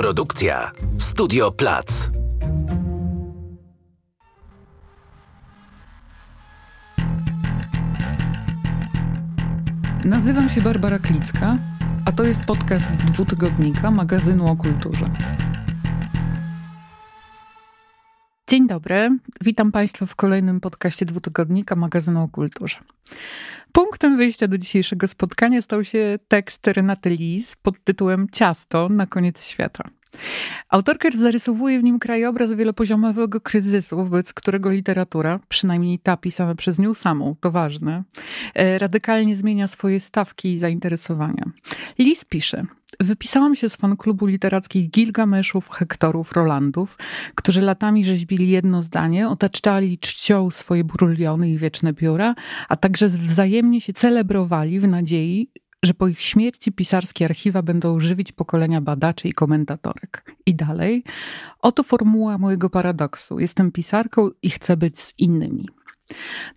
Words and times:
Produkcja 0.00 0.70
Studio 0.98 1.52
Plac. 1.52 2.10
Nazywam 10.04 10.48
się 10.48 10.62
Barbara 10.62 10.98
Klicka, 10.98 11.58
a 12.04 12.12
to 12.12 12.24
jest 12.24 12.40
podcast 12.40 12.90
dwutygodnika 12.90 13.90
magazynu 13.90 14.50
o 14.50 14.56
kulturze. 14.56 15.06
Dzień 18.50 18.66
dobry, 18.66 19.18
witam 19.40 19.72
Państwa 19.72 20.06
w 20.06 20.16
kolejnym 20.16 20.60
podcaście 20.60 21.06
dwutygodnika 21.06 21.76
magazynu 21.76 22.22
o 22.22 22.28
kulturze. 22.28 22.76
Punktem 23.72 24.16
wyjścia 24.16 24.48
do 24.48 24.58
dzisiejszego 24.58 25.08
spotkania 25.08 25.62
stał 25.62 25.84
się 25.84 26.18
tekst 26.28 26.66
Renaty 26.66 27.10
Lis 27.10 27.56
pod 27.56 27.84
tytułem 27.84 28.26
Ciasto 28.32 28.88
na 28.88 29.06
koniec 29.06 29.44
świata. 29.44 29.84
Autorka 30.68 31.08
zarysowuje 31.10 31.80
w 31.80 31.82
nim 31.82 31.98
krajobraz 31.98 32.54
wielopoziomowego 32.54 33.40
kryzysu, 33.40 33.96
wobec 33.96 34.32
którego 34.32 34.70
literatura, 34.70 35.40
przynajmniej 35.48 35.98
ta 35.98 36.16
pisana 36.16 36.54
przez 36.54 36.78
nią 36.78 36.94
samą, 36.94 37.36
to 37.40 37.50
ważne, 37.50 38.04
e, 38.54 38.78
radykalnie 38.78 39.36
zmienia 39.36 39.66
swoje 39.66 40.00
stawki 40.00 40.52
i 40.52 40.58
zainteresowania. 40.58 41.44
Lis 41.98 42.24
pisze: 42.24 42.66
Wypisałam 43.00 43.54
się 43.54 43.68
z 43.68 43.76
fanklubu 43.76 44.26
literackich 44.26 44.90
Gilgameszów, 44.90 45.70
Hektorów, 45.70 46.32
Rolandów, 46.32 46.98
którzy 47.34 47.60
latami 47.60 48.04
rzeźbili 48.04 48.48
jedno 48.48 48.82
zdanie, 48.82 49.28
otaczali 49.28 49.98
czcią 49.98 50.50
swoje 50.50 50.84
bruliony 50.84 51.50
i 51.50 51.58
wieczne 51.58 51.92
biura, 51.92 52.34
a 52.68 52.76
także 52.76 53.08
wzajemnie 53.08 53.80
się 53.80 53.92
celebrowali 53.92 54.80
w 54.80 54.88
nadziei, 54.88 55.50
że 55.82 55.94
po 55.94 56.08
ich 56.08 56.20
śmierci 56.20 56.72
pisarskie 56.72 57.24
archiwa 57.24 57.62
będą 57.62 58.00
żywić 58.00 58.32
pokolenia 58.32 58.80
badaczy 58.80 59.28
i 59.28 59.32
komentatorek. 59.32 60.34
I 60.46 60.54
dalej, 60.54 61.04
oto 61.58 61.82
formuła 61.82 62.38
mojego 62.38 62.70
paradoksu. 62.70 63.38
Jestem 63.38 63.72
pisarką 63.72 64.30
i 64.42 64.50
chcę 64.50 64.76
być 64.76 65.00
z 65.00 65.14
innymi. 65.18 65.68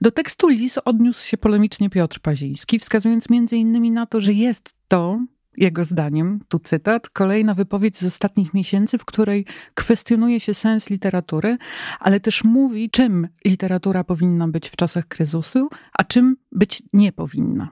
Do 0.01 0.11
tekstu 0.11 0.47
Lis 0.47 0.77
odniósł 0.85 1.27
się 1.27 1.37
polemicznie 1.37 1.89
Piotr 1.89 2.19
Paziński, 2.19 2.79
wskazując 2.79 3.29
między 3.29 3.57
innymi 3.57 3.91
na 3.91 4.05
to, 4.05 4.19
że 4.19 4.33
jest 4.33 4.75
to, 4.87 5.19
jego 5.57 5.85
zdaniem, 5.85 6.39
tu 6.47 6.59
cytat, 6.59 7.09
kolejna 7.09 7.53
wypowiedź 7.53 7.97
z 7.97 8.05
ostatnich 8.05 8.53
miesięcy, 8.53 8.97
w 8.97 9.05
której 9.05 9.45
kwestionuje 9.73 10.39
się 10.39 10.53
sens 10.53 10.89
literatury, 10.89 11.57
ale 11.99 12.19
też 12.19 12.43
mówi, 12.43 12.89
czym 12.89 13.27
literatura 13.45 14.03
powinna 14.03 14.47
być 14.47 14.69
w 14.69 14.75
czasach 14.75 15.07
kryzysu, 15.07 15.69
a 15.99 16.03
czym 16.03 16.37
być 16.51 16.83
nie 16.93 17.11
powinna. 17.11 17.71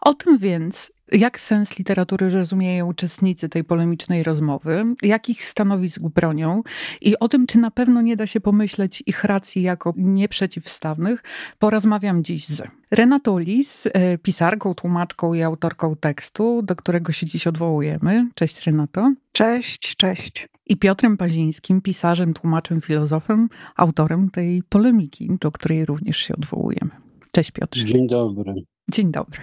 O 0.00 0.14
tym 0.14 0.38
więc, 0.38 0.92
jak 1.12 1.40
sens 1.40 1.78
literatury 1.78 2.30
rozumieją 2.30 2.86
uczestnicy 2.86 3.48
tej 3.48 3.64
polemicznej 3.64 4.22
rozmowy, 4.22 4.84
jakich 5.02 5.44
stanowisk 5.44 6.00
bronią 6.02 6.62
i 7.00 7.18
o 7.18 7.28
tym, 7.28 7.46
czy 7.46 7.58
na 7.58 7.70
pewno 7.70 8.02
nie 8.02 8.16
da 8.16 8.26
się 8.26 8.40
pomyśleć 8.40 9.02
ich 9.06 9.24
racji 9.24 9.62
jako 9.62 9.94
nieprzeciwstawnych, 9.96 11.22
porozmawiam 11.58 12.24
dziś 12.24 12.48
z 12.48 12.62
Renatą 12.90 13.38
Lis, 13.38 13.86
e, 13.86 14.18
pisarką, 14.18 14.74
tłumaczką 14.74 15.34
i 15.34 15.42
autorką 15.42 15.96
tekstu, 15.96 16.62
do 16.62 16.76
którego 16.76 17.12
się 17.12 17.26
dziś 17.26 17.46
odwołujemy. 17.46 18.28
Cześć 18.34 18.66
Renato. 18.66 19.12
Cześć, 19.32 19.96
cześć. 19.96 20.48
I 20.66 20.76
Piotrem 20.76 21.16
Pazińskim, 21.16 21.80
pisarzem, 21.80 22.34
tłumaczem, 22.34 22.80
filozofem, 22.80 23.48
autorem 23.76 24.30
tej 24.30 24.62
polemiki, 24.62 25.30
do 25.40 25.52
której 25.52 25.84
również 25.84 26.16
się 26.16 26.34
odwołujemy. 26.34 26.90
Cześć 27.32 27.50
Piotrze. 27.50 27.84
Dzień 27.84 28.08
dobry. 28.08 28.54
Dzień 28.88 29.12
dobry. 29.12 29.40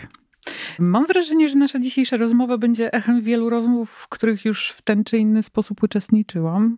Mam 0.79 1.05
wrażenie, 1.05 1.49
że 1.49 1.57
nasza 1.57 1.79
dzisiejsza 1.79 2.17
rozmowa 2.17 2.57
będzie 2.57 2.93
echem 2.93 3.21
wielu 3.21 3.49
rozmów, 3.49 3.89
w 3.91 4.07
których 4.07 4.45
już 4.45 4.69
w 4.69 4.81
ten 4.81 5.03
czy 5.03 5.17
inny 5.17 5.43
sposób 5.43 5.83
uczestniczyłam, 5.83 6.77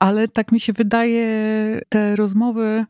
ale 0.00 0.28
tak 0.28 0.52
mi 0.52 0.60
się 0.60 0.72
wydaje, 0.72 1.26
te 1.88 2.16
rozmowy 2.16 2.86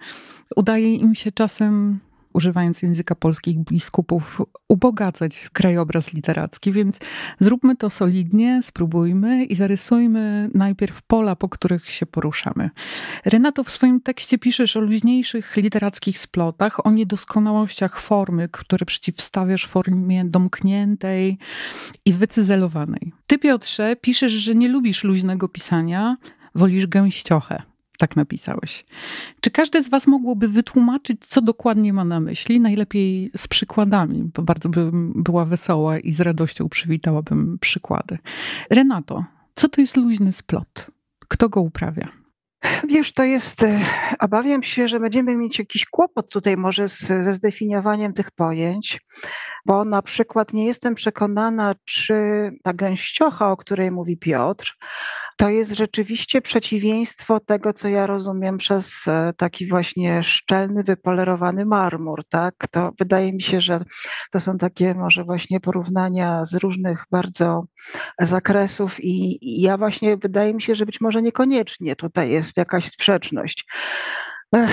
udaje 0.57 0.95
im 0.95 1.15
się 1.15 1.33
czasem 1.33 1.99
używając 2.35 2.83
języka 2.83 3.15
polskich 3.15 3.59
biskupów, 3.59 4.41
ubogacać 4.69 5.49
krajobraz 5.53 6.13
literacki, 6.13 6.73
więc 6.73 6.99
zróbmy 7.41 7.77
to 7.77 7.91
solidnie, 7.91 8.61
spróbujmy 8.63 9.45
i 9.45 9.55
zarysujmy 9.55 10.51
najpierw 10.55 11.03
pola, 11.03 11.37
po 11.37 11.49
których 11.49 11.91
się 11.91 12.07
poruszamy. 12.07 12.71
Renato, 13.25 13.65
w 13.65 13.71
swoim 13.71 14.01
tekście 14.01 14.39
piszesz 14.39 14.77
o 14.77 14.81
luźniejszych 14.81 15.57
literackich 15.57 16.19
splotach, 16.19 16.87
o 16.87 16.91
niedoskonałościach 16.91 18.01
formy, 18.01 18.49
które 18.49 18.87
przeciwstawiasz 18.87 19.67
formie 19.67 20.25
domkniętej 20.25 21.39
i 22.05 22.13
wycyzelowanej. 22.13 23.13
Ty, 23.27 23.39
Piotrze, 23.39 23.97
piszesz, 23.97 24.33
że 24.33 24.55
nie 24.55 24.69
lubisz 24.69 25.05
luźnego 25.05 25.49
pisania, 25.49 26.17
wolisz 26.55 26.87
gęściochę 26.87 27.74
tak 27.99 28.17
napisałeś. 28.17 28.85
Czy 29.41 29.51
każdy 29.51 29.83
z 29.83 29.89
Was 29.89 30.07
mogłoby 30.07 30.49
wytłumaczyć, 30.49 31.27
co 31.27 31.43
dokładnie 31.43 31.93
ma 31.93 32.05
na 32.05 32.21
myśli? 32.21 32.61
Najlepiej 32.61 33.31
z 33.37 33.49
przykładami, 33.49 34.31
bo 34.35 34.43
bardzo 34.43 34.69
bym 34.69 35.13
była 35.17 35.45
wesoła 35.45 35.99
i 35.99 36.13
z 36.13 36.21
radością 36.21 36.69
przywitałabym 36.69 37.59
przykłady. 37.61 38.19
Renato, 38.71 39.25
co 39.55 39.69
to 39.69 39.81
jest 39.81 39.97
luźny 39.97 40.33
splot? 40.33 40.91
Kto 41.29 41.49
go 41.49 41.61
uprawia? 41.61 42.25
Wiesz, 42.89 43.13
to 43.13 43.25
jest, 43.25 43.63
e, 43.63 43.81
obawiam 44.19 44.63
się, 44.63 44.89
że 44.89 45.01
będziemy 45.01 45.37
mieć 45.37 45.59
jakiś 45.59 45.87
kłopot 45.87 46.29
tutaj 46.29 46.57
może 46.57 46.89
z, 46.89 46.99
ze 47.01 47.33
zdefiniowaniem 47.33 48.13
tych 48.13 48.31
pojęć, 48.31 49.01
bo 49.67 49.85
na 49.85 50.03
przykład 50.03 50.53
nie 50.53 50.67
jestem 50.67 50.95
przekonana, 50.95 51.75
czy 51.85 52.15
ta 52.63 52.73
gęściocha, 52.73 53.51
o 53.51 53.57
której 53.57 53.91
mówi 53.91 54.17
Piotr, 54.17 54.77
to 55.37 55.49
jest 55.49 55.73
rzeczywiście 55.73 56.43
przeciwieństwo 56.43 57.41
tego, 57.41 57.73
co 57.73 57.89
ja 57.89 58.07
rozumiem 58.07 58.59
przez 58.59 59.09
e, 59.09 59.33
taki 59.37 59.69
właśnie 59.69 60.23
szczelny, 60.23 60.83
wypolerowany 60.83 61.65
marmur, 61.65 62.25
tak? 62.29 62.55
To 62.71 62.91
wydaje 62.99 63.33
mi 63.33 63.43
się, 63.43 63.61
że 63.61 63.85
to 64.31 64.41
są 64.41 64.59
takie 64.59 64.95
może 64.95 65.25
właśnie 65.25 65.61
porównania 65.61 66.45
z 66.45 66.55
różnych 66.55 67.05
bardzo 67.11 67.65
zakresów 68.21 69.05
i, 69.05 69.39
i 69.41 69.63
ja 69.63 69.79
właśnie 69.79 70.17
wydaje 70.17 70.55
mi 70.55 70.63
się, 70.63 70.75
że 70.75 70.87
być 70.87 71.01
może 71.01 71.23
niekoniecznie 71.23 71.97
tutaj 71.97 72.31
jest 72.31 72.57
jakaś 72.57 72.87
sprzeczność 72.87 73.67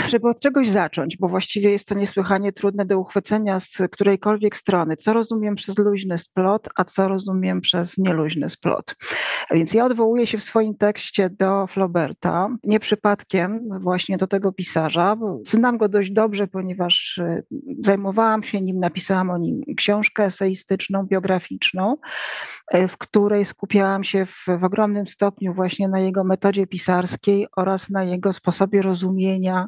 żeby 0.08 0.30
od 0.30 0.40
czegoś 0.40 0.70
zacząć, 0.70 1.18
bo 1.18 1.28
właściwie 1.28 1.72
jest 1.72 1.88
to 1.88 1.96
niesłychanie 1.96 2.52
trudne 2.54 2.86
do 2.86 3.00
uchwycenia 3.00 3.60
z 3.60 3.78
którejkolwiek 3.92 4.58
strony. 4.58 4.98
Co 4.98 5.14
rozumiem 5.14 5.56
przez 5.56 5.78
luźny 5.78 6.18
splot, 6.18 6.70
a 6.76 6.84
co 6.84 7.08
rozumiem 7.08 7.62
przez 7.62 7.98
nieluźny 7.98 8.50
splot. 8.50 8.96
Więc 9.52 9.74
ja 9.74 9.86
odwołuję 9.86 10.28
się 10.28 10.38
w 10.38 10.44
swoim 10.44 10.76
tekście 10.76 11.30
do 11.30 11.68
Flauberta, 11.68 12.50
nie 12.64 12.80
przypadkiem 12.80 13.60
właśnie 13.80 14.18
do 14.18 14.28
tego 14.28 14.52
pisarza. 14.52 15.18
Znam 15.46 15.78
go 15.78 15.90
dość 15.90 16.12
dobrze, 16.12 16.48
ponieważ 16.48 17.18
y, 17.18 17.44
zajmowałam 17.84 18.44
się 18.44 18.62
nim, 18.62 18.80
napisałam 18.80 19.30
o 19.30 19.38
nim 19.38 19.62
książkę 19.78 20.24
eseistyczną, 20.24 21.04
biograficzną, 21.04 21.98
y, 22.76 22.88
w 22.88 22.98
której 22.98 23.46
skupiałam 23.46 24.04
się 24.04 24.26
w, 24.26 24.46
w 24.60 24.64
ogromnym 24.64 25.08
stopniu 25.08 25.54
właśnie 25.54 25.88
na 25.88 26.00
jego 26.00 26.24
metodzie 26.24 26.68
pisarskiej 26.68 27.48
oraz 27.58 27.90
na 27.90 28.04
jego 28.04 28.34
sposobie 28.34 28.82
rozumienia 28.82 29.68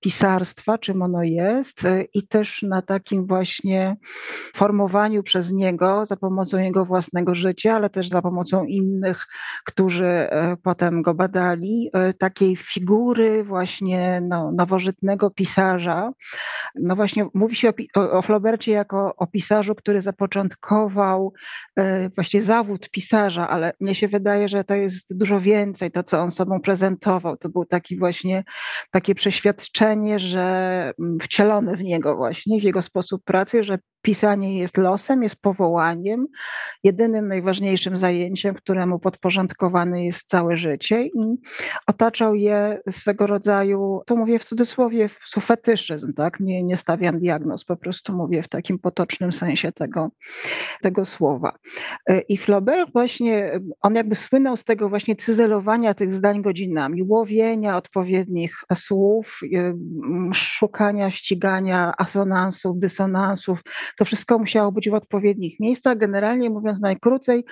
pisarstwa, 0.00 0.78
czym 0.78 1.02
ono 1.02 1.22
jest, 1.22 1.84
y, 1.84 2.08
i 2.14 2.28
też 2.28 2.62
na 2.62 2.82
takim 2.82 3.26
właśnie 3.26 3.96
formowaniu 4.54 5.22
przez 5.22 5.52
niego 5.52 6.06
za 6.06 6.16
pomocą 6.16 6.58
jego 6.58 6.84
własnego 6.84 7.34
życia, 7.34 7.76
ale 7.76 7.90
też 7.90 8.08
za 8.08 8.22
pomocą 8.22 8.64
innych, 8.64 9.26
którzy 9.64 10.04
y, 10.04 10.56
potem 10.62 11.02
go 11.02 11.14
badali, 11.14 11.90
y, 12.10 12.14
takiej 12.14 12.56
figury 12.56 13.44
właśnie 13.44 14.22
no, 14.28 14.52
nowożytnego 14.52 15.30
pisarza. 15.30 16.12
No 16.74 16.96
właśnie 16.96 17.26
mówi 17.34 17.56
się 17.56 17.72
o, 17.96 18.10
o 18.10 18.22
Flaubercie 18.22 18.72
jako 18.72 19.16
o 19.16 19.26
pisarzu, 19.26 19.74
który 19.74 20.00
zapoczątkował 20.00 21.32
właśnie 22.14 22.42
zawód 22.42 22.90
pisarza, 22.90 23.48
ale 23.48 23.72
mnie 23.80 23.94
się 23.94 24.08
wydaje, 24.08 24.48
że 24.48 24.64
to 24.64 24.74
jest 24.74 25.18
dużo 25.18 25.40
więcej 25.40 25.90
to, 25.90 26.02
co 26.02 26.20
on 26.20 26.30
sobą 26.30 26.60
prezentował. 26.60 27.36
To 27.36 27.48
był 27.48 27.64
taki 27.64 27.98
właśnie 27.98 28.44
takie 28.90 29.14
przeświadczenie, 29.14 29.89
wrażenie, 29.90 30.18
że 30.18 30.92
mm, 30.98 31.18
wcielony 31.20 31.76
w 31.76 31.82
niego 31.82 32.16
właśnie, 32.16 32.60
w 32.60 32.64
jego 32.64 32.82
sposób 32.82 33.24
pracy, 33.24 33.62
że 33.62 33.78
pisanie 34.02 34.58
jest 34.58 34.78
losem, 34.78 35.22
jest 35.22 35.42
powołaniem, 35.42 36.26
jedynym 36.84 37.28
najważniejszym 37.28 37.96
zajęciem, 37.96 38.54
któremu 38.54 38.98
podporządkowane 38.98 40.04
jest 40.04 40.28
całe 40.28 40.56
życie 40.56 41.06
i 41.06 41.40
otaczał 41.86 42.34
je 42.34 42.80
swego 42.90 43.26
rodzaju, 43.26 44.02
to 44.06 44.16
mówię 44.16 44.38
w 44.38 44.44
cudzysłowie, 44.44 45.08
fetyszyzm, 45.40 46.12
tak? 46.12 46.40
Nie, 46.40 46.62
nie 46.62 46.76
stawiam 46.76 47.18
diagnoz, 47.18 47.64
po 47.64 47.76
prostu 47.76 48.16
mówię 48.16 48.42
w 48.42 48.48
takim 48.48 48.78
potocznym 48.78 49.32
sensie 49.32 49.72
tego, 49.72 50.10
tego 50.82 51.04
słowa. 51.04 51.52
I 52.28 52.36
Flaubert 52.36 52.92
właśnie, 52.92 53.60
on 53.80 53.94
jakby 53.94 54.14
słynął 54.14 54.56
z 54.56 54.64
tego 54.64 54.88
właśnie 54.88 55.16
cyzelowania 55.16 55.94
tych 55.94 56.14
zdań 56.14 56.42
godzinami, 56.42 57.02
łowienia 57.02 57.76
odpowiednich 57.76 58.64
słów, 58.74 59.40
szukania, 60.32 61.10
ścigania 61.10 61.92
asonansów, 61.98 62.78
dysonansów, 62.78 63.60
To 63.98 64.04
wszystko 64.04 64.38
musiało 64.38 64.72
być 64.72 64.90
w 64.90 64.94
odpowiednich 64.94 65.60
miejscach. 65.60 65.98
Generalnie 65.98 66.50
mówiąc 66.50 66.80
najkrócej, 66.80 67.44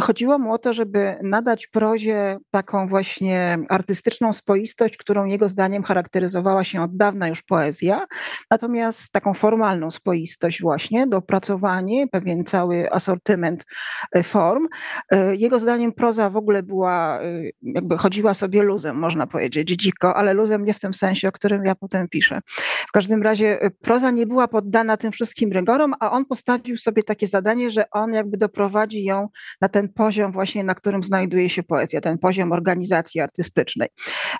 chodziło 0.00 0.38
mu 0.38 0.52
o 0.52 0.58
to, 0.58 0.72
żeby 0.72 1.16
nadać 1.22 1.66
prozie 1.66 2.38
taką 2.50 2.88
właśnie 2.88 3.58
artystyczną 3.68 4.32
swoistość, 4.32 4.96
którą 4.96 5.24
jego 5.24 5.48
zdaniem 5.48 5.82
charakteryzowała 5.82 6.64
się 6.64 6.82
od 6.82 6.96
dawna 6.96 7.28
już 7.28 7.42
poezja, 7.42 8.06
natomiast 8.50 9.12
taką 9.12 9.34
formalną 9.34 9.90
swoistość 9.90 10.62
właśnie, 10.62 11.06
dopracowanie, 11.06 12.08
pewien 12.08 12.44
cały 12.44 12.92
asortyment 12.92 13.64
e, 14.12 14.22
form. 14.22 14.68
E, 15.10 15.36
jego 15.36 15.58
zdaniem 15.58 15.92
proza 15.92 16.30
w 16.30 16.36
ogóle 16.36 16.62
była, 16.62 17.20
e, 17.20 17.24
jakby 17.62 17.98
chodziła 17.98 18.34
sobie 18.34 18.62
luzem, 18.62 18.96
można 18.96 19.26
powiedzieć, 19.26 19.68
dziko, 19.68 20.16
ale 20.16 20.32
luzem 20.32 20.64
nie 20.64 20.74
w 20.74 20.80
tym 20.80 20.94
sensie, 20.94 21.28
o 21.28 21.32
którym 21.32 21.64
ja 21.64 21.74
potem 21.74 22.08
piszę. 22.08 22.40
W 22.88 22.92
każdym 22.92 23.22
razie 23.22 23.70
proza 23.80 24.10
nie 24.10 24.26
była 24.26 24.48
poddana 24.48 24.96
tym 24.96 25.12
wszystkim 25.12 25.52
rygorom, 25.52 25.73
a 26.00 26.10
on 26.10 26.24
postawił 26.24 26.78
sobie 26.78 27.02
takie 27.02 27.26
zadanie, 27.26 27.70
że 27.70 27.90
on 27.90 28.12
jakby 28.12 28.36
doprowadzi 28.36 29.04
ją 29.04 29.28
na 29.60 29.68
ten 29.68 29.88
poziom 29.88 30.32
właśnie, 30.32 30.64
na 30.64 30.74
którym 30.74 31.02
znajduje 31.02 31.50
się 31.50 31.62
poezja, 31.62 32.00
ten 32.00 32.18
poziom 32.18 32.52
organizacji 32.52 33.20
artystycznej. 33.20 33.88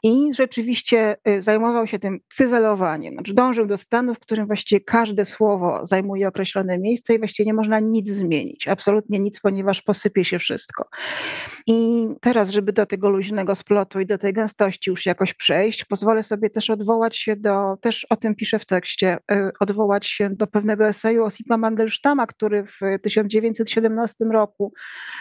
I 0.02 0.34
rzeczywiście 0.34 1.16
zajmował 1.38 1.86
się 1.86 1.98
tym 1.98 2.18
cyzelowaniem, 2.28 3.14
znaczy 3.14 3.34
dążył 3.34 3.66
do 3.66 3.76
stanu, 3.76 4.14
w 4.14 4.18
którym 4.18 4.46
właściwie 4.46 4.80
każde 4.80 5.24
słowo 5.24 5.86
zajmuje 5.86 6.28
określone 6.28 6.78
miejsce 6.78 7.14
i 7.14 7.18
właściwie 7.18 7.46
nie 7.46 7.54
można 7.54 7.80
nic 7.80 8.10
zmienić, 8.10 8.68
absolutnie 8.68 9.18
nic, 9.18 9.40
ponieważ 9.40 9.82
posypie 9.82 10.24
się 10.24 10.38
wszystko. 10.38 10.88
I 11.66 12.06
teraz, 12.20 12.48
żeby 12.48 12.72
do 12.72 12.86
tego 12.86 13.10
luźnego 13.10 13.54
splotu 13.54 14.00
i 14.00 14.06
do 14.06 14.18
tej 14.18 14.32
gęstości 14.32 14.90
już 14.90 15.06
jakoś 15.06 15.34
przejść, 15.34 15.84
pozwolę 15.84 16.22
sobie 16.22 16.50
też 16.50 16.70
odwołać 16.70 17.16
się 17.16 17.36
do, 17.36 17.76
też 17.80 18.06
o 18.10 18.16
tym 18.16 18.34
piszę 18.34 18.58
w 18.58 18.66
tekście, 18.66 19.18
e, 19.30 19.50
odwołać 19.60 20.06
się 20.06 20.30
do 20.30 20.46
pewnego 20.46 20.86
eseju 20.86 21.23
Osipa 21.24 21.56
Mandelsztama, 21.56 22.26
który 22.26 22.64
w 22.66 22.80
1917 23.02 24.24
roku 24.24 24.72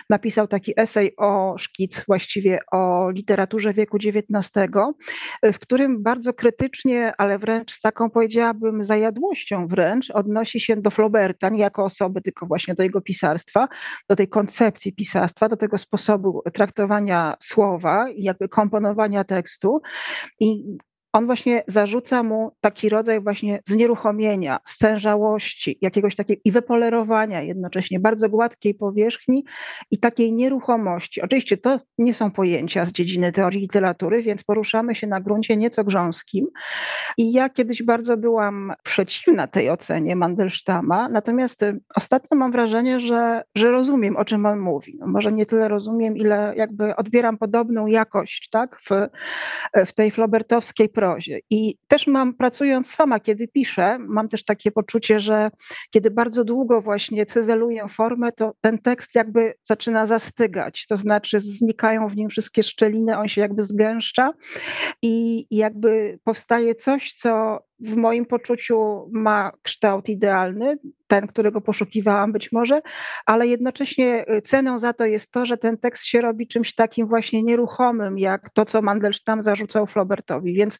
napisał 0.09 0.47
taki 0.47 0.73
esej 0.77 1.15
o 1.17 1.55
szkic, 1.57 2.03
właściwie 2.07 2.59
o 2.71 3.09
literaturze 3.11 3.73
wieku 3.73 3.97
XIX, 3.97 4.51
w 5.43 5.59
którym 5.59 6.03
bardzo 6.03 6.33
krytycznie, 6.33 7.13
ale 7.17 7.39
wręcz 7.39 7.71
z 7.71 7.81
taką 7.81 8.09
powiedziałabym 8.09 8.83
zajadłością 8.83 9.67
wręcz 9.67 10.11
odnosi 10.11 10.59
się 10.59 10.75
do 10.75 10.89
Flauberta, 10.89 11.49
nie 11.49 11.59
jako 11.59 11.83
osoby, 11.83 12.21
tylko 12.21 12.45
właśnie 12.45 12.73
do 12.73 12.83
jego 12.83 13.01
pisarstwa, 13.01 13.67
do 14.09 14.15
tej 14.15 14.27
koncepcji 14.27 14.93
pisarstwa, 14.93 15.49
do 15.49 15.57
tego 15.57 15.77
sposobu 15.77 16.41
traktowania 16.53 17.35
słowa 17.39 18.09
i 18.09 18.23
jakby 18.23 18.49
komponowania 18.49 19.23
tekstu. 19.23 19.81
I 20.39 20.63
on 21.13 21.25
właśnie 21.25 21.63
zarzuca 21.67 22.23
mu 22.23 22.51
taki 22.61 22.89
rodzaj 22.89 23.21
właśnie 23.21 23.59
znieruchomienia, 23.65 24.59
stężałości, 24.65 25.77
jakiegoś 25.81 26.15
takiego 26.15 26.41
i 26.45 26.51
wypolerowania 26.51 27.41
jednocześnie 27.41 27.99
bardzo 27.99 28.29
gładkiej 28.29 28.73
powierzchni 28.73 29.45
i 29.91 29.99
takiej 29.99 30.33
nieruchomości. 30.33 31.21
Oczywiście 31.21 31.57
to 31.57 31.77
nie 31.97 32.13
są 32.13 32.31
pojęcia 32.31 32.85
z 32.85 32.91
dziedziny 32.91 33.31
teorii 33.31 33.61
literatury, 33.61 34.21
więc 34.21 34.43
poruszamy 34.43 34.95
się 34.95 35.07
na 35.07 35.21
gruncie 35.21 35.57
nieco 35.57 35.83
grząskim. 35.83 36.47
I 37.17 37.31
ja 37.31 37.49
kiedyś 37.49 37.83
bardzo 37.83 38.17
byłam 38.17 38.73
przeciwna 38.83 39.47
tej 39.47 39.69
ocenie 39.69 40.15
Mandelsztama, 40.15 41.09
natomiast 41.09 41.63
y, 41.63 41.79
ostatnio 41.95 42.37
mam 42.37 42.51
wrażenie, 42.51 42.99
że, 42.99 43.43
że 43.55 43.71
rozumiem, 43.71 44.17
o 44.17 44.25
czym 44.25 44.45
on 44.45 44.59
mówi. 44.59 44.97
No 44.99 45.07
może 45.07 45.31
nie 45.31 45.45
tyle 45.45 45.67
rozumiem, 45.67 46.17
ile 46.17 46.53
jakby 46.57 46.95
odbieram 46.95 47.37
podobną 47.37 47.87
jakość 47.87 48.49
tak, 48.49 48.79
w, 48.79 48.89
w 49.85 49.93
tej 49.93 50.11
flobertowskiej 50.11 50.89
I 51.49 51.77
też 51.87 52.07
mam, 52.07 52.33
pracując 52.33 52.91
sama, 52.91 53.19
kiedy 53.19 53.47
piszę, 53.47 53.97
mam 53.99 54.29
też 54.29 54.43
takie 54.43 54.71
poczucie, 54.71 55.19
że 55.19 55.51
kiedy 55.89 56.11
bardzo 56.11 56.43
długo 56.43 56.81
właśnie 56.81 57.25
cyzeluję 57.25 57.87
formę, 57.87 58.31
to 58.31 58.53
ten 58.61 58.77
tekst 58.77 59.15
jakby 59.15 59.53
zaczyna 59.63 60.05
zastygać, 60.05 60.85
to 60.85 60.97
znaczy 60.97 61.39
znikają 61.39 62.07
w 62.07 62.15
nim 62.15 62.29
wszystkie 62.29 62.63
szczeliny, 62.63 63.17
on 63.17 63.27
się 63.27 63.41
jakby 63.41 63.63
zgęszcza 63.63 64.33
i 65.01 65.45
jakby 65.51 66.19
powstaje 66.23 66.75
coś, 66.75 67.13
co 67.13 67.59
w 67.83 67.95
moim 67.95 68.25
poczuciu 68.25 69.09
ma 69.11 69.51
kształt 69.61 70.09
idealny, 70.09 70.77
ten, 71.07 71.27
którego 71.27 71.61
poszukiwałam 71.61 72.31
być 72.31 72.51
może, 72.51 72.81
ale 73.25 73.47
jednocześnie 73.47 74.25
y, 74.29 74.41
ceną 74.41 74.79
za 74.79 74.93
to 74.93 75.05
jest 75.05 75.31
to, 75.31 75.45
że 75.45 75.57
ten 75.57 75.77
tekst 75.77 76.05
się 76.05 76.21
robi 76.21 76.47
czymś 76.47 76.75
takim 76.75 77.07
właśnie 77.07 77.43
nieruchomym, 77.43 78.19
jak 78.19 78.49
to, 78.53 78.65
co 78.65 78.81
Mandelstam 78.81 79.43
zarzucał 79.43 79.87
Flaubertowi. 79.87 80.53
Więc 80.53 80.79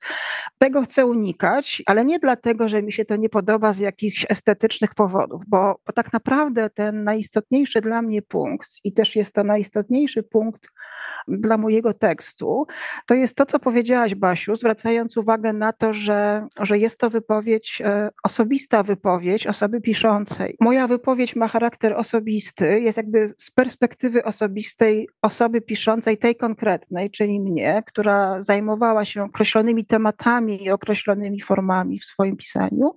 tego 0.57 0.81
chcę 0.81 1.05
unikać, 1.05 1.83
ale 1.85 2.05
nie 2.05 2.19
dlatego, 2.19 2.69
że 2.69 2.81
mi 2.81 2.94
się 2.94 3.05
to 3.05 3.15
nie 3.15 3.29
podoba 3.29 3.73
z 3.73 3.79
jakichś 3.79 4.25
estetycznych 4.29 4.95
powodów, 4.95 5.41
bo, 5.47 5.75
bo 5.88 5.94
tak 5.94 6.13
naprawdę 6.13 6.69
ten 6.69 7.03
najistotniejszy 7.03 7.81
dla 7.81 8.01
mnie 8.01 8.21
punkt, 8.21 8.69
i 8.83 8.94
też 8.94 9.15
jest 9.15 9.33
to 9.33 9.44
najistotniejszy 9.44 10.23
punkt, 10.23 10.67
dla 11.27 11.57
mojego 11.57 11.93
tekstu, 11.93 12.65
to 13.07 13.15
jest 13.15 13.35
to, 13.35 13.45
co 13.45 13.59
powiedziałaś, 13.59 14.15
Basiu, 14.15 14.55
zwracając 14.55 15.17
uwagę 15.17 15.53
na 15.53 15.73
to, 15.73 15.93
że, 15.93 16.47
że 16.59 16.77
jest 16.77 16.99
to 16.99 17.09
wypowiedź, 17.09 17.81
e, 17.85 18.09
osobista 18.23 18.83
wypowiedź 18.83 19.47
osoby 19.47 19.81
piszącej. 19.81 20.55
Moja 20.59 20.87
wypowiedź 20.87 21.35
ma 21.35 21.47
charakter 21.47 21.93
osobisty, 21.93 22.79
jest 22.79 22.97
jakby 22.97 23.27
z 23.37 23.51
perspektywy 23.51 24.23
osobistej 24.23 25.09
osoby 25.21 25.61
piszącej, 25.61 26.17
tej 26.17 26.35
konkretnej, 26.35 27.11
czyli 27.11 27.39
mnie, 27.39 27.83
która 27.87 28.41
zajmowała 28.41 29.05
się 29.05 29.23
określonymi 29.23 29.85
tematami 29.85 30.63
i 30.63 30.71
określonymi 30.71 31.41
formami 31.41 31.99
w 31.99 32.05
swoim 32.05 32.37
pisaniu. 32.37 32.95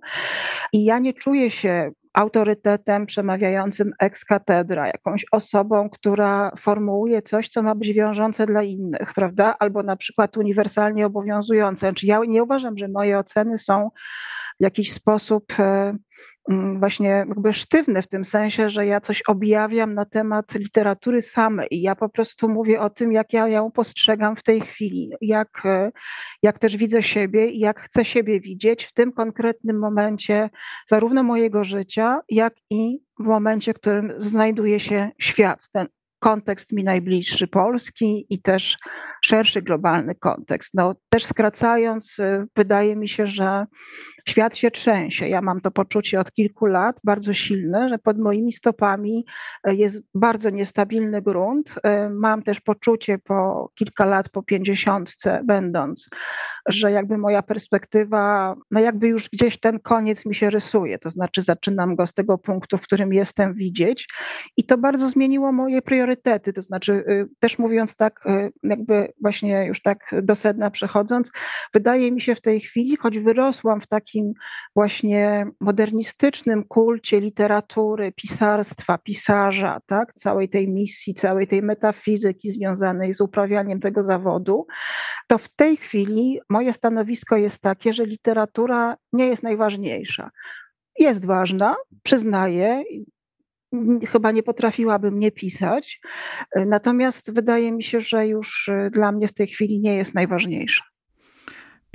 I 0.72 0.84
ja 0.84 0.98
nie 0.98 1.14
czuję 1.14 1.50
się 1.50 1.90
autorytetem 2.16 3.06
przemawiającym 3.06 3.92
ex 3.98 4.24
katedra, 4.24 4.86
jakąś 4.86 5.24
osobą, 5.32 5.90
która 5.90 6.52
formułuje 6.58 7.22
coś, 7.22 7.48
co 7.48 7.62
ma 7.62 7.74
być 7.74 7.92
wiążące 7.92 8.46
dla 8.46 8.62
innych, 8.62 9.14
prawda? 9.14 9.56
Albo 9.58 9.82
na 9.82 9.96
przykład 9.96 10.36
uniwersalnie 10.36 11.06
obowiązujące. 11.06 11.80
Znaczy 11.80 12.06
ja 12.06 12.20
nie 12.28 12.42
uważam, 12.42 12.78
że 12.78 12.88
moje 12.88 13.18
oceny 13.18 13.58
są 13.58 13.90
w 14.60 14.62
jakiś 14.62 14.92
sposób 14.92 15.44
e, 15.58 15.96
właśnie 16.78 17.08
jakby 17.08 17.52
sztywny 17.52 18.02
w 18.02 18.06
tym 18.06 18.24
sensie, 18.24 18.70
że 18.70 18.86
ja 18.86 19.00
coś 19.00 19.22
objawiam 19.22 19.94
na 19.94 20.04
temat 20.04 20.54
literatury 20.54 21.22
samej 21.22 21.68
ja 21.70 21.96
po 21.96 22.08
prostu 22.08 22.48
mówię 22.48 22.80
o 22.80 22.90
tym, 22.90 23.12
jak 23.12 23.32
ja 23.32 23.48
ją 23.48 23.70
postrzegam 23.70 24.36
w 24.36 24.42
tej 24.42 24.60
chwili, 24.60 25.10
jak, 25.20 25.62
e, 25.64 25.92
jak 26.42 26.58
też 26.58 26.76
widzę 26.76 27.02
siebie 27.02 27.50
i 27.50 27.58
jak 27.58 27.80
chcę 27.80 28.04
siebie 28.04 28.40
widzieć 28.40 28.84
w 28.84 28.92
tym 28.92 29.12
konkretnym 29.12 29.78
momencie 29.78 30.50
zarówno 30.88 31.22
mojego 31.22 31.64
życia, 31.64 32.20
jak 32.28 32.54
i 32.70 32.98
w 33.20 33.24
momencie, 33.24 33.74
w 33.74 33.76
którym 33.76 34.12
znajduje 34.18 34.80
się 34.80 35.10
świat, 35.18 35.68
ten 35.72 35.86
kontekst 36.18 36.72
mi 36.72 36.84
najbliższy 36.84 37.48
Polski 37.48 38.26
i 38.30 38.42
też 38.42 38.78
szerszy 39.24 39.62
globalny 39.62 40.14
kontekst. 40.14 40.74
No, 40.74 40.94
też 41.08 41.24
skracając, 41.24 42.18
y, 42.18 42.46
wydaje 42.56 42.96
mi 42.96 43.08
się, 43.08 43.26
że 43.26 43.66
świat 44.28 44.56
się 44.56 44.70
trzęsie. 44.70 45.28
Ja 45.28 45.40
mam 45.40 45.60
to 45.60 45.70
poczucie 45.70 46.20
od 46.20 46.32
kilku 46.32 46.66
lat, 46.66 46.96
bardzo 47.04 47.34
silne, 47.34 47.88
że 47.88 47.98
pod 47.98 48.18
moimi 48.18 48.52
stopami 48.52 49.24
y, 49.68 49.74
jest 49.74 50.02
bardzo 50.14 50.50
niestabilny 50.50 51.22
grunt. 51.22 51.70
Y, 51.70 52.10
mam 52.10 52.42
też 52.42 52.60
poczucie 52.60 53.18
po 53.18 53.70
kilka 53.74 54.04
lat, 54.04 54.28
po 54.28 54.42
pięćdziesiątce 54.42 55.40
będąc, 55.44 56.08
że 56.68 56.92
jakby 56.92 57.18
moja 57.18 57.42
perspektywa, 57.42 58.54
no 58.70 58.80
jakby 58.80 59.08
już 59.08 59.28
gdzieś 59.28 59.60
ten 59.60 59.80
koniec 59.80 60.26
mi 60.26 60.34
się 60.34 60.50
rysuje, 60.50 60.98
to 60.98 61.10
znaczy 61.10 61.42
zaczynam 61.42 61.96
go 61.96 62.06
z 62.06 62.14
tego 62.14 62.38
punktu, 62.38 62.78
w 62.78 62.82
którym 62.82 63.12
jestem 63.12 63.54
widzieć 63.54 64.08
i 64.56 64.64
to 64.64 64.78
bardzo 64.78 65.08
zmieniło 65.08 65.52
moje 65.52 65.82
priorytety, 65.82 66.52
to 66.52 66.62
znaczy 66.62 67.04
też 67.38 67.58
mówiąc 67.58 67.96
tak 67.96 68.24
jakby 68.62 69.12
właśnie 69.22 69.66
już 69.66 69.82
tak 69.82 70.14
do 70.22 70.34
sedna 70.34 70.70
przechodząc, 70.70 71.32
wydaje 71.74 72.12
mi 72.12 72.20
się 72.20 72.34
w 72.34 72.40
tej 72.40 72.60
chwili, 72.60 72.96
choć 72.96 73.18
wyrosłam 73.18 73.80
w 73.80 73.86
takim 74.16 74.32
właśnie 74.74 75.46
modernistycznym 75.60 76.64
kulcie 76.64 77.20
literatury, 77.20 78.12
pisarstwa, 78.12 78.98
pisarza, 78.98 79.80
tak, 79.86 80.14
całej 80.14 80.48
tej 80.48 80.68
misji, 80.68 81.14
całej 81.14 81.46
tej 81.46 81.62
metafizyki 81.62 82.50
związanej 82.50 83.14
z 83.14 83.20
uprawianiem 83.20 83.80
tego 83.80 84.02
zawodu, 84.02 84.66
to 85.28 85.38
w 85.38 85.48
tej 85.48 85.76
chwili 85.76 86.40
moje 86.48 86.72
stanowisko 86.72 87.36
jest 87.36 87.62
takie, 87.62 87.92
że 87.92 88.06
literatura 88.06 88.96
nie 89.12 89.26
jest 89.26 89.42
najważniejsza. 89.42 90.30
Jest 90.98 91.26
ważna, 91.26 91.76
przyznaję, 92.02 92.82
chyba 94.08 94.32
nie 94.32 94.42
potrafiłabym 94.42 95.18
nie 95.18 95.32
pisać. 95.32 96.00
Natomiast 96.66 97.34
wydaje 97.34 97.72
mi 97.72 97.82
się, 97.82 98.00
że 98.00 98.26
już 98.26 98.68
y, 98.68 98.90
dla 98.92 99.12
mnie 99.12 99.28
w 99.28 99.34
tej 99.34 99.46
chwili 99.46 99.80
nie 99.80 99.96
jest 99.96 100.14
najważniejsza. 100.14 100.95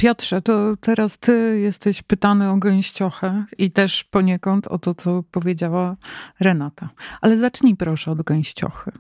Piotrze, 0.01 0.41
to 0.41 0.74
teraz 0.79 1.17
ty 1.17 1.60
jesteś 1.60 2.01
pytany 2.01 2.50
o 2.50 2.58
gęściochę 2.58 3.46
i 3.58 3.72
też 3.72 4.03
poniekąd 4.03 4.67
o 4.67 4.79
to, 4.79 4.96
co 4.96 5.24
powiedziała 5.31 5.96
Renata. 6.39 6.89
Ale 7.22 7.38
zacznij 7.38 7.75
proszę 7.75 8.12
od 8.12 8.22
gęściochy. 8.22 8.91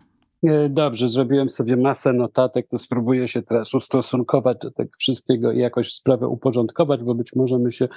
E, 0.43 0.69
dobrze, 0.69 1.09
zrobiłem 1.09 1.49
sobie 1.49 1.77
masę 1.77 2.13
notatek, 2.13 2.67
to 2.67 2.77
spróbuję 2.77 3.27
się 3.27 3.41
teraz 3.41 3.73
ustosunkować 3.73 4.57
do 4.61 4.71
tego 4.71 4.89
wszystkiego 4.99 5.51
i 5.51 5.59
jakoś 5.59 5.93
sprawę 5.93 6.27
uporządkować, 6.27 7.03
bo 7.03 7.15
być 7.15 7.35
może 7.35 7.57
my 7.57 7.71
się 7.71 7.87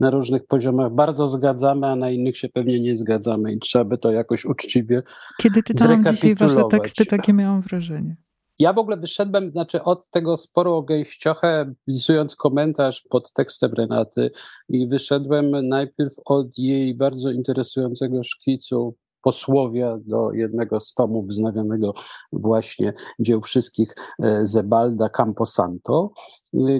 na 0.00 0.10
różnych 0.10 0.46
poziomach 0.46 0.94
bardzo 0.94 1.28
zgadzamy, 1.28 1.86
a 1.86 1.96
na 1.96 2.10
innych 2.10 2.38
się 2.38 2.48
pewnie 2.48 2.80
nie 2.80 2.96
zgadzamy 2.96 3.52
i 3.52 3.58
trzeba 3.58 3.84
by 3.84 3.98
to 3.98 4.12
jakoś 4.12 4.44
uczciwie 4.44 5.02
Kiedy 5.38 5.62
czytałam 5.62 6.04
dzisiaj 6.04 6.34
wasze 6.34 6.64
teksty, 6.70 7.06
takie 7.06 7.32
miałam 7.32 7.60
wrażenie. 7.60 8.16
Ja 8.58 8.72
w 8.72 8.78
ogóle 8.78 8.96
wyszedłem 8.96 9.50
znaczy 9.50 9.82
od 9.82 10.10
tego 10.10 10.36
sporu 10.36 10.74
o 10.74 10.82
gęściochę, 10.82 11.72
wpisując 11.82 12.36
komentarz 12.36 13.06
pod 13.10 13.32
tekstem 13.32 13.72
Renaty 13.72 14.30
i 14.68 14.88
wyszedłem 14.88 15.68
najpierw 15.68 16.12
od 16.24 16.58
jej 16.58 16.94
bardzo 16.94 17.30
interesującego 17.30 18.24
szkicu 18.24 18.96
posłowia 19.22 19.98
do 20.00 20.32
jednego 20.32 20.80
z 20.80 20.94
tomów 20.94 21.26
wznawianego 21.26 21.94
właśnie 22.32 22.92
dzieł 23.20 23.40
wszystkich 23.40 23.94
e, 24.22 24.46
Zebalda 24.46 25.08
Camposanto, 25.08 26.10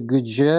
gdzie 0.01 0.59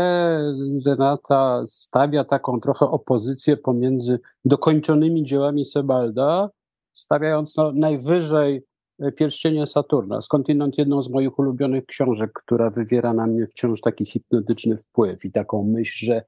Renata 0.86 1.64
stawia 1.66 2.24
taką 2.24 2.60
trochę 2.60 2.86
opozycję 2.86 3.58
pomiędzy 3.58 4.20
dokończonymi 4.46 5.24
dziełami 5.24 5.66
Sebalda, 5.66 6.50
stawiając 6.94 7.58
no 7.58 7.72
najwyżej 7.72 8.64
Pierścienie 9.16 9.68
Saturna, 9.68 10.22
skądinąd 10.22 10.78
jedną 10.78 11.02
z 11.02 11.10
moich 11.10 11.40
ulubionych 11.40 11.86
książek, 11.86 12.32
która 12.34 12.70
wywiera 12.70 13.14
na 13.14 13.28
mnie 13.28 13.48
wciąż 13.48 13.82
taki 13.82 14.06
hipnotyczny 14.06 14.78
wpływ 14.78 15.26
i 15.26 15.32
taką 15.32 15.64
myśl, 15.64 16.06
że 16.06 16.24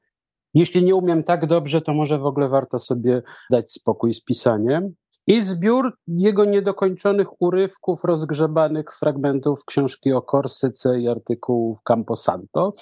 jeśli 0.53 0.83
nie 0.83 0.95
umiem 0.95 1.23
tak 1.23 1.47
dobrze, 1.47 1.81
to 1.81 1.93
może 1.93 2.19
w 2.19 2.25
ogóle 2.25 2.49
warto 2.49 2.79
sobie 2.79 3.21
dać 3.51 3.71
spokój 3.71 4.13
z 4.13 4.23
pisaniem. 4.23 4.93
I 5.27 5.41
zbiór 5.41 5.93
jego 6.07 6.45
niedokończonych 6.45 7.41
urywków, 7.41 8.03
rozgrzebanych 8.03 8.85
fragmentów 8.99 9.65
książki 9.65 10.13
o 10.13 10.21
Korsyce 10.21 10.99
i 10.99 11.07
artykułów 11.07 11.83
Camposanto. 11.83 12.73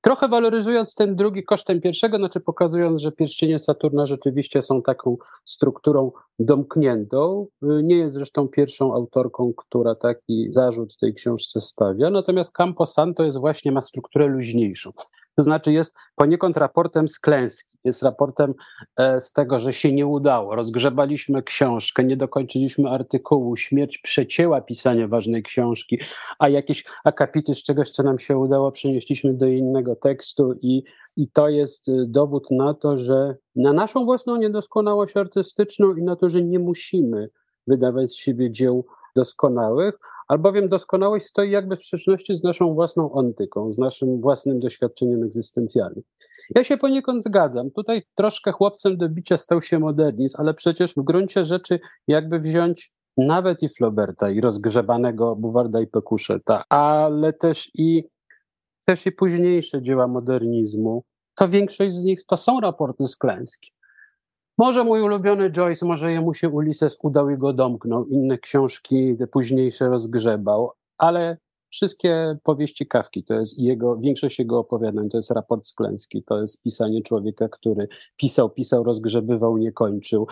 Trochę 0.00 0.28
waloryzując 0.28 0.94
ten 0.94 1.16
drugi 1.16 1.44
kosztem 1.44 1.80
pierwszego, 1.80 2.16
znaczy 2.16 2.40
pokazując, 2.40 3.00
że 3.00 3.12
pierścienie 3.12 3.58
Saturna 3.58 4.06
rzeczywiście 4.06 4.62
są 4.62 4.82
taką 4.82 5.16
strukturą 5.44 6.12
domkniętą. 6.38 7.46
Nie 7.62 7.96
jest 7.96 8.14
zresztą 8.14 8.48
pierwszą 8.48 8.94
autorką, 8.94 9.52
która 9.56 9.94
taki 9.94 10.48
zarzut 10.52 10.96
tej 10.96 11.14
książce 11.14 11.60
stawia. 11.60 12.10
Natomiast 12.10 12.52
Camposanto 12.52 13.24
jest 13.24 13.38
właśnie, 13.38 13.72
ma 13.72 13.80
strukturę 13.80 14.26
luźniejszą. 14.26 14.90
To 15.40 15.44
znaczy 15.44 15.72
jest 15.72 15.94
poniekąd 16.16 16.56
raportem 16.56 17.08
z 17.08 17.18
klęski, 17.18 17.78
jest 17.84 18.02
raportem 18.02 18.54
e, 18.96 19.20
z 19.20 19.32
tego, 19.32 19.60
że 19.60 19.72
się 19.72 19.92
nie 19.92 20.06
udało. 20.06 20.54
Rozgrzebaliśmy 20.54 21.42
książkę, 21.42 22.04
nie 22.04 22.16
dokończyliśmy 22.16 22.90
artykułu, 22.90 23.56
śmierć 23.56 23.98
przecięła 23.98 24.60
pisanie 24.60 25.08
ważnej 25.08 25.42
książki, 25.42 25.98
a 26.38 26.48
jakieś 26.48 26.84
akapity 27.04 27.54
z 27.54 27.62
czegoś, 27.62 27.90
co 27.90 28.02
nam 28.02 28.18
się 28.18 28.38
udało, 28.38 28.72
przenieśliśmy 28.72 29.34
do 29.34 29.46
innego 29.46 29.96
tekstu 29.96 30.52
i, 30.62 30.84
i 31.16 31.28
to 31.28 31.48
jest 31.48 31.88
e, 31.88 31.92
dowód 32.06 32.50
na 32.50 32.74
to, 32.74 32.98
że 32.98 33.36
na 33.56 33.72
naszą 33.72 34.04
własną 34.04 34.36
niedoskonałość 34.36 35.16
artystyczną 35.16 35.94
i 35.94 36.02
na 36.02 36.16
to, 36.16 36.28
że 36.28 36.42
nie 36.42 36.58
musimy 36.58 37.30
wydawać 37.66 38.10
z 38.10 38.16
siebie 38.16 38.50
dzieł 38.50 38.86
doskonałych, 39.16 39.98
albowiem 40.30 40.68
doskonałość 40.68 41.26
stoi 41.26 41.50
jakby 41.50 41.76
w 41.76 41.78
sprzeczności 41.78 42.36
z 42.36 42.42
naszą 42.42 42.74
własną 42.74 43.12
ontyką, 43.12 43.72
z 43.72 43.78
naszym 43.78 44.20
własnym 44.20 44.60
doświadczeniem 44.60 45.22
egzystencjalnym. 45.22 46.02
Ja 46.54 46.64
się 46.64 46.76
poniekąd 46.76 47.24
zgadzam. 47.24 47.70
Tutaj 47.70 48.02
troszkę 48.14 48.52
chłopcem 48.52 48.96
do 48.96 49.08
bicia 49.08 49.36
stał 49.36 49.62
się 49.62 49.78
modernizm, 49.78 50.36
ale 50.40 50.54
przecież 50.54 50.94
w 50.94 51.02
gruncie 51.02 51.44
rzeczy 51.44 51.80
jakby 52.08 52.38
wziąć 52.38 52.92
nawet 53.16 53.62
i 53.62 53.68
Flauberta, 53.68 54.30
i 54.30 54.40
rozgrzebanego 54.40 55.36
Buwarda 55.36 55.80
i 55.80 55.86
Pekuszeta, 55.86 56.64
ale 56.68 57.32
też 57.32 57.70
i, 57.74 58.04
też 58.86 59.06
i 59.06 59.12
późniejsze 59.12 59.82
dzieła 59.82 60.06
modernizmu, 60.06 61.04
to 61.34 61.48
większość 61.48 61.94
z 61.94 62.04
nich 62.04 62.24
to 62.26 62.36
są 62.36 62.60
raporty 62.60 63.06
z 63.06 63.16
klęski. 63.16 63.72
Może 64.60 64.84
mój 64.84 65.02
ulubiony 65.02 65.50
Joyce, 65.50 65.86
może 65.86 66.12
jemu 66.12 66.34
się 66.34 66.48
Ulises 66.48 66.98
udał 67.02 67.30
i 67.30 67.38
go 67.38 67.52
domknął, 67.52 68.06
inne 68.06 68.38
książki 68.38 69.16
późniejsze 69.32 69.88
rozgrzebał, 69.88 70.72
ale 70.98 71.36
wszystkie 71.70 72.38
powieści 72.42 72.86
Kawki, 72.86 73.24
to 73.24 73.34
jest 73.34 73.58
jego, 73.58 73.96
większość 73.96 74.38
jego 74.38 74.58
opowiadań, 74.58 75.08
to 75.08 75.16
jest 75.16 75.30
raport 75.30 75.66
z 75.66 75.74
klęski, 75.74 76.22
to 76.22 76.40
jest 76.40 76.62
pisanie 76.62 77.02
człowieka, 77.02 77.48
który 77.48 77.88
pisał, 78.16 78.50
pisał, 78.50 78.84
rozgrzebywał, 78.84 79.58
nie 79.58 79.72
kończył. 79.72 80.26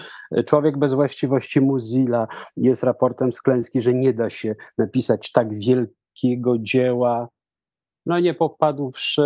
Człowiek 0.46 0.78
bez 0.78 0.94
właściwości 0.94 1.60
Muzila 1.60 2.28
jest 2.56 2.82
raportem 2.82 3.32
z 3.32 3.42
klęski, 3.42 3.80
że 3.80 3.94
nie 3.94 4.12
da 4.12 4.30
się 4.30 4.54
napisać 4.78 5.32
tak 5.32 5.54
wielkiego 5.54 6.58
dzieła, 6.58 7.28
no 8.08 8.20
nie 8.20 8.34
popadłszy 8.34 9.22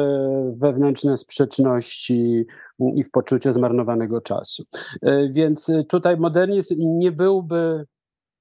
w 0.57 0.59
wewnętrzne 0.59 1.19
sprzeczności 1.19 2.47
i 2.95 3.05
w 3.05 3.11
poczucie 3.11 3.53
zmarnowanego 3.53 4.21
czasu. 4.21 4.65
E, 5.03 5.29
więc 5.29 5.71
tutaj 5.89 6.17
modernizm 6.17 6.75
nie 6.79 7.13
byłby 7.13 7.87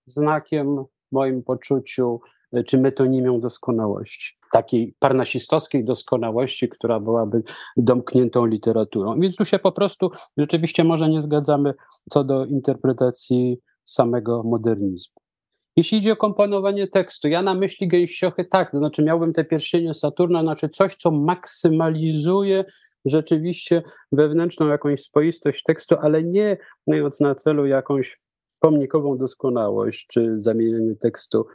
znakiem 0.05 0.75
w 0.85 1.11
moim 1.11 1.43
poczuciu 1.43 2.19
e, 2.53 2.63
czy 2.63 2.77
metonimią 2.77 3.39
doskonałości, 3.39 4.37
takiej 4.51 4.95
parnasistowskiej 4.99 5.85
doskonałości, 5.85 6.69
która 6.69 6.99
byłaby 6.99 7.43
domkniętą 7.77 8.45
literaturą. 8.45 9.19
Więc 9.19 9.35
tu 9.35 9.45
się 9.45 9.59
po 9.59 9.71
prostu 9.71 10.11
rzeczywiście 10.37 10.83
może 10.83 11.09
nie 11.09 11.21
zgadzamy 11.21 11.73
co 12.09 12.23
do 12.23 12.45
interpretacji 12.45 13.59
samego 13.85 14.43
modernizmu. 14.43 15.20
Jeśli 15.75 15.97
idzie 15.97 16.13
o 16.13 16.15
komponowanie 16.15 16.87
tekstu, 16.87 17.27
ja 17.27 17.41
na 17.41 17.53
myśli 17.53 17.87
gęściochy 17.87 18.45
tak, 18.45 18.71
to 18.71 18.77
znaczy 18.77 19.03
miałbym 19.03 19.33
te 19.33 19.45
pierścienie 19.45 19.93
Saturna, 19.93 20.41
znaczy 20.41 20.69
coś, 20.69 20.95
co 20.95 21.11
maksymalizuje 21.11 22.65
rzeczywiście 23.05 23.83
wewnętrzną 24.11 24.67
jakąś 24.67 25.01
spoistość 25.01 25.63
tekstu, 25.63 25.95
ale 26.01 26.23
nie 26.23 26.57
mając 26.87 27.19
na 27.19 27.35
celu 27.35 27.65
jakąś 27.65 28.19
pomnikową 28.59 29.17
doskonałość, 29.17 30.07
czy 30.07 30.35
zamienienie 30.37 30.95
tekstu 30.95 31.45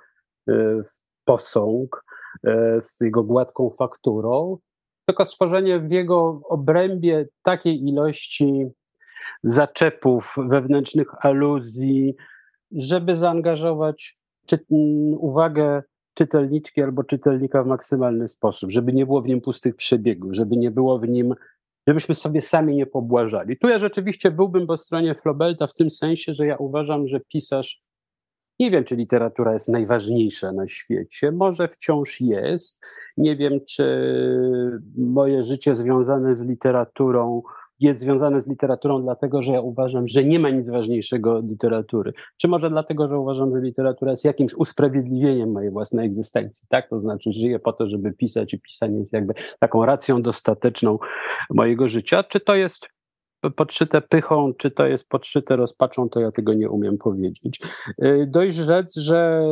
e, 0.49 0.53
w 0.83 1.01
posąg 1.25 2.05
e, 2.47 2.81
z 2.81 3.01
jego 3.01 3.23
gładką 3.23 3.71
fakturą, 3.71 4.59
tylko 5.07 5.25
stworzenie 5.25 5.81
w 5.81 5.91
jego 5.91 6.41
obrębie 6.45 7.29
takiej 7.43 7.89
ilości 7.89 8.67
zaczepów, 9.43 10.35
wewnętrznych 10.37 11.09
aluzji, 11.21 12.15
żeby 12.73 13.17
zaangażować 13.17 14.19
czy, 14.47 14.59
uwagę 15.19 15.83
czytelniczki 16.15 16.83
albo 16.83 17.05
czytelnika 17.05 17.63
w 17.63 17.67
maksymalny 17.67 18.29
sposób, 18.29 18.71
żeby 18.71 18.93
nie 18.93 19.07
było 19.07 19.23
w 19.23 19.29
nim 19.29 19.41
pustych 19.41 19.77
przebiegów, 19.77 20.35
żeby 20.35 20.57
nie 20.57 20.71
było 20.71 20.99
w 20.99 21.09
nim, 21.09 21.35
żebyśmy 21.87 22.15
sobie 22.15 22.41
sami 22.41 22.77
nie 22.77 22.87
pobłażali. 22.87 23.59
Tu 23.59 23.69
ja 23.69 23.79
rzeczywiście 23.79 24.31
byłbym 24.31 24.67
po 24.67 24.77
stronie 24.77 25.15
Flobelta 25.15 25.67
w 25.67 25.75
tym 25.75 25.91
sensie, 25.91 26.35
że 26.35 26.47
ja 26.47 26.57
uważam, 26.57 27.09
że 27.09 27.21
pisarz, 27.21 27.83
nie 28.59 28.71
wiem, 28.71 28.85
czy 28.85 28.97
literatura 28.97 29.53
jest 29.53 29.69
najważniejsza 29.69 30.53
na 30.53 30.69
świecie, 30.69 31.33
może 31.33 31.69
wciąż 31.69 32.21
jest. 32.21 32.81
Nie 33.17 33.37
wiem, 33.37 33.61
czy 33.69 34.81
moje 34.97 35.43
życie 35.43 35.77
związane 35.77 36.35
z 36.35 36.43
literaturą 36.43 37.43
jest 37.80 38.00
związane 38.00 38.40
z 38.40 38.49
literaturą, 38.49 39.02
dlatego 39.02 39.42
że 39.42 39.52
ja 39.52 39.61
uważam, 39.61 40.09
że 40.09 40.25
nie 40.25 40.40
ma 40.40 40.50
nic 40.50 40.68
ważniejszego 40.68 41.37
od 41.37 41.49
literatury. 41.49 42.12
Czy 42.37 42.49
może 42.49 42.71
dlatego, 42.71 43.09
że 43.09 43.18
uważam, 43.18 43.54
że 43.54 43.61
literatura 43.61 44.11
jest 44.11 44.25
jakimś 44.25 44.54
usprawiedliwieniem 44.54 45.52
mojej 45.52 45.71
własnej 45.71 46.06
egzystencji, 46.06 46.66
tak? 46.68 46.88
To 46.88 47.00
znaczy, 47.00 47.33
żyję 47.33 47.59
po 47.59 47.73
to, 47.73 47.88
żeby 47.88 48.12
pisać 48.12 48.54
i 48.54 48.61
pisanie 48.61 48.99
jest 48.99 49.12
jakby 49.12 49.35
taką 49.59 49.85
racją 49.85 50.23
dostateczną 50.23 50.99
mojego 51.50 51.88
życia. 51.88 52.23
Czy 52.23 52.40
to 52.40 52.56
jest 52.56 52.88
podszyte 53.50 54.00
pychą, 54.00 54.54
czy 54.54 54.71
to 54.71 54.87
jest 54.87 55.09
podszyte 55.09 55.56
rozpaczą, 55.56 56.09
to 56.09 56.21
ja 56.21 56.33
tego 56.33 56.54
nie 56.54 56.71
umiem 56.71 56.99
powiedzieć. 56.99 57.61
Y, 58.04 58.26
dość 58.30 58.56
rzec, 58.56 58.95
że 58.97 59.47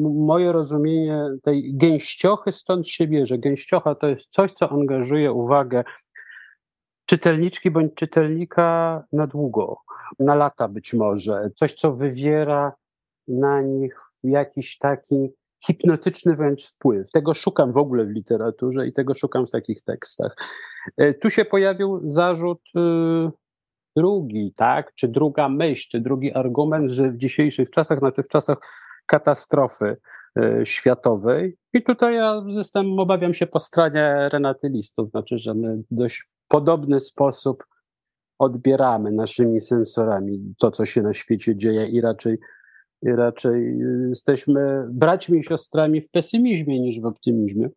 moje 0.00 0.52
rozumienie 0.52 1.24
tej 1.42 1.74
gęściochy 1.74 2.52
stąd 2.52 2.88
się 2.88 3.06
bierze. 3.06 3.38
Gęściocha 3.38 3.94
to 3.94 4.08
jest 4.08 4.26
coś, 4.30 4.52
co 4.52 4.70
angażuje 4.70 5.32
uwagę 5.32 5.84
czytelniczki 7.12 7.70
bądź 7.70 7.94
czytelnika 7.94 9.04
na 9.12 9.26
długo, 9.26 9.76
na 10.18 10.34
lata 10.34 10.68
być 10.68 10.94
może, 10.94 11.50
coś, 11.56 11.74
co 11.74 11.92
wywiera 11.92 12.72
na 13.28 13.60
nich 13.60 13.96
jakiś 14.24 14.78
taki 14.78 15.28
hipnotyczny 15.66 16.34
wręcz 16.36 16.66
wpływ. 16.66 17.10
Tego 17.10 17.34
szukam 17.34 17.72
w 17.72 17.76
ogóle 17.76 18.04
w 18.04 18.10
literaturze 18.10 18.86
i 18.86 18.92
tego 18.92 19.14
szukam 19.14 19.46
w 19.46 19.50
takich 19.50 19.82
tekstach. 19.84 20.36
E, 20.96 21.14
tu 21.14 21.30
się 21.30 21.44
pojawił 21.44 22.00
zarzut 22.04 22.60
y, 22.76 22.80
drugi, 23.96 24.52
tak, 24.56 24.94
czy 24.94 25.08
druga 25.08 25.48
myśl, 25.48 25.88
czy 25.90 26.00
drugi 26.00 26.32
argument, 26.34 26.90
że 26.90 27.10
w 27.10 27.16
dzisiejszych 27.16 27.70
czasach, 27.70 27.98
znaczy 27.98 28.22
w 28.22 28.28
czasach 28.28 28.58
katastrofy 29.06 29.96
y, 30.38 30.66
światowej, 30.66 31.56
i 31.72 31.82
tutaj 31.82 32.14
ja 32.14 32.42
jestem, 32.46 32.98
obawiam 32.98 33.34
się 33.34 33.46
po 33.46 33.60
stronie 33.60 34.28
Renaty 34.32 34.68
Listów, 34.68 35.10
znaczy, 35.10 35.38
że 35.38 35.54
my 35.54 35.82
dość 35.90 36.32
podobny 36.52 37.00
sposób 37.00 37.64
odbieramy 38.38 39.12
naszymi 39.12 39.60
sensorami 39.60 40.54
to, 40.58 40.70
co 40.70 40.84
się 40.84 41.02
na 41.02 41.14
świecie 41.14 41.56
dzieje 41.56 41.86
i 41.86 42.00
raczej 42.00 42.38
i 43.02 43.08
raczej 43.08 43.78
jesteśmy 44.08 44.84
braćmi 44.90 45.38
i 45.38 45.42
siostrami 45.42 46.00
w 46.00 46.10
pesymizmie 46.10 46.80
niż 46.80 47.00
w 47.00 47.04
optymizmie. 47.04 47.68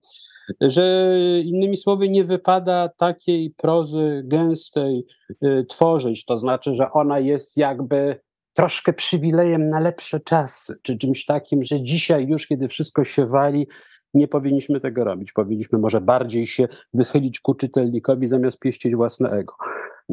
Że 0.62 1.10
innymi 1.44 1.78
słowy, 1.78 2.10
nie 2.10 2.24
wypada 2.24 2.90
takiej 2.98 3.54
prozy 3.58 4.22
gęstej 4.26 5.06
y, 5.46 5.66
tworzyć, 5.70 6.26
to 6.26 6.38
znaczy, 6.38 6.76
że 6.76 6.92
ona 6.92 7.20
jest 7.20 7.58
jakby 7.58 8.20
troszkę 8.54 8.94
przywilejem 8.94 9.70
na 9.70 9.80
lepsze 9.80 10.20
czasy, 10.20 10.76
czy 10.82 10.98
czymś 10.98 11.26
takim, 11.26 11.64
że 11.64 11.84
dzisiaj 11.84 12.28
już, 12.28 12.48
kiedy 12.48 12.68
wszystko 12.68 13.04
się 13.04 13.28
wali, 13.28 13.68
nie 14.16 14.28
powinniśmy 14.28 14.80
tego 14.80 15.04
robić. 15.04 15.34
Powinniśmy 15.34 15.80
może 15.80 16.02
bardziej 16.02 16.48
się 16.48 16.68
wychylić 16.94 17.40
ku 17.40 17.56
czytelnikowi, 17.56 18.28
zamiast 18.28 18.60
pieścić 18.60 18.96
własne 18.96 19.30
ego. 19.30 19.54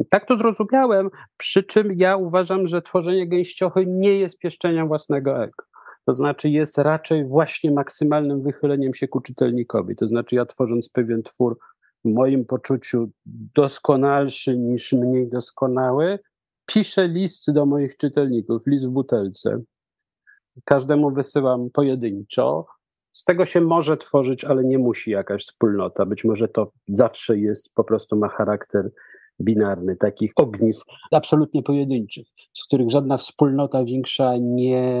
Tak 0.09 0.27
to 0.27 0.37
zrozumiałem, 0.37 1.09
przy 1.37 1.63
czym 1.63 1.93
ja 1.95 2.17
uważam, 2.17 2.67
że 2.67 2.81
tworzenie 2.81 3.27
gęściochy 3.27 3.85
nie 3.87 4.19
jest 4.19 4.37
pieszczeniem 4.37 4.87
własnego 4.87 5.43
ego. 5.43 5.63
To 6.05 6.13
znaczy 6.13 6.49
jest 6.49 6.77
raczej 6.77 7.25
właśnie 7.25 7.71
maksymalnym 7.71 8.41
wychyleniem 8.41 8.93
się 8.93 9.07
ku 9.07 9.21
czytelnikowi. 9.21 9.95
To 9.95 10.07
znaczy 10.07 10.35
ja 10.35 10.45
tworząc 10.45 10.89
pewien 10.89 11.23
twór 11.23 11.57
w 12.05 12.09
moim 12.09 12.45
poczuciu 12.45 13.09
doskonalszy 13.55 14.57
niż 14.57 14.93
mniej 14.93 15.29
doskonały, 15.29 16.19
piszę 16.65 17.07
list 17.07 17.51
do 17.51 17.65
moich 17.65 17.97
czytelników, 17.97 18.67
list 18.67 18.87
w 18.87 18.89
butelce. 18.89 19.61
Każdemu 20.65 21.11
wysyłam 21.11 21.69
pojedynczo. 21.69 22.65
Z 23.13 23.25
tego 23.25 23.45
się 23.45 23.61
może 23.61 23.97
tworzyć, 23.97 24.45
ale 24.45 24.63
nie 24.63 24.79
musi 24.79 25.11
jakaś 25.11 25.43
wspólnota. 25.43 26.05
Być 26.05 26.23
może 26.23 26.47
to 26.47 26.71
zawsze 26.87 27.37
jest, 27.37 27.73
po 27.73 27.83
prostu 27.83 28.17
ma 28.17 28.29
charakter 28.29 28.91
binarny, 29.41 29.95
takich 29.95 30.31
ogniw 30.35 30.81
absolutnie 31.11 31.63
pojedynczych, 31.63 32.27
z 32.53 32.65
których 32.65 32.89
żadna 32.89 33.17
wspólnota 33.17 33.85
większa 33.85 34.33
nie 34.37 34.97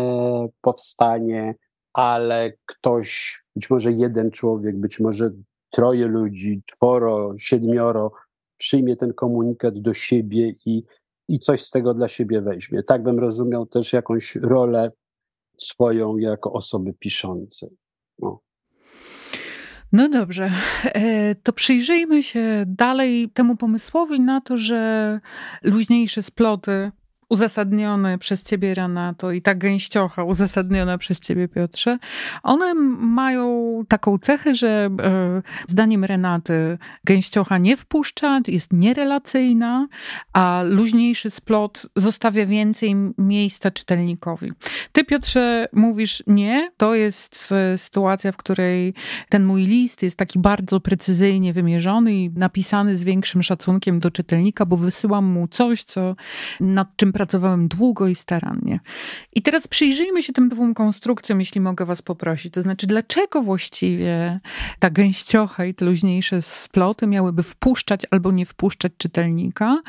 powstanie, 0.61 1.55
ale 1.93 2.53
ktoś, 2.65 3.43
być 3.55 3.69
może 3.69 3.91
jeden 3.91 4.31
człowiek, 4.31 4.79
być 4.79 4.99
może 4.99 5.31
troje 5.69 6.07
ludzi, 6.07 6.61
czworo, 6.65 7.33
siedmioro 7.37 8.11
przyjmie 8.57 8.95
ten 8.95 9.13
komunikat 9.13 9.79
do 9.79 9.93
siebie 9.93 10.55
i, 10.65 10.83
i 11.27 11.39
coś 11.39 11.63
z 11.63 11.71
tego 11.71 11.93
dla 11.93 12.07
siebie 12.07 12.41
weźmie. 12.41 12.83
Tak 12.83 13.03
bym 13.03 13.19
rozumiał 13.19 13.65
też 13.65 13.93
jakąś 13.93 14.35
rolę 14.35 14.91
swoją 15.57 16.17
jako 16.17 16.53
osoby 16.53 16.93
piszącej. 16.99 17.69
No. 18.19 18.41
No 19.91 20.09
dobrze, 20.09 20.51
e, 20.83 21.35
to 21.35 21.53
przyjrzyjmy 21.53 22.23
się 22.23 22.63
dalej 22.67 23.29
temu 23.29 23.55
pomysłowi 23.55 24.19
na 24.19 24.41
to, 24.41 24.57
że 24.57 25.19
luźniejsze 25.63 26.23
sploty 26.23 26.91
uzasadnione 27.33 28.17
przez 28.17 28.43
ciebie, 28.43 28.73
Renato, 28.73 29.31
i 29.31 29.41
ta 29.41 29.55
gęściocha 29.55 30.23
uzasadniona 30.23 30.97
przez 30.97 31.19
ciebie, 31.19 31.47
Piotrze, 31.47 31.97
one 32.43 32.73
mają 32.99 33.83
taką 33.87 34.17
cechę, 34.17 34.55
że 34.55 34.89
e, 35.03 35.41
zdaniem 35.67 36.03
Renaty 36.03 36.77
gęściocha 37.03 37.57
nie 37.57 37.77
wpuszcza, 37.77 38.39
jest 38.47 38.73
nierelacyjna, 38.73 39.87
a 40.33 40.61
luźniejszy 40.65 41.29
splot 41.29 41.85
zostawia 41.95 42.45
więcej 42.45 42.95
miejsca 43.17 43.71
czytelnikowi. 43.71 44.51
Ty, 44.91 45.03
Piotrze, 45.03 45.67
mówisz 45.73 46.23
nie, 46.27 46.71
to 46.77 46.95
jest 46.95 47.51
e, 47.51 47.77
sytuacja, 47.77 48.31
w 48.31 48.37
której 48.37 48.93
ten 49.29 49.45
mój 49.45 49.65
list 49.65 50.03
jest 50.03 50.17
taki 50.17 50.39
bardzo 50.39 50.79
precyzyjnie 50.79 51.53
wymierzony 51.53 52.13
i 52.13 52.29
napisany 52.29 52.95
z 52.95 53.03
większym 53.03 53.43
szacunkiem 53.43 53.99
do 53.99 54.11
czytelnika, 54.11 54.65
bo 54.65 54.77
wysyłam 54.77 55.25
mu 55.25 55.47
coś, 55.47 55.83
co 55.83 56.15
nad 56.59 56.97
czym 56.97 57.13
pracowałem 57.23 57.67
długo 57.67 58.07
i 58.07 58.15
starannie. 58.15 58.79
I 59.33 59.41
teraz 59.41 59.67
przyjrzyjmy 59.67 60.23
się 60.23 60.33
tym 60.33 60.49
dwóm 60.49 60.73
konstrukcjom, 60.73 61.39
jeśli 61.39 61.61
mogę 61.61 61.85
was 61.85 62.01
poprosić. 62.01 62.53
To 62.53 62.61
znaczy, 62.61 62.87
dlaczego 62.87 63.41
właściwie 63.41 64.39
ta 64.79 64.89
gęściocha 64.89 65.65
i 65.65 65.73
te 65.73 65.85
luźniejsze 65.85 66.41
sploty 66.41 67.07
miałyby 67.07 67.43
wpuszczać 67.43 68.01
albo 68.11 68.31
nie 68.31 68.45
wpuszczać 68.45 68.91
czytelnika? 68.97 69.81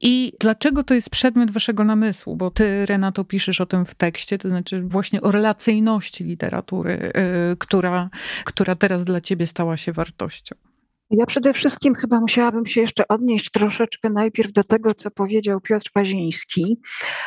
I 0.00 0.32
dlaczego 0.40 0.84
to 0.84 0.94
jest 0.94 1.10
przedmiot 1.10 1.50
waszego 1.50 1.84
namysłu? 1.84 2.36
Bo 2.36 2.50
ty, 2.50 2.86
Renato, 2.86 3.24
piszesz 3.24 3.60
o 3.60 3.66
tym 3.66 3.84
w 3.84 3.94
tekście, 3.94 4.38
to 4.38 4.48
znaczy 4.48 4.82
właśnie 4.82 5.20
o 5.20 5.32
relacyjności 5.32 6.24
literatury, 6.24 7.12
yy, 7.48 7.56
która, 7.56 8.10
która 8.44 8.74
teraz 8.74 9.04
dla 9.04 9.20
ciebie 9.20 9.46
stała 9.46 9.76
się 9.76 9.92
wartością. 9.92 10.71
Ja 11.14 11.26
przede 11.26 11.52
wszystkim 11.52 11.94
chyba 11.94 12.20
musiałabym 12.20 12.66
się 12.66 12.80
jeszcze 12.80 13.08
odnieść 13.08 13.50
troszeczkę 13.50 14.10
najpierw 14.10 14.52
do 14.52 14.64
tego, 14.64 14.94
co 14.94 15.10
powiedział 15.10 15.60
Piotr 15.60 15.90
Paziński. 15.92 16.80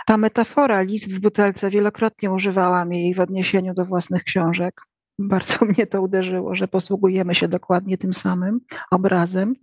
Ta 0.07 0.17
metafora 0.17 0.81
list 0.81 1.15
w 1.15 1.19
butelce 1.19 1.69
wielokrotnie 1.69 2.31
używałam 2.31 2.93
jej 2.93 3.13
w 3.13 3.19
odniesieniu 3.19 3.73
do 3.73 3.85
własnych 3.85 4.23
książek. 4.23 4.81
Bardzo 5.19 5.65
mnie 5.65 5.87
to 5.87 6.01
uderzyło, 6.01 6.55
że 6.55 6.67
posługujemy 6.67 7.35
się 7.35 7.47
dokładnie 7.47 7.97
tym 7.97 8.13
samym 8.13 8.59
obrazem. 8.91 9.55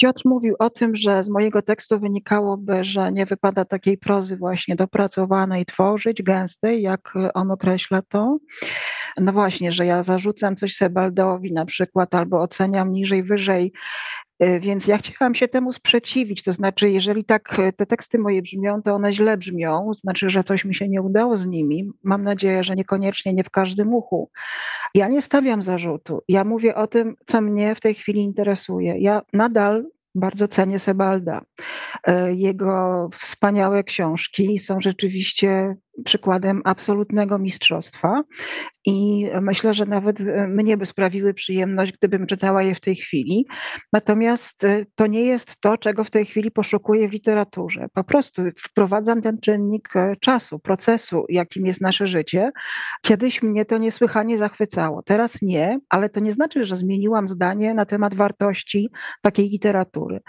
Piotr 0.00 0.22
mówił 0.24 0.54
o 0.58 0.70
tym, 0.70 0.96
że 0.96 1.22
z 1.22 1.28
mojego 1.28 1.62
tekstu 1.62 2.00
wynikałoby, 2.00 2.84
że 2.84 3.12
nie 3.12 3.26
wypada 3.26 3.64
takiej 3.64 3.98
prozy 3.98 4.36
właśnie 4.36 4.76
dopracowanej 4.76 5.66
tworzyć, 5.66 6.22
gęstej, 6.22 6.82
jak 6.82 7.14
on 7.34 7.50
określa 7.50 8.02
to. 8.02 8.38
No 9.20 9.32
właśnie, 9.32 9.72
że 9.72 9.86
ja 9.86 10.02
zarzucam 10.02 10.56
coś 10.56 10.74
Sebaldowi 10.74 11.52
na 11.52 11.64
przykład, 11.64 12.14
albo 12.14 12.40
oceniam 12.40 12.92
niżej, 12.92 13.22
wyżej. 13.22 13.72
Y, 14.42 14.60
więc 14.60 14.86
ja 14.86 14.98
chciałam 14.98 15.34
się 15.34 15.48
temu 15.48 15.72
sprzeciwić. 15.72 16.42
To 16.42 16.52
znaczy, 16.52 16.90
jeżeli 16.90 17.24
tak 17.24 17.58
y, 17.58 17.72
te 17.72 17.86
teksty 17.86 18.18
moje 18.18 18.42
brzmią, 18.42 18.82
to 18.82 18.94
one 18.94 19.12
źle 19.12 19.36
brzmią, 19.36 19.90
znaczy, 19.94 20.30
że 20.30 20.44
coś 20.44 20.64
mi 20.64 20.74
się 20.74 20.88
nie 20.88 21.02
udało 21.02 21.36
z 21.36 21.46
nimi. 21.46 21.90
Mam 22.02 22.24
nadzieję, 22.24 22.64
że 22.64 22.74
niekoniecznie 22.74 23.34
nie 23.34 23.44
w 23.44 23.50
każdym 23.50 23.94
uchu. 23.94 24.28
Ja 24.94 25.08
nie 25.08 25.22
stawiam 25.22 25.62
zarzutu. 25.62 26.22
Ja 26.28 26.44
mówię 26.44 26.74
o 26.74 26.86
tym, 26.86 27.16
co 27.26 27.40
mnie 27.40 27.74
w 27.74 27.80
tej 27.80 27.94
chwili 27.94 28.20
interesuje. 28.20 28.98
Ja 28.98 29.22
nadal 29.32 29.86
bardzo 30.14 30.48
cenię 30.48 30.78
Sebalda. 30.78 31.42
Y, 32.08 32.34
jego 32.34 33.08
wspaniałe 33.12 33.84
książki 33.84 34.58
są 34.58 34.80
rzeczywiście 34.80 35.76
przykładem 36.04 36.60
absolutnego 36.64 37.38
mistrzostwa. 37.38 38.22
I 38.86 39.26
myślę, 39.40 39.74
że 39.74 39.86
nawet 39.86 40.20
e, 40.20 40.48
mnie 40.48 40.76
by 40.76 40.86
sprawiły 40.86 41.34
przyjemność, 41.34 41.92
gdybym 41.92 42.26
czytała 42.26 42.62
je 42.62 42.74
w 42.74 42.80
tej 42.80 42.96
chwili. 42.96 43.46
Natomiast 43.92 44.64
e, 44.64 44.84
to 44.94 45.06
nie 45.06 45.22
jest 45.22 45.60
to, 45.60 45.78
czego 45.78 46.04
w 46.04 46.10
tej 46.10 46.26
chwili 46.26 46.50
poszukuję 46.50 47.08
w 47.08 47.12
literaturze. 47.12 47.86
Po 47.94 48.04
prostu 48.04 48.42
wprowadzam 48.58 49.22
ten 49.22 49.40
czynnik 49.40 49.96
e, 49.96 50.16
czasu, 50.20 50.58
procesu, 50.58 51.24
jakim 51.28 51.66
jest 51.66 51.80
nasze 51.80 52.06
życie. 52.06 52.50
Kiedyś 53.02 53.42
mnie 53.42 53.64
to 53.64 53.78
niesłychanie 53.78 54.38
zachwycało, 54.38 55.02
teraz 55.02 55.42
nie, 55.42 55.78
ale 55.88 56.08
to 56.08 56.20
nie 56.20 56.32
znaczy, 56.32 56.64
że 56.64 56.76
zmieniłam 56.76 57.28
zdanie 57.28 57.74
na 57.74 57.84
temat 57.84 58.14
wartości 58.14 58.88
takiej 59.22 59.48
literatury. 59.48 60.20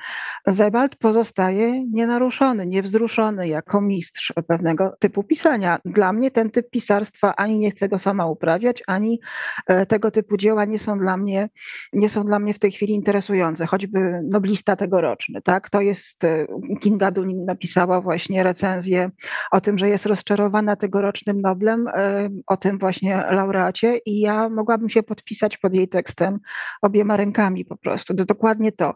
Zebald 0.48 0.96
pozostaje 0.96 1.86
nienaruszony, 1.88 2.68
niewzruszony 2.68 3.48
jako 3.48 3.82
mistrz 3.82 4.34
pewnego 4.48 4.94
typu 5.00 5.24
Dla 5.86 6.14
mnie 6.14 6.32
ten 6.32 6.50
typ 6.52 6.70
pisarstwa 6.70 7.36
ani 7.36 7.60
nie 7.60 7.72
chcę 7.72 7.90
go 7.90 8.00
sama 8.00 8.26
uprawiać, 8.26 8.56
uprawiać, 8.56 8.84
ani 8.88 9.20
e, 9.68 9.86
tego 9.86 10.12
typu 10.12 10.38
dzieła 10.38 10.66
nie 10.66 10.80
są 10.80 11.00
dla 11.00 11.18
mnie, 11.18 11.50
nie 11.94 12.10
są 12.10 12.26
dla 12.26 12.40
mnie 12.40 12.54
w 12.54 12.60
tej 12.60 12.72
chwili 12.72 12.94
interesujące, 12.94 13.66
choćby 13.66 14.22
noblista 14.24 14.76
tegoroczny. 14.76 15.42
Tak? 15.42 15.70
To 15.70 15.82
jest, 15.82 16.24
e, 16.24 16.48
Kinga 16.80 17.12
Dunin 17.12 17.46
napisała 17.46 18.02
właśnie 18.02 18.44
recenzję 18.44 19.12
o 19.52 19.62
tym, 19.62 19.78
że 19.78 19.90
jest 19.90 20.06
rozczarowana 20.06 20.76
tegorocznym 20.76 21.42
Noblem, 21.42 21.88
e, 21.88 22.30
o 22.48 22.58
tym 22.58 22.78
właśnie 22.78 23.24
laureacie 23.32 23.98
i 24.06 24.20
ja 24.20 24.50
mogłabym 24.50 24.90
się 24.90 25.04
podpisać 25.04 25.58
pod 25.58 25.74
jej 25.74 25.88
tekstem 25.88 26.40
obiema 26.82 27.18
rękami 27.18 27.66
po 27.66 27.78
prostu. 27.78 28.16
To 28.16 28.26
dokładnie 28.26 28.72
to 28.72 28.94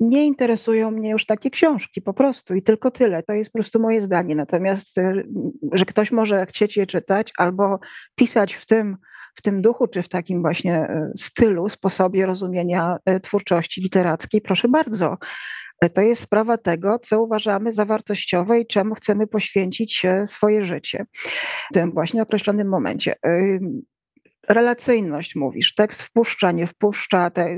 nie 0.00 0.26
interesują 0.26 0.90
mnie 0.90 1.10
już 1.10 1.26
takie 1.26 1.50
książki, 1.50 2.02
po 2.02 2.14
prostu 2.14 2.54
i 2.54 2.62
tylko 2.62 2.90
tyle. 2.90 3.22
To 3.22 3.32
jest 3.32 3.52
po 3.52 3.58
prostu 3.58 3.80
moje 3.80 4.00
zdanie. 4.00 4.36
Natomiast, 4.36 4.98
e, 4.98 5.22
że 5.72 5.84
ktoś 5.84 6.12
może 6.12 6.46
chcieć 6.46 6.76
je 6.76 6.86
czytać 6.86 7.32
albo 7.36 7.78
pisać 8.14 8.54
w 8.54 8.66
tym, 8.66 8.96
w 9.34 9.42
tym 9.42 9.62
duchu, 9.62 9.86
czy 9.88 10.02
w 10.02 10.08
takim 10.08 10.42
właśnie 10.42 10.74
e, 10.74 11.12
stylu, 11.16 11.68
sposobie 11.68 12.26
rozumienia 12.26 12.96
e, 13.04 13.20
twórczości 13.20 13.80
literackiej, 13.80 14.40
proszę 14.40 14.68
bardzo. 14.68 15.16
To 15.94 16.00
jest 16.00 16.22
sprawa 16.22 16.56
tego, 16.56 16.98
co 16.98 17.22
uważamy 17.22 17.72
za 17.72 17.84
wartościowe 17.84 18.60
i 18.60 18.66
czemu 18.66 18.94
chcemy 18.94 19.26
poświęcić 19.26 20.06
swoje 20.26 20.64
życie 20.64 21.06
w 21.70 21.74
tym 21.74 21.92
właśnie 21.92 22.22
określonym 22.22 22.68
momencie 22.68 23.14
relacyjność 24.48 25.36
mówisz, 25.36 25.74
tekst 25.74 26.02
wpuszcza, 26.02 26.52
nie 26.52 26.66
wpuszcza. 26.66 27.30
Te... 27.30 27.56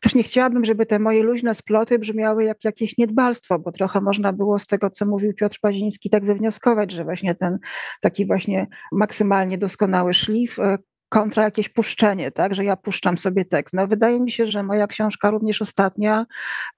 Też 0.00 0.14
nie 0.14 0.22
chciałabym, 0.22 0.64
żeby 0.64 0.86
te 0.86 0.98
moje 0.98 1.22
luźne 1.22 1.54
sploty 1.54 1.98
brzmiały 1.98 2.44
jak 2.44 2.64
jakieś 2.64 2.98
niedbalstwo, 2.98 3.58
bo 3.58 3.72
trochę 3.72 4.00
można 4.00 4.32
było 4.32 4.58
z 4.58 4.66
tego, 4.66 4.90
co 4.90 5.06
mówił 5.06 5.34
Piotr 5.34 5.58
Paziński, 5.60 6.10
tak 6.10 6.24
wywnioskować, 6.24 6.92
że 6.92 7.04
właśnie 7.04 7.34
ten 7.34 7.58
taki 8.00 8.26
właśnie 8.26 8.66
maksymalnie 8.92 9.58
doskonały 9.58 10.14
szlif 10.14 10.58
e, 10.58 10.78
kontra 11.10 11.44
jakieś 11.44 11.68
puszczenie, 11.68 12.30
tak, 12.30 12.54
że 12.54 12.64
ja 12.64 12.76
puszczam 12.76 13.18
sobie 13.18 13.44
tekst. 13.44 13.74
No 13.74 13.86
wydaje 13.86 14.20
mi 14.20 14.30
się, 14.30 14.46
że 14.46 14.62
moja 14.62 14.86
książka, 14.86 15.30
również 15.30 15.62
ostatnia, 15.62 16.26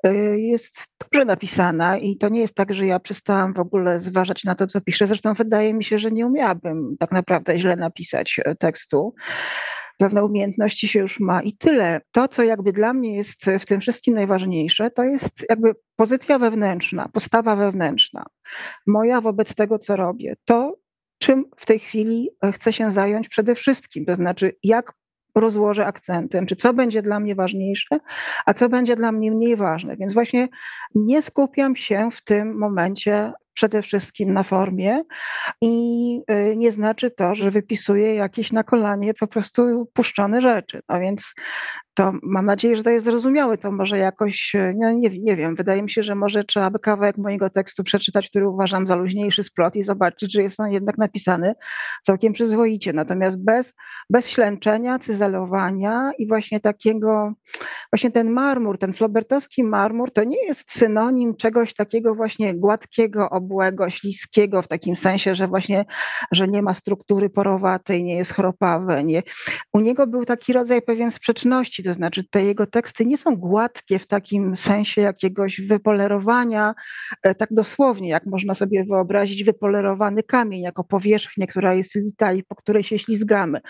y, 0.06 0.40
jest 0.40 0.84
dobrze 1.00 1.24
napisana 1.24 1.98
i 1.98 2.16
to 2.16 2.28
nie 2.28 2.40
jest 2.40 2.54
tak, 2.54 2.74
że 2.74 2.86
ja 2.86 3.00
przestałam 3.00 3.54
w 3.54 3.60
ogóle 3.60 4.00
zważać 4.00 4.44
na 4.44 4.54
to, 4.54 4.66
co 4.66 4.80
piszę. 4.80 5.06
Zresztą 5.06 5.34
wydaje 5.34 5.74
mi 5.74 5.84
się, 5.84 5.98
że 5.98 6.10
nie 6.10 6.26
umiałabym 6.26 6.96
tak 6.98 7.12
naprawdę 7.12 7.58
źle 7.58 7.76
napisać 7.76 8.40
e, 8.44 8.54
tekstu 8.54 9.14
pewne 9.98 10.24
umiejętności 10.24 10.88
się 10.88 10.98
już 10.98 11.20
ma 11.20 11.42
i 11.42 11.52
tyle. 11.52 12.00
To, 12.12 12.28
co 12.28 12.42
jakby 12.42 12.72
dla 12.72 12.92
mnie 12.92 13.16
jest 13.16 13.44
w 13.60 13.66
tym 13.66 13.80
wszystkim 13.80 14.14
najważniejsze, 14.14 14.90
to 14.90 15.04
jest 15.04 15.46
jakby 15.50 15.74
pozycja 15.96 16.38
wewnętrzna, 16.38 17.08
postawa 17.08 17.56
wewnętrzna. 17.56 18.26
Moja 18.86 19.20
wobec 19.20 19.54
tego, 19.54 19.78
co 19.78 19.96
robię. 19.96 20.34
To, 20.44 20.74
czym 21.22 21.44
w 21.56 21.66
tej 21.66 21.78
chwili 21.78 22.30
chcę 22.52 22.72
się 22.72 22.92
zająć 22.92 23.28
przede 23.28 23.54
wszystkim, 23.54 24.04
to 24.04 24.14
znaczy 24.14 24.56
jak 24.62 24.92
rozłożę 25.34 25.86
akcentem, 25.86 26.46
czy 26.46 26.56
co 26.56 26.74
będzie 26.74 27.02
dla 27.02 27.20
mnie 27.20 27.34
ważniejsze, 27.34 27.98
a 28.46 28.54
co 28.54 28.68
będzie 28.68 28.96
dla 28.96 29.12
mnie 29.12 29.30
mniej 29.30 29.56
ważne. 29.56 29.96
Więc 29.96 30.14
właśnie 30.14 30.48
nie 30.94 31.22
skupiam 31.22 31.76
się 31.76 32.08
w 32.12 32.24
tym 32.24 32.58
momencie 32.58 33.32
przede 33.54 33.82
wszystkim 33.82 34.32
na 34.32 34.42
formie 34.42 35.02
i 35.60 36.20
y, 36.52 36.56
nie 36.56 36.72
znaczy 36.72 37.10
to, 37.10 37.34
że 37.34 37.50
wypisuję 37.50 38.14
jakieś 38.14 38.52
na 38.52 38.64
kolanie 38.64 39.14
po 39.14 39.26
prostu 39.26 39.90
puszczone 39.94 40.40
rzeczy. 40.40 40.80
No 40.88 41.00
więc 41.00 41.34
to 41.94 42.12
mam 42.22 42.46
nadzieję, 42.46 42.76
że 42.76 42.82
to 42.82 42.90
jest 42.90 43.04
zrozumiałe. 43.04 43.58
To 43.58 43.72
może 43.72 43.98
jakoś, 43.98 44.56
no 44.76 44.92
nie, 44.92 45.10
nie 45.18 45.36
wiem, 45.36 45.54
wydaje 45.54 45.82
mi 45.82 45.90
się, 45.90 46.02
że 46.02 46.14
może 46.14 46.44
trzeba 46.44 46.70
by 46.70 46.78
kawałek 46.78 47.18
mojego 47.18 47.50
tekstu 47.50 47.84
przeczytać, 47.84 48.28
który 48.30 48.48
uważam 48.48 48.86
za 48.86 48.96
luźniejszy 48.96 49.42
splot 49.42 49.76
i 49.76 49.82
zobaczyć, 49.82 50.32
że 50.32 50.42
jest 50.42 50.60
on 50.60 50.72
jednak 50.72 50.98
napisany 50.98 51.54
całkiem 52.02 52.32
przyzwoicie. 52.32 52.92
Natomiast 52.92 53.44
bez, 53.44 53.72
bez 54.10 54.28
ślęczenia, 54.28 54.98
cyzelowania 54.98 56.10
i 56.18 56.28
właśnie 56.28 56.60
takiego, 56.60 57.32
właśnie 57.92 58.10
ten 58.10 58.30
marmur, 58.30 58.78
ten 58.78 58.92
flobertowski 58.92 59.64
marmur, 59.64 60.12
to 60.12 60.24
nie 60.24 60.46
jest 60.46 60.72
synonim 60.72 61.36
czegoś 61.36 61.74
takiego 61.74 62.14
właśnie 62.14 62.54
gładkiego, 62.54 63.30
obłego, 63.30 63.90
śliskiego, 63.90 64.62
w 64.62 64.68
takim 64.68 64.96
sensie, 64.96 65.34
że 65.34 65.48
właśnie, 65.48 65.84
że 66.32 66.48
nie 66.48 66.62
ma 66.62 66.74
struktury 66.74 67.30
porowatej, 67.30 68.04
nie 68.04 68.16
jest 68.16 68.32
chropawe. 68.32 69.04
Nie. 69.04 69.22
U 69.72 69.80
niego 69.80 70.06
był 70.06 70.24
taki 70.24 70.52
rodzaj 70.52 70.82
pewien 70.82 71.10
sprzeczności, 71.10 71.81
to 71.82 71.94
znaczy 71.94 72.24
te 72.30 72.44
jego 72.44 72.66
teksty 72.66 73.06
nie 73.06 73.18
są 73.18 73.36
gładkie 73.36 73.98
w 73.98 74.06
takim 74.06 74.56
sensie 74.56 75.00
jakiegoś 75.00 75.60
wypolerowania, 75.60 76.74
e, 77.22 77.34
tak 77.34 77.48
dosłownie, 77.52 78.08
jak 78.08 78.26
można 78.26 78.54
sobie 78.54 78.84
wyobrazić 78.84 79.44
wypolerowany 79.44 80.22
kamień 80.22 80.62
jako 80.62 80.84
powierzchnię, 80.84 81.46
która 81.46 81.74
jest 81.74 81.94
lita 81.94 82.32
i 82.32 82.42
po 82.42 82.54
której 82.54 82.84
się 82.84 82.98
ślizgamy. 82.98 83.60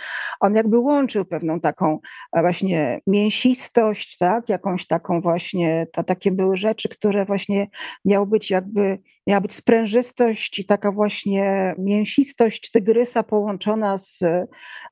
On 0.40 0.54
jakby 0.54 0.78
łączył 0.78 1.24
pewną 1.24 1.60
taką 1.60 1.98
e, 2.32 2.40
właśnie 2.40 3.00
mięsistość, 3.06 4.16
tak, 4.18 4.48
jakąś 4.48 4.86
taką 4.86 5.20
właśnie, 5.20 5.86
to 5.92 6.04
takie 6.04 6.30
były 6.30 6.56
rzeczy, 6.56 6.88
które 6.88 7.24
właśnie 7.24 7.66
miały 8.04 8.26
być 8.26 8.50
jakby, 8.50 8.98
miała 9.26 9.40
być 9.40 9.54
sprężystość 9.54 10.58
i 10.58 10.64
taka 10.64 10.92
właśnie 10.92 11.74
mięsistość 11.78 12.70
tygrysa 12.70 13.22
połączona 13.22 13.98
z, 13.98 14.22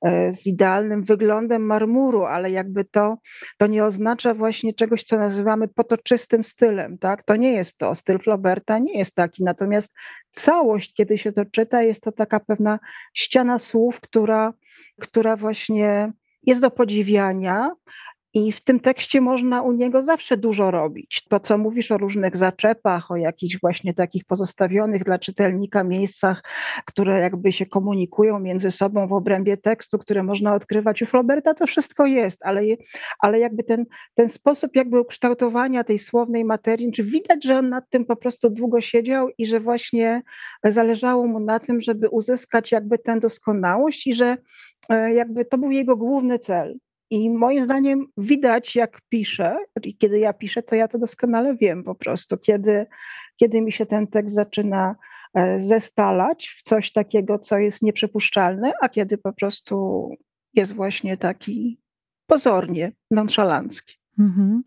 e, 0.05 0.33
z 0.33 0.47
idealnym 0.47 1.05
wyglądem 1.05 1.63
marmuru, 1.67 2.25
ale 2.25 2.51
jakby 2.51 2.85
to 2.85 3.10
to, 3.59 3.67
nie 3.67 3.85
oznacza 3.85 4.35
właśnie 4.35 4.75
czegoś, 4.75 5.05
co 5.05 5.19
nazywamy 5.19 5.69
potoczystym 5.69 6.45
stylem. 6.45 6.99
Tak? 6.99 7.23
To 7.23 7.37
nie 7.37 7.53
jest 7.53 7.79
to. 7.79 7.95
Styl 7.95 8.19
Flauberta 8.19 8.79
nie 8.79 8.99
jest 8.99 9.15
taki. 9.15 9.45
Natomiast 9.45 9.95
całość, 10.33 10.95
kiedy 10.95 11.19
się 11.19 11.33
to 11.33 11.45
czyta, 11.45 11.83
jest 11.83 12.03
to 12.03 12.13
taka 12.13 12.41
pewna 12.41 12.79
ściana 13.15 13.59
słów, 13.59 14.01
która, 14.01 14.53
która 15.01 15.37
właśnie 15.37 16.13
jest 16.43 16.61
do 16.61 16.71
podziwiania, 16.71 17.71
i 18.35 18.53
w 18.53 18.65
tym 18.65 18.81
tekście 18.81 19.21
można 19.21 19.63
u 19.63 19.73
niego 19.73 20.03
zawsze 20.03 20.37
dużo 20.37 20.71
robić. 20.71 21.25
To, 21.29 21.41
co 21.41 21.59
mówisz 21.59 21.93
o 21.93 21.99
różnych 21.99 22.37
zaczepach, 22.37 23.11
o 23.11 23.17
jakichś 23.17 23.61
właśnie 23.61 23.95
takich 23.95 24.25
pozostawionych 24.25 25.05
dla 25.05 25.19
czytelnika 25.19 25.85
miejscach, 25.85 26.43
które 26.85 27.21
jakby 27.21 27.53
się 27.53 27.67
komunikują 27.67 28.39
między 28.39 28.71
sobą 28.71 29.09
w 29.09 29.13
obrębie 29.13 29.57
tekstu, 29.57 29.99
które 29.99 30.23
można 30.23 30.55
odkrywać 30.55 31.03
u 31.03 31.07
Roberta, 31.13 31.55
to 31.55 31.67
wszystko 31.67 32.07
jest, 32.07 32.39
ale, 32.45 32.63
ale 33.19 33.39
jakby 33.39 33.65
ten, 33.65 33.87
ten 34.15 34.29
sposób 34.29 34.77
jakby 34.77 35.01
ukształtowania 35.01 35.85
tej 35.85 35.99
słownej 35.99 36.45
materii, 36.45 36.93
czy 36.93 37.03
widać, 37.03 37.45
że 37.45 37.59
on 37.59 37.69
nad 37.69 37.91
tym 37.91 38.05
po 38.05 38.17
prostu 38.17 38.51
długo 38.51 38.81
siedział 38.81 39.29
i 39.39 39.47
że 39.47 39.61
właśnie 39.61 40.23
zależało 40.65 41.27
mu 41.27 41.41
na 41.41 41.59
tym, 41.59 41.81
żeby 41.81 42.09
uzyskać 42.09 42.73
jakby 42.73 42.99
tę 42.99 43.21
doskonałość 43.21 44.07
i 44.07 44.15
że 44.15 44.37
e, 44.89 45.15
jakby 45.15 45.45
to 45.45 45.59
był 45.59 45.71
jego 45.71 45.97
główny 45.97 46.39
cel. 46.39 46.79
I 47.11 47.31
moim 47.31 47.61
zdaniem 47.61 48.07
widać, 48.17 48.77
jak 48.77 49.01
piszę, 49.09 49.57
i 49.83 49.97
kiedy 49.97 50.19
ja 50.19 50.33
piszę, 50.33 50.63
to 50.63 50.75
ja 50.75 50.89
to 50.89 50.99
doskonale 50.99 51.57
wiem 51.57 51.85
po 51.85 51.95
prostu, 51.95 52.39
kiedy, 52.39 52.87
kiedy 53.37 53.61
mi 53.61 53.73
się 53.73 53.87
ten 53.87 54.07
tekst 54.07 54.35
zaczyna 54.35 54.97
e, 55.35 55.61
zestalać 55.61 56.55
w 56.59 56.63
coś 56.63 56.93
takiego, 56.93 57.39
co 57.39 57.59
jest 57.59 57.83
nieprzepuszczalne, 57.83 58.73
a 58.81 58.89
kiedy 58.89 59.19
po 59.19 59.33
prostu 59.33 60.09
jest 60.55 60.75
właśnie 60.75 61.17
taki 61.17 61.81
pozornie 62.27 62.93
nonszalancki. 63.11 64.00
Mhm. 64.21 64.63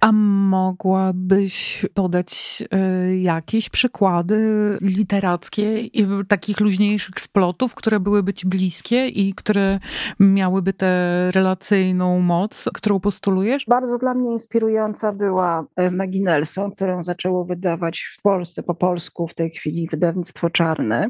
A 0.00 0.12
mogłabyś 0.12 1.86
podać 1.94 2.62
y, 3.10 3.16
jakieś 3.16 3.68
przykłady 3.68 4.36
literackie 4.80 5.80
i 5.80 6.06
takich 6.28 6.60
luźniejszych 6.60 7.20
splotów, 7.20 7.74
które 7.74 8.00
byłyby 8.00 8.34
ci 8.34 8.48
bliskie 8.48 9.08
i 9.08 9.34
które 9.34 9.78
miałyby 10.20 10.72
tę 10.72 11.30
relacyjną 11.30 12.20
moc, 12.20 12.68
którą 12.74 13.00
postulujesz? 13.00 13.64
Bardzo 13.68 13.98
dla 13.98 14.14
mnie 14.14 14.32
inspirująca 14.32 15.12
była 15.12 15.64
e, 15.76 15.90
Maggie 15.90 16.22
Nelson, 16.22 16.70
którą 16.70 17.02
zaczęło 17.02 17.44
wydawać 17.44 18.16
w 18.18 18.22
Polsce 18.22 18.62
po 18.62 18.74
polsku 18.74 19.28
w 19.28 19.34
tej 19.34 19.50
chwili 19.50 19.88
wydawnictwo 19.90 20.50
Czarne. 20.50 21.08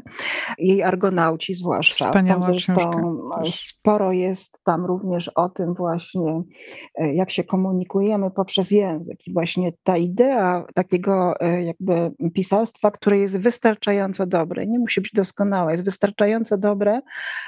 Jej 0.57 0.83
Argonauci 0.83 1.53
zwłaszcza. 1.53 2.05
Wspaniała 2.05 2.41
tam 2.41 2.51
zresztą 2.51 2.75
książka. 2.75 3.51
sporo 3.51 4.11
jest 4.11 4.59
tam 4.63 4.85
również 4.85 5.27
o 5.27 5.49
tym 5.49 5.73
właśnie, 5.73 6.41
e, 6.95 7.13
jak 7.13 7.31
się 7.31 7.43
komunikuje 7.43 7.86
komunikujemy 7.87 8.31
poprzez 8.31 8.71
język. 8.71 9.27
I 9.27 9.33
właśnie 9.33 9.71
ta 9.83 9.97
idea 9.97 10.65
takiego 10.73 11.39
e, 11.39 11.63
jakby 11.63 12.11
pisarstwa, 12.33 12.91
które 12.91 13.19
jest 13.19 13.37
wystarczająco 13.37 14.25
dobre, 14.25 14.67
nie 14.67 14.79
musi 14.79 15.01
być 15.01 15.11
doskonałe, 15.13 15.71
jest 15.71 15.85
wystarczająco 15.85 16.57
dobre 16.57 17.01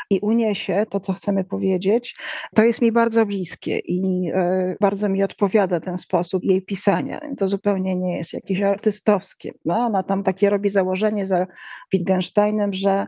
i 0.10 0.20
uniesie 0.20 0.86
to, 0.90 1.00
co 1.00 1.14
chcemy 1.14 1.44
powiedzieć, 1.44 2.16
to 2.56 2.64
jest 2.64 2.82
mi 2.82 2.92
bardzo 2.92 3.26
bliskie 3.26 3.80
i 3.80 4.32
e, 4.34 4.76
bardzo 4.82 5.10
mi 5.10 5.24
odpowiada 5.24 5.80
ten 5.80 5.98
sposób 5.98 6.44
jej 6.44 6.62
pisania. 6.62 7.22
To 7.40 7.48
zupełnie 7.48 7.96
nie 7.96 8.18
jest 8.18 8.34
jakieś 8.34 8.62
artystowskie. 8.62 9.52
No, 9.66 9.76
ona 9.76 10.04
tam 10.04 10.24
takie 10.24 10.50
robi 10.50 10.70
założenie 10.70 11.26
za 11.26 11.48
Wittgensteinem, 11.94 12.74
że 12.74 13.08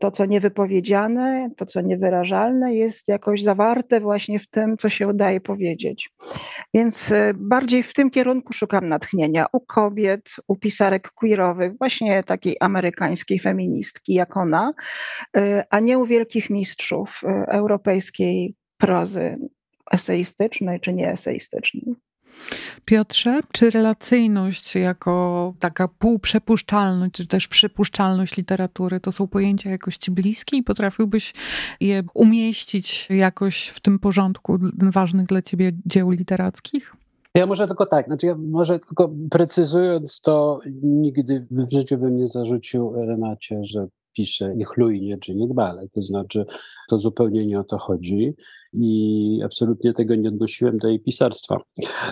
to, 0.00 0.10
co 0.10 0.26
niewypowiedziane, 0.26 1.50
to, 1.56 1.66
co 1.66 1.80
niewyrażalne, 1.80 2.74
jest 2.74 3.08
jakoś 3.08 3.42
zawarte 3.42 4.00
właśnie 4.00 4.40
w 4.40 4.46
tym, 4.46 4.76
co 4.76 4.88
się 4.88 5.08
udaje 5.08 5.40
powiedzieć. 5.40 6.10
Więc 6.74 7.12
e, 7.12 7.32
bardziej 7.34 7.82
w 7.82 7.94
tym 7.94 8.10
kierunku 8.10 8.52
szukam 8.52 8.88
natchnienia 8.88 9.46
u 9.52 9.60
kobiet, 9.60 10.36
u 10.48 10.56
pisarek 10.56 11.10
queerowych, 11.12 11.78
właśnie 11.78 12.22
takiej 12.22 12.56
amerykańskiej 12.60 13.40
feministki 13.40 14.14
jak 14.14 14.36
ona, 14.36 14.72
e, 15.36 15.64
a 15.70 15.80
nie 15.80 15.98
u 15.98 16.06
wielkich 16.06 16.50
mistrzów 16.50 17.20
e, 17.24 17.46
europejskiej 17.48 18.54
prozy 18.78 19.36
eseistycznej 19.92 20.80
czy 20.80 20.92
nieeseistycznej. 20.92 21.94
Piotrze, 22.84 23.40
czy 23.52 23.70
relacyjność 23.70 24.74
jako 24.74 25.54
taka 25.58 25.88
półprzepuszczalność, 25.88 27.12
czy 27.14 27.26
też 27.26 27.48
przypuszczalność 27.48 28.36
literatury 28.36 29.00
to 29.00 29.12
są 29.12 29.26
pojęcia 29.26 29.70
jakoś 29.70 29.98
bliskie 30.10 30.56
i 30.56 30.62
potrafiłbyś 30.62 31.34
je 31.80 32.02
umieścić 32.14 33.08
jakoś 33.10 33.68
w 33.68 33.80
tym 33.80 33.98
porządku 33.98 34.58
ważnych 34.82 35.26
dla 35.26 35.42
ciebie 35.42 35.72
dzieł 35.86 36.10
literackich? 36.10 36.94
Ja 37.34 37.46
może 37.46 37.66
tylko 37.66 37.86
tak, 37.86 38.06
znaczy 38.06 38.26
ja 38.26 38.34
może 38.38 38.78
tylko 38.78 39.10
precyzując 39.30 40.20
to, 40.20 40.60
nigdy 40.82 41.46
w 41.50 41.72
życiu 41.72 41.98
bym 41.98 42.16
nie 42.16 42.28
zarzucił 42.28 42.92
Renacie, 42.94 43.60
że 43.64 43.88
pisze 44.12 44.56
niechlujnie 44.56 45.18
czy 45.18 45.34
niedbale, 45.34 45.88
to 45.88 46.02
znaczy 46.02 46.46
to 46.88 46.98
zupełnie 46.98 47.46
nie 47.46 47.60
o 47.60 47.64
to 47.64 47.78
chodzi. 47.78 48.34
I 48.72 49.40
absolutnie 49.44 49.92
tego 49.92 50.14
nie 50.14 50.28
odnosiłem 50.28 50.78
do 50.78 50.88
jej 50.88 51.00
pisarstwa. 51.00 51.56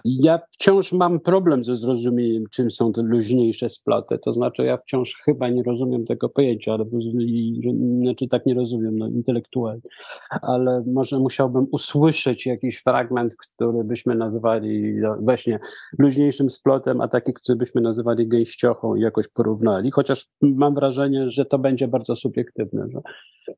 Ja 0.05 0.40
wciąż 0.51 0.92
mam 0.92 1.21
problem 1.21 1.64
ze 1.64 1.77
zrozumieniem, 1.77 2.45
czym 2.51 2.71
są 2.71 2.92
te 2.92 3.03
luźniejsze 3.03 3.69
sploty, 3.69 4.19
to 4.19 4.33
znaczy 4.33 4.64
ja 4.64 4.77
wciąż 4.77 5.23
chyba 5.25 5.49
nie 5.49 5.62
rozumiem 5.62 6.05
tego 6.05 6.29
pojęcia, 6.29 6.73
ale 6.73 6.85
znaczy 8.03 8.29
tak 8.29 8.47
nie 8.47 8.55
rozumiem 8.55 8.99
no, 8.99 9.09
intelektualnie, 9.09 9.81
ale 10.42 10.85
może 10.87 11.19
musiałbym 11.19 11.66
usłyszeć 11.71 12.47
jakiś 12.47 12.79
fragment, 12.79 13.37
który 13.37 13.85
byśmy 13.85 14.14
nazywali 14.14 14.95
no, 14.95 15.16
właśnie 15.21 15.59
luźniejszym 15.99 16.51
splotem, 16.51 17.01
a 17.01 17.09
taki, 17.09 17.33
który 17.33 17.57
byśmy 17.57 17.81
nazywali 17.81 18.29
gęściochą 18.29 18.95
i 18.95 19.01
jakoś 19.01 19.29
porównali, 19.29 19.90
chociaż 19.90 20.29
mam 20.42 20.75
wrażenie, 20.75 21.31
że 21.31 21.45
to 21.45 21.59
będzie 21.59 21.88
bardzo 21.88 22.16
subiektywne, 22.16 22.87
że 22.92 23.01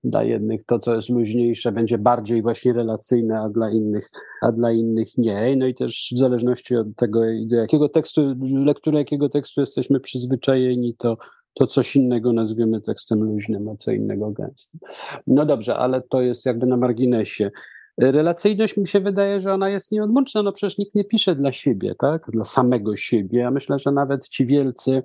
dla 0.05 0.25
jednych 0.25 0.65
to, 0.67 0.79
co 0.79 0.95
jest 0.95 1.09
luźniejsze, 1.09 1.73
będzie 1.73 1.99
bardziej 1.99 2.43
właśnie 2.43 2.73
relacyjne, 2.89 3.41
a 3.41 3.49
dla 3.49 3.71
innych, 3.71 4.11
a 4.43 4.53
dla 4.53 4.73
innych 4.73 5.19
nie. 5.19 5.57
No 5.57 5.67
i 5.67 5.75
też 5.75 6.13
w 6.17 6.19
zależności 6.19 6.77
od 6.77 6.97
tego, 6.97 7.21
do 7.47 7.57
jakiego 7.57 7.89
tekstu, 7.89 8.35
lektury 8.65 8.99
jakiego 8.99 9.29
tekstu 9.29 9.61
jesteśmy 9.61 10.01
przyzwyczajeni, 10.01 10.95
to 10.95 11.17
to 11.55 11.67
coś 11.67 11.97
innego 11.97 12.33
nazwiemy 12.33 12.81
tekstem 12.81 13.23
luźnym, 13.23 13.69
a 13.69 13.77
co 13.77 13.93
innego 13.93 14.31
gęstym. 14.31 14.81
No 15.27 15.47
dobrze, 15.47 15.77
ale 15.77 16.03
to 16.03 16.21
jest 16.21 16.47
jakby 16.47 16.67
na 16.67 16.77
marginesie. 16.77 17.51
Relacyjność 17.99 18.77
mi 18.77 18.87
się 18.87 19.01
wydaje, 19.01 19.41
że 19.41 19.55
ona 19.55 19.69
jest 19.69 19.93
nieodłączna, 19.93 20.43
no 20.43 20.53
przecież 20.53 20.79
nikt 20.79 20.95
nie 20.95 21.05
pisze 21.05 21.35
dla 21.35 21.53
siebie, 21.53 21.95
tak? 21.99 22.27
Dla 22.33 22.45
samego 22.45 22.97
siebie. 22.97 23.39
Ja 23.39 23.51
myślę, 23.51 23.79
że 23.79 23.93
nawet 23.93 24.29
ci 24.29 24.47
wielcy, 24.47 25.03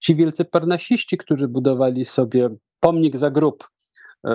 ci 0.00 0.14
wielcy 0.14 0.44
parnasiści, 0.44 1.18
którzy 1.18 1.48
budowali 1.48 2.04
sobie 2.04 2.50
pomnik 2.80 3.16
za 3.16 3.30
grób 3.30 3.68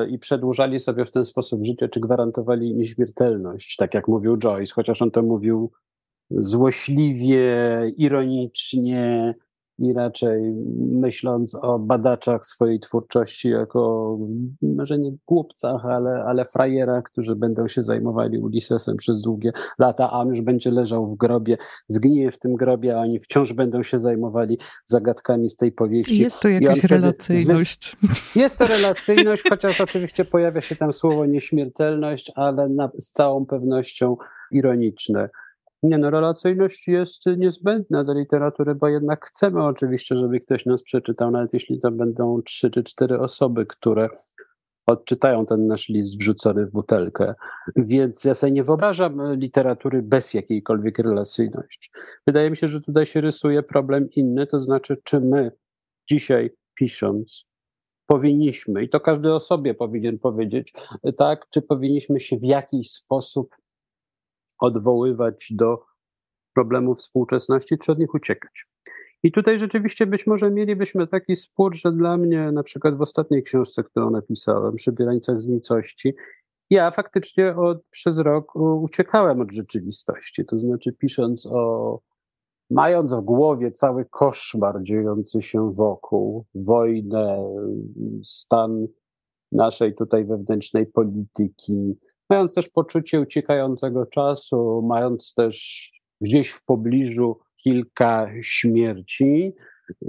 i 0.09 0.19
przedłużali 0.19 0.79
sobie 0.79 1.05
w 1.05 1.11
ten 1.11 1.25
sposób 1.25 1.65
życie, 1.65 1.89
czy 1.89 1.99
gwarantowali 1.99 2.75
nieśmiertelność, 2.75 3.75
tak 3.75 3.93
jak 3.93 4.07
mówił 4.07 4.37
Joyce, 4.37 4.73
chociaż 4.73 5.01
on 5.01 5.11
to 5.11 5.21
mówił 5.21 5.71
złośliwie, 6.31 7.51
ironicznie, 7.97 9.35
i 9.79 9.93
raczej 9.93 10.53
myśląc 10.77 11.55
o 11.55 11.79
badaczach 11.79 12.45
swojej 12.45 12.79
twórczości 12.79 13.49
jako 13.49 14.17
może 14.61 14.99
nie 14.99 15.11
głupcach, 15.27 15.85
ale, 15.85 16.23
ale 16.23 16.45
frajerach, 16.45 17.03
którzy 17.03 17.35
będą 17.35 17.67
się 17.67 17.83
zajmowali 17.83 18.39
Ulyssesem 18.39 18.97
przez 18.97 19.21
długie 19.21 19.51
lata, 19.79 20.09
a 20.11 20.19
on 20.19 20.27
już 20.27 20.41
będzie 20.41 20.71
leżał 20.71 21.07
w 21.07 21.15
grobie, 21.15 21.57
zgnije 21.87 22.31
w 22.31 22.39
tym 22.39 22.55
grobie, 22.55 22.97
a 22.97 23.01
oni 23.01 23.19
wciąż 23.19 23.53
będą 23.53 23.83
się 23.83 23.99
zajmowali 23.99 24.57
zagadkami 24.85 25.49
z 25.49 25.55
tej 25.55 25.71
powieści. 25.71 26.21
Jest 26.21 26.39
to 26.39 26.47
jakaś 26.47 26.83
relacyjność. 26.83 27.97
Jest 28.35 28.57
to 28.57 28.65
relacyjność, 28.65 29.43
chociaż 29.49 29.81
oczywiście 29.81 30.25
pojawia 30.25 30.61
się 30.61 30.75
tam 30.75 30.93
słowo 30.93 31.25
nieśmiertelność, 31.25 32.31
ale 32.35 32.69
na, 32.69 32.91
z 32.99 33.11
całą 33.11 33.45
pewnością 33.45 34.17
ironiczne. 34.51 35.29
Nie 35.83 35.97
no, 35.97 36.09
relacyjność 36.09 36.87
jest 36.87 37.25
niezbędna 37.37 38.03
do 38.03 38.13
literatury, 38.13 38.75
bo 38.75 38.87
jednak 38.87 39.25
chcemy 39.25 39.63
oczywiście, 39.63 40.15
żeby 40.15 40.39
ktoś 40.39 40.65
nas 40.65 40.83
przeczytał, 40.83 41.31
nawet 41.31 41.53
jeśli 41.53 41.79
to 41.79 41.91
będą 41.91 42.41
trzy 42.41 42.71
czy 42.71 42.83
cztery 42.83 43.19
osoby, 43.19 43.65
które 43.65 44.09
odczytają 44.85 45.45
ten 45.45 45.67
nasz 45.67 45.89
list 45.89 46.19
wrzucony 46.19 46.65
w 46.65 46.71
butelkę. 46.71 47.33
Więc 47.75 48.23
ja 48.23 48.33
sobie 48.33 48.51
nie 48.51 48.63
wyobrażam 48.63 49.35
literatury 49.39 50.01
bez 50.01 50.33
jakiejkolwiek 50.33 50.99
relacyjności. 50.99 51.89
Wydaje 52.27 52.49
mi 52.49 52.57
się, 52.57 52.67
że 52.67 52.81
tutaj 52.81 53.05
się 53.05 53.21
rysuje 53.21 53.63
problem 53.63 54.09
inny, 54.15 54.47
to 54.47 54.59
znaczy, 54.59 54.97
czy 55.03 55.19
my 55.19 55.51
dzisiaj 56.09 56.49
pisząc 56.75 57.45
powinniśmy, 58.05 58.83
i 58.83 58.89
to 58.89 58.99
każdy 58.99 59.33
o 59.33 59.39
sobie 59.39 59.73
powinien 59.73 60.19
powiedzieć, 60.19 60.73
tak, 61.17 61.45
czy 61.49 61.61
powinniśmy 61.61 62.19
się 62.19 62.37
w 62.37 62.43
jakiś 62.43 62.91
sposób 62.91 63.55
odwoływać 64.59 65.47
do 65.51 65.83
problemów 66.53 66.99
współczesności, 66.99 67.77
czy 67.77 67.91
od 67.91 67.99
nich 67.99 68.13
uciekać. 68.13 68.67
I 69.23 69.31
tutaj 69.31 69.59
rzeczywiście 69.59 70.07
być 70.07 70.27
może 70.27 70.51
mielibyśmy 70.51 71.07
taki 71.07 71.35
spór, 71.35 71.75
że 71.75 71.91
dla 71.91 72.17
mnie 72.17 72.51
na 72.51 72.63
przykład 72.63 72.97
w 72.97 73.01
ostatniej 73.01 73.43
książce, 73.43 73.83
którą 73.83 74.09
napisałem, 74.09 74.75
Przybierańcach 74.75 75.41
z 75.41 75.47
nicości, 75.47 76.15
ja 76.69 76.91
faktycznie 76.91 77.55
od, 77.55 77.85
przez 77.89 78.17
rok 78.17 78.55
uciekałem 78.55 79.41
od 79.41 79.51
rzeczywistości. 79.51 80.45
To 80.45 80.59
znaczy, 80.59 80.93
pisząc 80.93 81.45
o, 81.45 81.99
mając 82.69 83.13
w 83.13 83.21
głowie 83.21 83.71
cały 83.71 84.05
koszmar 84.05 84.81
dziejący 84.81 85.41
się 85.41 85.71
wokół, 85.71 86.45
wojnę, 86.55 87.55
stan 88.23 88.87
naszej 89.51 89.95
tutaj 89.95 90.25
wewnętrznej 90.25 90.85
polityki, 90.85 91.99
mając 92.33 92.53
też 92.53 92.69
poczucie 92.69 93.21
uciekającego 93.21 94.05
czasu, 94.05 94.81
mając 94.81 95.33
też 95.33 95.89
gdzieś 96.21 96.49
w 96.49 96.65
pobliżu 96.65 97.39
kilka 97.63 98.29
śmierci, 98.41 99.53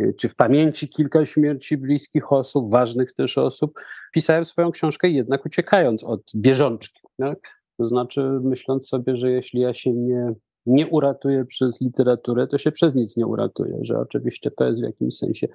y, 0.00 0.14
czy 0.18 0.28
w 0.28 0.36
pamięci 0.36 0.88
kilka 0.88 1.24
śmierci 1.24 1.76
bliskich 1.76 2.32
osób, 2.32 2.70
ważnych 2.70 3.12
też 3.12 3.38
osób, 3.38 3.80
pisałem 4.12 4.44
swoją 4.44 4.70
książkę 4.70 5.08
jednak 5.08 5.46
uciekając 5.46 6.04
od 6.04 6.20
bieżączki. 6.34 7.00
Tak? 7.18 7.38
To 7.78 7.88
znaczy 7.88 8.20
myśląc 8.42 8.88
sobie, 8.88 9.16
że 9.16 9.30
jeśli 9.30 9.60
ja 9.60 9.74
się 9.74 9.92
nie, 9.92 10.32
nie 10.66 10.86
uratuję 10.86 11.44
przez 11.44 11.80
literaturę, 11.80 12.46
to 12.46 12.58
się 12.58 12.72
przez 12.72 12.94
nic 12.94 13.16
nie 13.16 13.26
uratuję, 13.26 13.78
że 13.82 13.98
oczywiście 13.98 14.50
to 14.50 14.64
jest 14.64 14.80
w 14.80 14.84
jakimś 14.84 15.16
sensie 15.16 15.48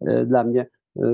e, 0.00 0.26
dla 0.26 0.44
mnie 0.44 0.66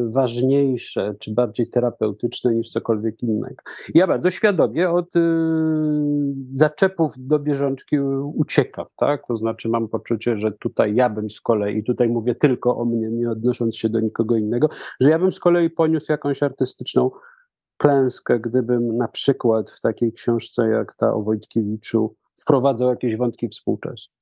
ważniejsze 0.08 1.14
czy 1.18 1.34
bardziej 1.34 1.70
terapeutyczne 1.70 2.54
niż 2.54 2.70
cokolwiek 2.70 3.22
innego. 3.22 3.62
Ja 3.94 4.06
bardzo 4.06 4.30
świadomie 4.30 4.90
od 4.90 5.16
y, 5.16 5.20
zaczepów 6.50 7.14
do 7.18 7.38
bieżączki 7.38 7.98
uciekam, 8.34 8.86
tak? 8.96 9.22
To 9.28 9.36
znaczy 9.36 9.68
mam 9.68 9.88
poczucie, 9.88 10.36
że 10.36 10.52
tutaj 10.52 10.94
ja 10.94 11.10
bym 11.10 11.30
z 11.30 11.40
kolei, 11.40 11.84
tutaj 11.84 12.08
mówię 12.08 12.34
tylko 12.34 12.76
o 12.76 12.84
mnie, 12.84 13.10
nie 13.10 13.30
odnosząc 13.30 13.76
się 13.76 13.88
do 13.88 14.00
nikogo 14.00 14.36
innego, 14.36 14.68
że 15.00 15.10
ja 15.10 15.18
bym 15.18 15.32
z 15.32 15.40
kolei 15.40 15.70
poniósł 15.70 16.12
jakąś 16.12 16.42
artystyczną 16.42 17.10
klęskę, 17.76 18.40
gdybym 18.40 18.96
na 18.96 19.08
przykład 19.08 19.70
w 19.70 19.80
takiej 19.80 20.12
książce 20.12 20.68
jak 20.68 20.94
ta 20.96 21.14
o 21.14 21.22
Wojtkiewiczu 21.22 22.14
wprowadzał 22.40 22.90
jakieś 22.90 23.16
wątki 23.16 23.48
współczesne. 23.48 24.14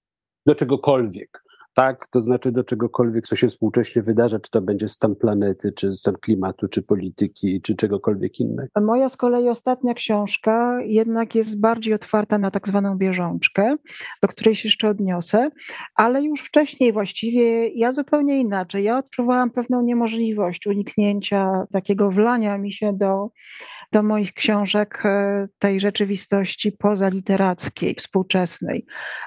Do 0.47 0.55
czegokolwiek 0.55 1.46
tak, 1.77 2.09
to 2.11 2.23
znaczy 2.23 2.53
do 2.53 2.65
czegokolwiek, 2.65 3.27
co 3.27 3.37
się 3.37 3.49
współcześnie 3.49 4.03
wydarza, 4.03 4.39
czy 4.39 4.51
to 4.51 4.61
będzie 4.61 4.89
stan 4.89 5.17
planety, 5.17 5.73
czy 5.73 5.93
stan 5.93 6.15
klimatu, 6.21 6.69
czy 6.69 6.83
polityki, 6.83 7.61
czy 7.63 7.75
czegokolwiek 7.75 8.41
innego. 8.41 8.81
Moja 8.81 9.09
z 9.09 9.17
kolei 9.17 9.49
ostatnia 9.49 9.95
książka 9.95 10.81
jednak 10.83 11.35
jest 11.35 11.61
bardziej 11.61 11.95
otwarta 11.95 12.39
na 12.39 12.51
tak 12.51 12.69
zwaną 12.69 12.99
bieżączkę, 12.99 13.77
do 14.23 14.29
której 14.29 14.55
się 14.55 14.69
jeszcze 14.69 14.89
odniosę, 14.89 15.51
ale 15.95 16.23
już 16.23 16.41
wcześniej 16.41 16.93
właściwie 16.93 17.69
ja 17.69 17.93
zupełnie 17.93 18.41
inaczej. 18.41 18.85
Ja 18.85 18.99
odczuwałam 18.99 19.51
pewną 19.51 19.83
niemożliwość 19.83 20.67
uniknięcia 20.67 21.67
takiego 21.73 22.11
wlania 22.11 22.59
mi 22.59 22.73
się 22.73 22.93
do 22.93 23.31
do 23.93 24.03
moich 24.03 24.33
książek 24.33 25.03
e, 25.05 25.49
tej 25.59 25.81
rzeczywistości 25.81 26.73
pozaliterackiej, 26.73 27.95
współczesnej. 27.95 28.87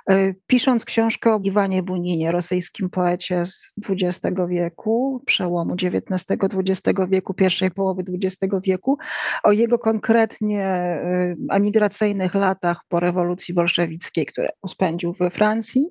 E, 0.09 0.33
pisząc 0.47 0.85
książkę 0.85 1.35
o 1.35 1.39
Iwanie 1.43 1.83
Buninie, 1.83 2.31
rosyjskim 2.31 2.89
poecie 2.89 3.45
z 3.45 3.73
XX 3.89 4.37
wieku, 4.49 5.23
przełomu 5.25 5.75
XIX-XX 5.75 6.99
wieku, 7.09 7.33
pierwszej 7.33 7.71
połowy 7.71 8.03
XX 8.23 8.55
wieku, 8.63 8.97
o 9.43 9.51
jego 9.51 9.79
konkretnie 9.79 10.63
e, 10.65 11.35
emigracyjnych 11.51 12.35
latach 12.35 12.81
po 12.89 12.99
rewolucji 12.99 13.53
bolszewickiej, 13.53 14.25
które 14.25 14.49
spędził 14.67 15.13
we 15.13 15.29
Francji, 15.29 15.89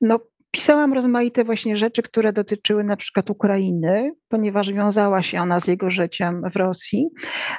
no 0.00 0.20
Pisałam 0.54 0.92
rozmaite 0.92 1.44
właśnie 1.44 1.76
rzeczy, 1.76 2.02
które 2.02 2.32
dotyczyły 2.32 2.84
na 2.84 2.96
przykład 2.96 3.30
Ukrainy, 3.30 4.12
ponieważ 4.28 4.72
wiązała 4.72 5.22
się 5.22 5.40
ona 5.40 5.60
z 5.60 5.66
jego 5.66 5.90
życiem 5.90 6.42
w 6.50 6.56
Rosji. 6.56 7.08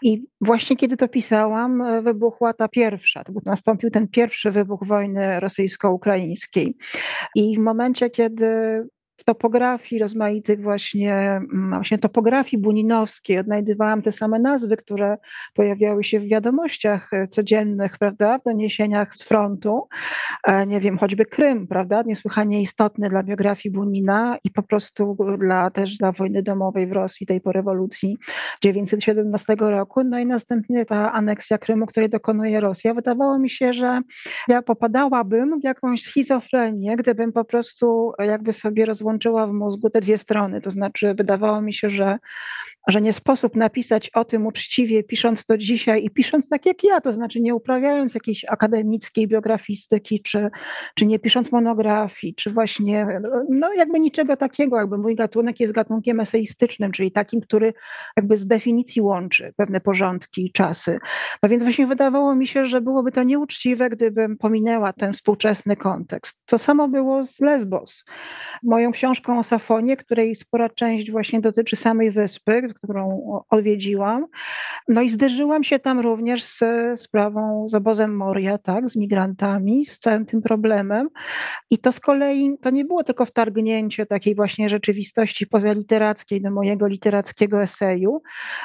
I 0.01 0.23
właśnie 0.41 0.75
kiedy 0.75 0.97
to 0.97 1.07
pisałam, 1.07 2.03
wybuchła 2.03 2.53
ta 2.53 2.67
pierwsza, 2.67 3.23
nastąpił 3.45 3.89
ten 3.89 4.07
pierwszy 4.07 4.51
wybuch 4.51 4.83
wojny 4.83 5.39
rosyjsko-ukraińskiej. 5.39 6.77
I 7.35 7.55
w 7.55 7.59
momencie, 7.59 8.09
kiedy 8.09 8.47
topografii 9.23 10.01
rozmaitych 10.01 10.61
właśnie, 10.61 11.15
mm, 11.15 11.69
właśnie 11.69 11.97
topografii 11.97 12.61
buninowskiej 12.61 13.39
odnajdywałam 13.39 14.01
te 14.01 14.11
same 14.11 14.39
nazwy, 14.39 14.77
które 14.77 15.17
pojawiały 15.53 16.03
się 16.03 16.19
w 16.19 16.27
wiadomościach 16.27 17.13
e, 17.13 17.27
codziennych, 17.27 17.97
prawda, 17.97 18.39
w 18.39 18.43
doniesieniach 18.43 19.15
z 19.15 19.23
frontu. 19.23 19.87
E, 20.47 20.67
nie 20.67 20.79
wiem, 20.79 20.97
choćby 20.97 21.25
Krym, 21.25 21.67
prawda, 21.67 22.01
niesłychanie 22.05 22.61
istotny 22.61 23.09
dla 23.09 23.23
biografii 23.23 23.73
Bunina 23.73 24.37
i 24.43 24.51
po 24.51 24.63
prostu 24.63 25.17
dla, 25.39 25.69
też 25.69 25.97
dla 25.97 26.11
wojny 26.11 26.43
domowej 26.43 26.87
w 26.87 26.91
Rosji, 26.91 27.27
tej 27.27 27.41
po 27.41 27.51
rewolucji 27.51 28.17
1917 28.61 29.55
roku. 29.59 30.03
No 30.03 30.19
i 30.19 30.25
następnie 30.25 30.85
ta 30.85 31.11
aneksja 31.11 31.57
Krymu, 31.57 31.85
której 31.85 32.09
dokonuje 32.09 32.59
Rosja. 32.59 32.93
Wydawało 32.93 33.39
mi 33.39 33.49
się, 33.49 33.73
że 33.73 34.01
ja 34.47 34.61
popadałabym 34.61 35.59
w 35.59 35.63
jakąś 35.63 36.03
schizofrenię, 36.03 36.95
gdybym 36.95 37.31
po 37.31 37.45
prostu 37.45 38.11
jakby 38.19 38.53
sobie 38.53 38.85
rozłączyła 38.85 39.12
łączyła 39.13 39.47
w 39.47 39.53
mózgu 39.53 39.89
te 39.89 40.01
dwie 40.01 40.17
strony. 40.17 40.61
To 40.61 40.71
znaczy, 40.71 41.13
wydawało 41.13 41.61
mi 41.61 41.73
się, 41.73 41.89
że, 41.89 42.17
że 42.87 43.01
nie 43.01 43.13
sposób 43.13 43.55
napisać 43.55 44.09
o 44.09 44.25
tym 44.25 44.47
uczciwie, 44.47 45.03
pisząc 45.03 45.45
to 45.45 45.57
dzisiaj 45.57 46.05
i 46.05 46.09
pisząc 46.09 46.49
tak 46.49 46.65
jak 46.65 46.83
ja, 46.83 47.01
to 47.01 47.11
znaczy 47.11 47.41
nie 47.41 47.55
uprawiając 47.55 48.15
jakiejś 48.15 48.45
akademickiej 48.45 49.27
biografistyki, 49.27 50.21
czy, 50.21 50.49
czy 50.95 51.05
nie 51.05 51.19
pisząc 51.19 51.51
monografii, 51.51 52.35
czy 52.35 52.51
właśnie, 52.51 53.21
no 53.49 53.73
jakby 53.73 53.99
niczego 53.99 54.37
takiego, 54.37 54.77
jakby 54.77 54.97
mój 54.97 55.15
gatunek 55.15 55.59
jest 55.59 55.73
gatunkiem 55.73 56.19
eseistycznym, 56.19 56.91
czyli 56.91 57.11
takim, 57.11 57.41
który 57.41 57.73
jakby 58.17 58.37
z 58.37 58.47
definicji 58.47 59.01
łączy 59.01 59.53
pewne 59.57 59.81
porządki, 59.81 60.51
czasy. 60.51 60.99
No 61.43 61.49
więc 61.49 61.63
właśnie 61.63 61.87
wydawało 61.87 62.35
mi 62.35 62.47
się, 62.47 62.65
że 62.65 62.81
byłoby 62.81 63.11
to 63.11 63.23
nieuczciwe, 63.23 63.89
gdybym 63.89 64.37
pominęła 64.37 64.93
ten 64.93 65.13
współczesny 65.13 65.75
kontekst. 65.75 66.41
To 66.45 66.57
samo 66.57 66.87
było 66.87 67.23
z 67.23 67.39
Lesbos. 67.39 68.03
Moją 68.63 68.91
książką 68.91 69.02
o 69.27 69.43
Safonie, 69.43 69.97
której 69.97 70.35
spora 70.35 70.69
część 70.69 71.11
właśnie 71.11 71.41
dotyczy 71.41 71.75
samej 71.75 72.11
wyspy, 72.11 72.73
którą 72.83 73.23
odwiedziłam. 73.49 74.25
No 74.87 75.01
i 75.01 75.09
zderzyłam 75.09 75.63
się 75.63 75.79
tam 75.79 75.99
również 75.99 76.43
z 76.43 76.63
sprawą, 76.99 77.69
z 77.69 77.75
obozem 77.75 78.15
Moria, 78.15 78.57
tak, 78.57 78.89
z 78.89 78.95
migrantami, 78.95 79.85
z 79.85 79.99
całym 79.99 80.25
tym 80.25 80.41
problemem. 80.41 81.09
I 81.69 81.77
to 81.77 81.91
z 81.91 81.99
kolei, 81.99 82.57
to 82.61 82.69
nie 82.69 82.85
było 82.85 83.03
tylko 83.03 83.25
wtargnięcie 83.25 84.05
takiej 84.05 84.35
właśnie 84.35 84.69
rzeczywistości 84.69 85.47
pozaliterackiej 85.47 86.41
do 86.41 86.51
mojego 86.51 86.87
literackiego 86.87 87.61
eseju, 87.61 88.21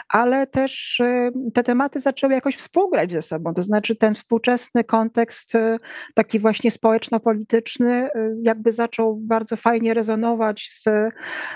ale 0.09 0.46
też 0.46 1.01
y, 1.01 1.33
te 1.55 1.62
tematy 1.62 2.01
zaczęły 2.01 2.35
jakoś 2.35 2.57
współgrać 2.57 3.12
ze 3.12 3.22
sobą. 3.22 3.55
To 3.55 3.62
znaczy 3.62 3.96
ten 3.96 4.14
współczesny 4.14 4.85
kontekst, 4.85 5.55
y, 5.55 5.79
taki 6.14 6.38
właśnie 6.38 6.70
społeczno-polityczny, 6.70 8.11
y, 8.16 8.37
jakby 8.42 8.72
zaczął 8.72 9.16
bardzo 9.16 9.57
fajnie 9.57 9.94
rezonować 9.94 10.17
z, 10.70 10.85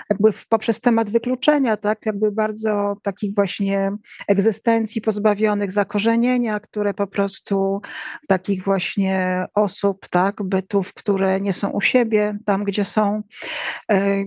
jakby 0.09 0.33
poprzez 0.49 0.81
temat 0.81 1.09
wykluczenia, 1.09 1.77
tak, 1.77 2.05
jakby 2.05 2.31
bardzo 2.31 2.97
takich 3.03 3.35
właśnie 3.35 3.91
egzystencji 4.27 5.01
pozbawionych 5.01 5.71
zakorzenienia, 5.71 6.59
które 6.59 6.93
po 6.93 7.07
prostu 7.07 7.81
takich 8.27 8.63
właśnie 8.63 9.45
osób, 9.55 10.07
tak, 10.07 10.43
bytów, 10.43 10.93
które 10.93 11.41
nie 11.41 11.53
są 11.53 11.69
u 11.69 11.81
siebie, 11.81 12.37
tam 12.45 12.63
gdzie 12.63 12.85
są, 12.85 13.23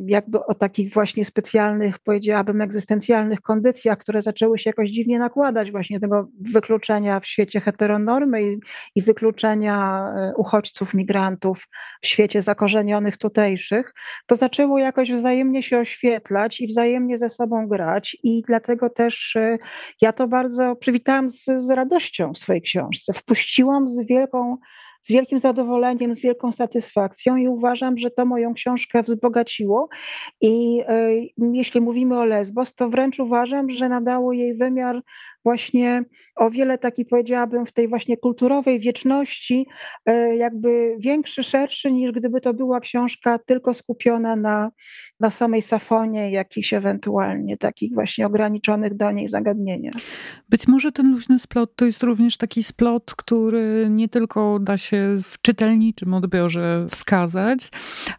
jakby 0.07 0.45
o 0.45 0.55
takich 0.55 0.93
właśnie 0.93 1.25
specjalnych, 1.25 1.99
powiedziałabym, 1.99 2.61
egzystencjalnych 2.61 3.41
kondycjach, 3.41 3.99
które 3.99 4.23
zaczęły 4.23 4.59
się 4.59 4.71
jakoś 4.71 4.91
dziwnie 4.91 5.19
nakładać, 5.19 5.71
właśnie 5.71 6.01
tego 6.01 6.29
wykluczenia 6.41 7.21
w 7.21 7.27
świecie 7.27 7.61
heteronormy 7.61 8.43
i, 8.43 8.59
i 8.95 9.03
wykluczenia 9.03 10.09
e, 10.17 10.33
uchodźców, 10.37 10.95
migrantów 10.95 11.69
w 12.03 12.07
świecie 12.07 12.43
zakorzenionych 12.43 13.17
tutejszych, 13.17 13.95
to 14.27 14.37
zaczęło 14.37 14.79
jakoś 14.79 15.13
wzajemnie 15.13 15.63
się 15.63 15.79
oświetlać 15.79 16.61
i 16.61 16.67
wzajemnie 16.67 17.19
ze 17.19 17.29
sobą 17.29 17.69
grać 17.69 18.17
i 18.23 18.43
dlatego 18.47 18.91
też 18.91 19.37
e, 19.37 19.59
ja 20.01 20.13
to 20.13 20.29
bardzo 20.29 20.77
przywitałam 20.77 21.31
z, 21.31 21.45
z 21.57 21.71
radością 21.71 22.33
w 22.33 22.39
swojej 22.39 22.63
książce. 22.63 23.13
Wpuściłam 23.13 23.89
z 23.89 24.07
wielką 24.07 24.57
z 25.07 25.13
wielkim 25.13 25.39
zadowoleniem, 25.39 26.15
z 26.15 26.21
wielką 26.21 26.53
satysfakcją 26.53 27.37
i 27.37 27.49
uważam, 27.49 27.99
że 27.99 28.11
to 28.11 28.27
moją 28.27 28.55
książkę 28.55 29.03
wzbogaciło. 29.03 29.89
I 30.41 30.81
y, 30.81 31.29
jeśli 31.53 31.81
mówimy 31.81 32.19
o 32.19 32.25
Lesbos, 32.25 32.75
to 32.75 32.89
wręcz 32.89 33.21
uważam, 33.21 33.71
że 33.71 33.89
nadało 33.89 34.33
jej 34.33 34.55
wymiar 34.55 35.03
właśnie 35.47 36.05
o 36.37 36.51
wiele 36.51 36.79
taki 36.79 37.05
powiedziałabym 37.05 37.67
w 37.67 37.73
tej 37.73 37.89
właśnie 37.89 38.17
kulturowej 38.17 38.81
wieczności, 38.81 39.67
e, 40.07 40.37
jakby 40.37 40.97
większy, 40.99 41.43
szerszy 41.43 41.93
niż 41.93 42.13
gdyby 42.13 42.41
to 42.41 42.55
była 42.55 42.81
książka 42.81 43.39
tylko 43.39 43.75
skupiona 43.75 44.37
na, 44.37 44.71
na 45.21 45.31
samej 45.31 45.63
Safonie, 45.63 46.31
jakichś 46.31 46.75
ewentualnie 46.75 47.57
takich 47.57 47.95
właśnie 47.95 48.27
ograniczonych 48.27 48.97
do 48.97 49.13
niej 49.13 49.29
zagadnieniach. 49.29 49.95
Być 50.49 50.69
może 50.69 50.93
ten 50.93 51.13
luźny 51.13 51.39
splot 51.39 51.77
to 51.77 51.85
jest 51.85 52.03
również 52.03 52.37
taki 52.37 52.63
splot, 52.63 53.15
który 53.17 53.87
nie 53.91 54.09
tylko 54.09 54.59
da 54.59 54.77
się 54.77 55.17
w 55.25 55.43
czytelniczym 55.43 56.15
odbiorze 56.15 56.87
wskazać, 56.91 57.71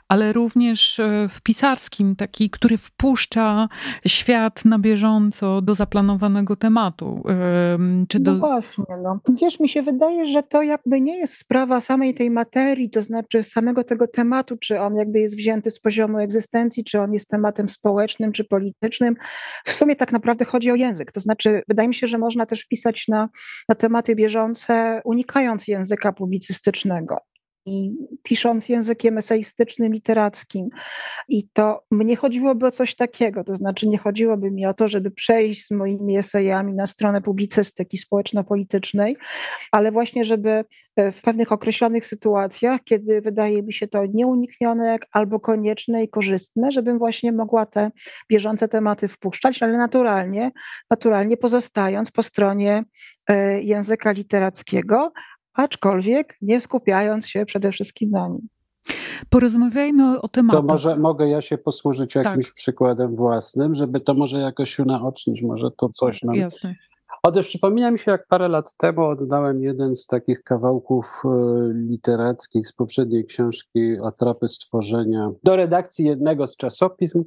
ale 0.08 0.34
również 0.34 1.00
e, 1.00 1.28
w 1.30 1.42
pisarskim, 1.42 2.16
taki, 2.16 2.50
który 2.50 2.78
wpuszcza 2.78 3.70
świat 4.08 4.66
na 4.66 4.80
bieżąco 4.80 5.62
do 5.62 5.76
zaplanowanego 5.76 6.56
tematu. 6.56 7.17
Czy 8.08 8.20
do... 8.20 8.34
No 8.34 8.40
właśnie, 8.40 8.86
no. 9.04 9.20
Wiesz, 9.42 9.60
mi 9.60 9.70
się 9.70 9.82
wydaje, 9.82 10.26
że 10.26 10.44
to 10.44 10.62
jakby 10.62 11.02
nie 11.02 11.18
jest 11.18 11.34
sprawa 11.34 11.82
samej 11.82 12.14
tej 12.14 12.32
materii, 12.32 12.90
to 12.90 13.02
znaczy 13.02 13.44
samego 13.44 13.84
tego 13.84 14.08
tematu, 14.08 14.58
czy 14.58 14.80
on 14.80 14.96
jakby 14.96 15.20
jest 15.20 15.36
wzięty 15.36 15.72
z 15.72 15.80
poziomu 15.80 16.20
egzystencji, 16.20 16.84
czy 16.84 17.02
on 17.02 17.14
jest 17.14 17.30
tematem 17.30 17.70
społecznym, 17.70 18.32
czy 18.32 18.44
politycznym. 18.44 19.16
W 19.66 19.72
sumie 19.72 19.96
tak 19.96 20.12
naprawdę 20.12 20.46
chodzi 20.46 20.72
o 20.72 20.76
język. 20.76 21.12
To 21.12 21.20
znaczy, 21.20 21.62
wydaje 21.68 21.88
mi 21.88 21.96
się, 21.96 22.08
że 22.08 22.18
można 22.18 22.46
też 22.46 22.66
pisać 22.66 23.08
na, 23.08 23.30
na 23.70 23.76
tematy 23.76 24.16
bieżące, 24.16 25.02
unikając 25.06 25.68
języka 25.68 26.14
publicystycznego 26.14 27.18
i 27.68 27.92
pisząc 28.24 28.70
językiem 28.70 29.18
eseistycznym, 29.18 29.94
literackim. 29.94 30.70
I 31.30 31.50
to 31.54 31.84
mnie 31.92 32.16
chodziłoby 32.16 32.68
o 32.68 32.72
coś 32.72 32.96
takiego, 32.96 33.44
to 33.44 33.54
znaczy 33.54 33.88
nie 33.88 33.98
chodziłoby 33.98 34.52
mi 34.52 34.66
o 34.66 34.74
to, 34.74 34.88
żeby 34.88 35.12
przejść 35.12 35.66
z 35.66 35.72
moimi 35.72 36.18
esejami 36.18 36.74
na 36.74 36.88
stronę 36.88 37.22
publicystyki 37.22 37.98
społeczno-politycznej, 37.98 39.18
ale 39.72 39.92
właśnie, 39.92 40.26
żeby 40.26 40.66
e, 40.96 41.12
w 41.12 41.22
pewnych 41.22 41.52
określonych 41.52 42.06
sytuacjach, 42.06 42.84
kiedy 42.84 43.22
wydaje 43.22 43.64
mi 43.64 43.74
się 43.74 43.88
to 43.88 44.06
nieuniknione 44.14 44.98
albo 45.12 45.40
konieczne 45.40 46.04
i 46.04 46.10
korzystne, 46.10 46.72
żebym 46.72 46.98
właśnie 46.98 47.32
mogła 47.32 47.66
te 47.66 47.92
bieżące 48.30 48.68
tematy 48.68 49.08
wpuszczać, 49.08 49.64
ale 49.64 49.78
naturalnie, 49.78 50.52
naturalnie 50.92 51.38
pozostając 51.38 52.12
po 52.12 52.24
stronie 52.24 52.84
e, 53.30 53.62
języka 53.62 54.12
literackiego, 54.12 55.12
aczkolwiek 55.58 56.38
nie 56.42 56.62
skupiając 56.62 57.28
się 57.28 57.46
przede 57.46 57.72
wszystkim 57.72 58.10
na 58.10 58.28
nim. 58.28 58.48
Porozmawiajmy 59.30 60.22
o 60.22 60.28
tematach. 60.28 60.62
To 60.62 60.68
może 60.74 60.98
mogę 60.98 61.30
ja 61.30 61.42
się 61.42 61.58
posłużyć 61.58 62.14
tak. 62.14 62.26
jakimś 62.26 62.46
tak. 62.46 62.56
przykładem 62.56 63.16
własnym, 63.16 63.76
żeby 63.76 64.00
to 64.00 64.14
może 64.14 64.40
jakoś 64.40 64.80
unaocznić, 64.80 65.42
może 65.42 65.72
to 65.72 65.90
coś 65.90 66.24
nam... 66.24 66.36
Jasne. 66.36 66.76
Otóż 67.24 67.48
przypomina 67.48 67.92
mi 67.92 68.00
się, 68.00 68.12
jak 68.12 68.28
parę 68.28 68.48
lat 68.48 68.76
temu 68.78 69.06
oddałem 69.06 69.64
jeden 69.64 69.96
z 69.96 70.08
takich 70.08 70.44
kawałków 70.44 71.24
e, 71.26 71.30
literackich 71.74 72.68
z 72.68 72.74
poprzedniej 72.74 73.26
książki 73.26 73.98
Atrapy 74.04 74.48
Stworzenia 74.48 75.32
do 75.44 75.56
redakcji 75.56 76.06
jednego 76.06 76.48
z 76.48 76.56
czasopism 76.56 77.24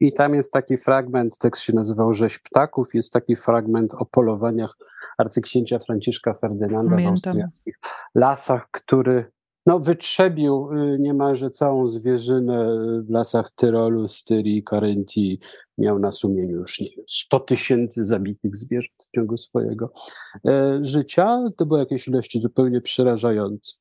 i 0.00 0.12
tam 0.12 0.34
jest 0.34 0.52
taki 0.52 0.76
fragment, 0.76 1.38
tekst 1.38 1.62
się 1.62 1.72
nazywał 1.72 2.14
Rzeź 2.14 2.38
Ptaków, 2.38 2.94
jest 2.94 3.12
taki 3.12 3.36
fragment 3.36 3.94
o 3.94 4.04
polowaniach 4.04 4.76
arcyksięcia 5.18 5.78
Franciszka 5.78 6.34
Ferdynanda 6.34 6.90
Pamiętam. 6.90 7.16
w 7.16 7.26
austriackich 7.26 7.78
lasach, 8.14 8.68
który 8.70 9.34
no, 9.66 9.78
wytrzebił 9.78 10.70
y, 10.72 10.98
niemalże 10.98 11.50
całą 11.50 11.88
zwierzynę 11.88 12.68
w 13.02 13.10
lasach 13.10 13.50
Tyrolu, 13.56 14.08
Styrii, 14.08 14.62
Karentii. 14.62 15.40
Miał 15.78 15.98
na 15.98 16.10
sumieniu 16.10 16.56
już 16.56 16.80
nie 16.80 16.90
wiem, 16.96 17.04
100 17.08 17.40
tysięcy 17.40 18.04
zabitych 18.04 18.56
zwierząt 18.56 19.04
w 19.04 19.10
ciągu 19.16 19.36
swojego 19.36 19.92
e, 20.46 20.78
życia. 20.82 21.38
To 21.56 21.66
były 21.66 21.80
jakieś 21.80 22.08
ilości 22.08 22.40
zupełnie 22.40 22.80
przerażające. 22.80 23.72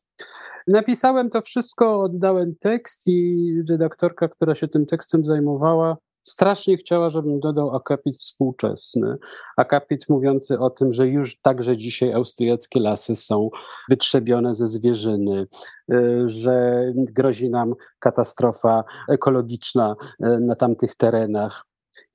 Napisałem 0.67 1.29
to 1.29 1.41
wszystko, 1.41 2.01
oddałem 2.01 2.55
tekst 2.55 3.07
i 3.07 3.53
redaktorka, 3.69 4.27
która 4.27 4.55
się 4.55 4.67
tym 4.67 4.85
tekstem 4.85 5.25
zajmowała, 5.25 5.97
strasznie 6.23 6.77
chciała, 6.77 7.09
żebym 7.09 7.39
dodał 7.39 7.75
akapit 7.75 8.17
współczesny. 8.17 9.17
Akapit 9.57 10.09
mówiący 10.09 10.59
o 10.59 10.69
tym, 10.69 10.93
że 10.93 11.07
już 11.07 11.41
także 11.41 11.77
dzisiaj 11.77 12.13
austriackie 12.13 12.79
lasy 12.79 13.15
są 13.15 13.49
wytrzebione 13.89 14.53
ze 14.53 14.67
zwierzyny, 14.67 15.47
y, 15.91 16.23
że 16.25 16.85
grozi 16.95 17.49
nam 17.49 17.73
katastrofa 17.99 18.83
ekologiczna 19.09 19.95
y, 20.25 20.39
na 20.39 20.55
tamtych 20.55 20.95
terenach. 20.95 21.65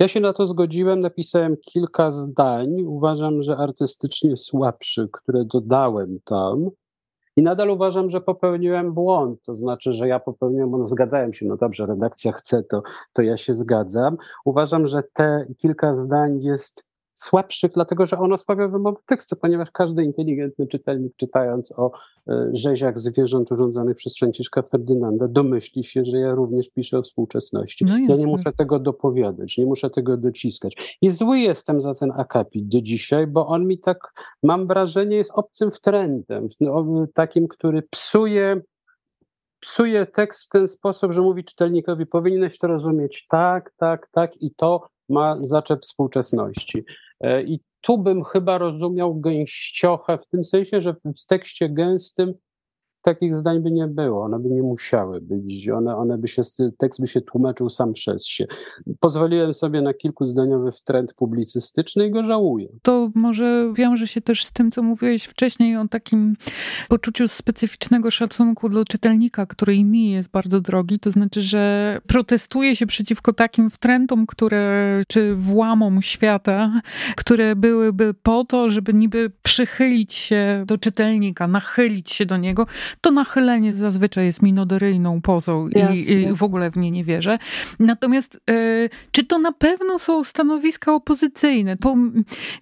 Ja 0.01 0.09
się 0.09 0.21
na 0.21 0.33
to 0.33 0.47
zgodziłem, 0.47 1.01
napisałem 1.01 1.57
kilka 1.57 2.11
zdań, 2.11 2.83
uważam, 2.83 3.43
że 3.43 3.57
artystycznie 3.57 4.37
słabszy, 4.37 5.09
które 5.13 5.45
dodałem 5.45 6.19
tam. 6.25 6.71
I 7.39 7.43
nadal 7.43 7.71
uważam, 7.71 8.11
że 8.11 8.21
popełniłem 8.21 8.93
błąd, 8.93 9.43
to 9.43 9.55
znaczy, 9.55 9.93
że 9.93 10.09
ja 10.09 10.21
popełniłem, 10.21 10.71
no 10.71 10.89
zgadzałem 10.89 11.33
się, 11.33 11.47
no 11.47 11.57
dobrze, 11.57 11.87
redakcja 11.87 12.33
chce, 12.33 12.63
to, 12.63 12.83
to 13.13 13.23
ja 13.23 13.37
się 13.37 13.55
zgadzam. 13.55 14.17
Uważam, 14.45 14.87
że 14.87 15.03
te 15.13 15.47
kilka 15.57 15.95
zdań 15.95 16.43
jest 16.43 16.88
słabszych, 17.21 17.73
dlatego 17.73 18.07
że 18.07 18.19
ono 18.19 18.37
sprawia 18.37 18.69
wymowę 18.69 18.97
tekstu, 19.07 19.37
ponieważ 19.37 19.71
każdy 19.71 20.05
inteligentny 20.05 20.67
czytelnik 20.67 21.13
czytając 21.17 21.73
o 21.73 21.91
e, 22.29 22.51
rzeziach 22.53 22.99
zwierząt 22.99 23.53
urządzonych 23.53 23.97
przez 23.97 24.19
Franciszka 24.19 24.63
Ferdynanda 24.63 25.29
domyśli 25.29 25.85
się, 25.85 26.05
że 26.05 26.19
ja 26.19 26.35
również 26.35 26.71
piszę 26.71 26.99
o 26.99 27.03
współczesności. 27.03 27.85
No 27.85 27.99
ja 27.99 28.15
nie 28.15 28.27
muszę 28.27 28.53
tego 28.53 28.79
dopowiadać, 28.79 29.59
nie 29.59 29.67
muszę 29.67 29.91
tego 29.91 30.17
dociskać. 30.17 30.99
I 31.03 31.11
zły 31.11 31.39
jestem 31.39 31.81
za 31.81 31.95
ten 31.95 32.13
akapit 32.17 32.69
do 32.69 32.81
dzisiaj, 32.81 33.27
bo 33.27 33.47
on 33.47 33.67
mi 33.67 33.79
tak, 33.79 33.99
mam 34.43 34.67
wrażenie, 34.67 35.17
jest 35.17 35.33
obcym 35.35 35.71
wtrętem, 35.71 36.49
no, 36.61 37.07
takim, 37.15 37.49
który 37.49 37.83
psuje 37.83 38.61
psuje 39.61 40.07
tekst 40.07 40.45
w 40.45 40.49
ten 40.49 40.69
sposób, 40.69 41.13
że 41.13 41.23
mówi 41.23 41.45
czytelnikowi, 41.45 42.07
powinieneś 42.07 42.59
to 42.59 42.67
rozumieć 42.67 43.27
tak, 43.29 43.73
tak, 43.77 44.09
tak 44.13 44.43
i 44.43 44.55
to 44.55 44.89
ma 45.09 45.37
zaczep 45.41 45.83
współczesności. 45.83 46.85
E, 47.21 47.43
I 47.43 47.61
tu 47.81 47.99
bym 47.99 48.25
chyba 48.25 48.59
rozumiał 48.59 49.21
gęściochę 49.21 50.19
w 50.19 50.27
tym 50.27 50.45
sensie, 50.45 50.81
że 50.81 50.95
w 51.05 51.27
tekście 51.27 51.69
gęstym 51.69 52.35
takich 53.03 53.37
zdań 53.37 53.63
by 53.63 53.71
nie 53.71 53.87
było, 53.87 54.25
one 54.25 54.39
by 54.39 54.49
nie 54.49 54.63
musiały 54.63 55.21
być, 55.21 55.69
one, 55.69 55.97
one 55.97 56.19
by 56.19 56.29
się, 56.29 56.43
tekst 56.79 57.01
by 57.01 57.07
się 57.07 57.21
tłumaczył 57.21 57.71
sam 57.71 57.93
przez 57.93 58.27
się. 58.27 58.47
Pozwoliłem 59.01 59.55
sobie 59.55 59.83
na 59.83 59.95
kilkuzdaniowy 59.95 60.71
trend 60.85 61.15
publicystyczny 61.15 62.07
i 62.07 62.11
go 62.11 62.25
żałuję. 62.25 62.69
To 62.83 63.11
może 63.15 63.73
wiąże 63.75 64.07
się 64.07 64.21
też 64.21 64.45
z 64.45 64.53
tym, 64.53 64.71
co 64.71 64.83
mówiłeś 64.83 65.25
wcześniej 65.25 65.77
o 65.77 65.89
takim 65.89 66.37
poczuciu 66.89 67.29
specyficznego 67.29 68.11
szacunku 68.11 68.69
do 68.69 68.85
czytelnika, 68.85 69.47
który 69.47 69.85
mi 69.85 70.11
jest 70.11 70.31
bardzo 70.31 70.61
drogi, 70.61 70.99
to 70.99 71.11
znaczy, 71.11 71.41
że 71.41 71.99
protestuje 72.07 72.77
się 72.77 72.87
przeciwko 72.87 73.33
takim 73.33 73.71
trendom, 73.81 74.27
które, 74.27 75.03
czy 75.09 75.35
włamom 75.35 76.03
świata, 76.03 76.81
które 77.17 77.57
byłyby 77.57 78.15
po 78.15 78.45
to, 78.45 78.69
żeby 78.69 78.95
niby 78.95 79.31
przychylić 79.43 80.15
się 80.15 80.65
do 80.67 80.79
czytelnika, 80.79 81.49
nachylić 81.49 82.13
się 82.13 82.27
do 82.27 82.37
niego, 82.37 82.67
to 83.01 83.11
nachylenie 83.11 83.73
zazwyczaj 83.73 84.25
jest 84.25 84.43
minoderyjną 84.43 85.21
pozą 85.21 85.69
i, 85.69 86.13
i, 86.13 86.33
w 86.33 86.43
ogóle 86.43 86.71
w 86.71 86.77
nie 86.77 86.91
nie 86.91 87.05
wierzę. 87.05 87.39
Natomiast 87.79 88.41
y, 88.51 88.91
czy 89.11 89.25
to 89.25 89.39
na 89.39 89.53
pewno 89.53 89.99
są 89.99 90.25
stanowiska 90.25 90.95
opozycyjne? 90.95 91.77
Bo 91.81 91.95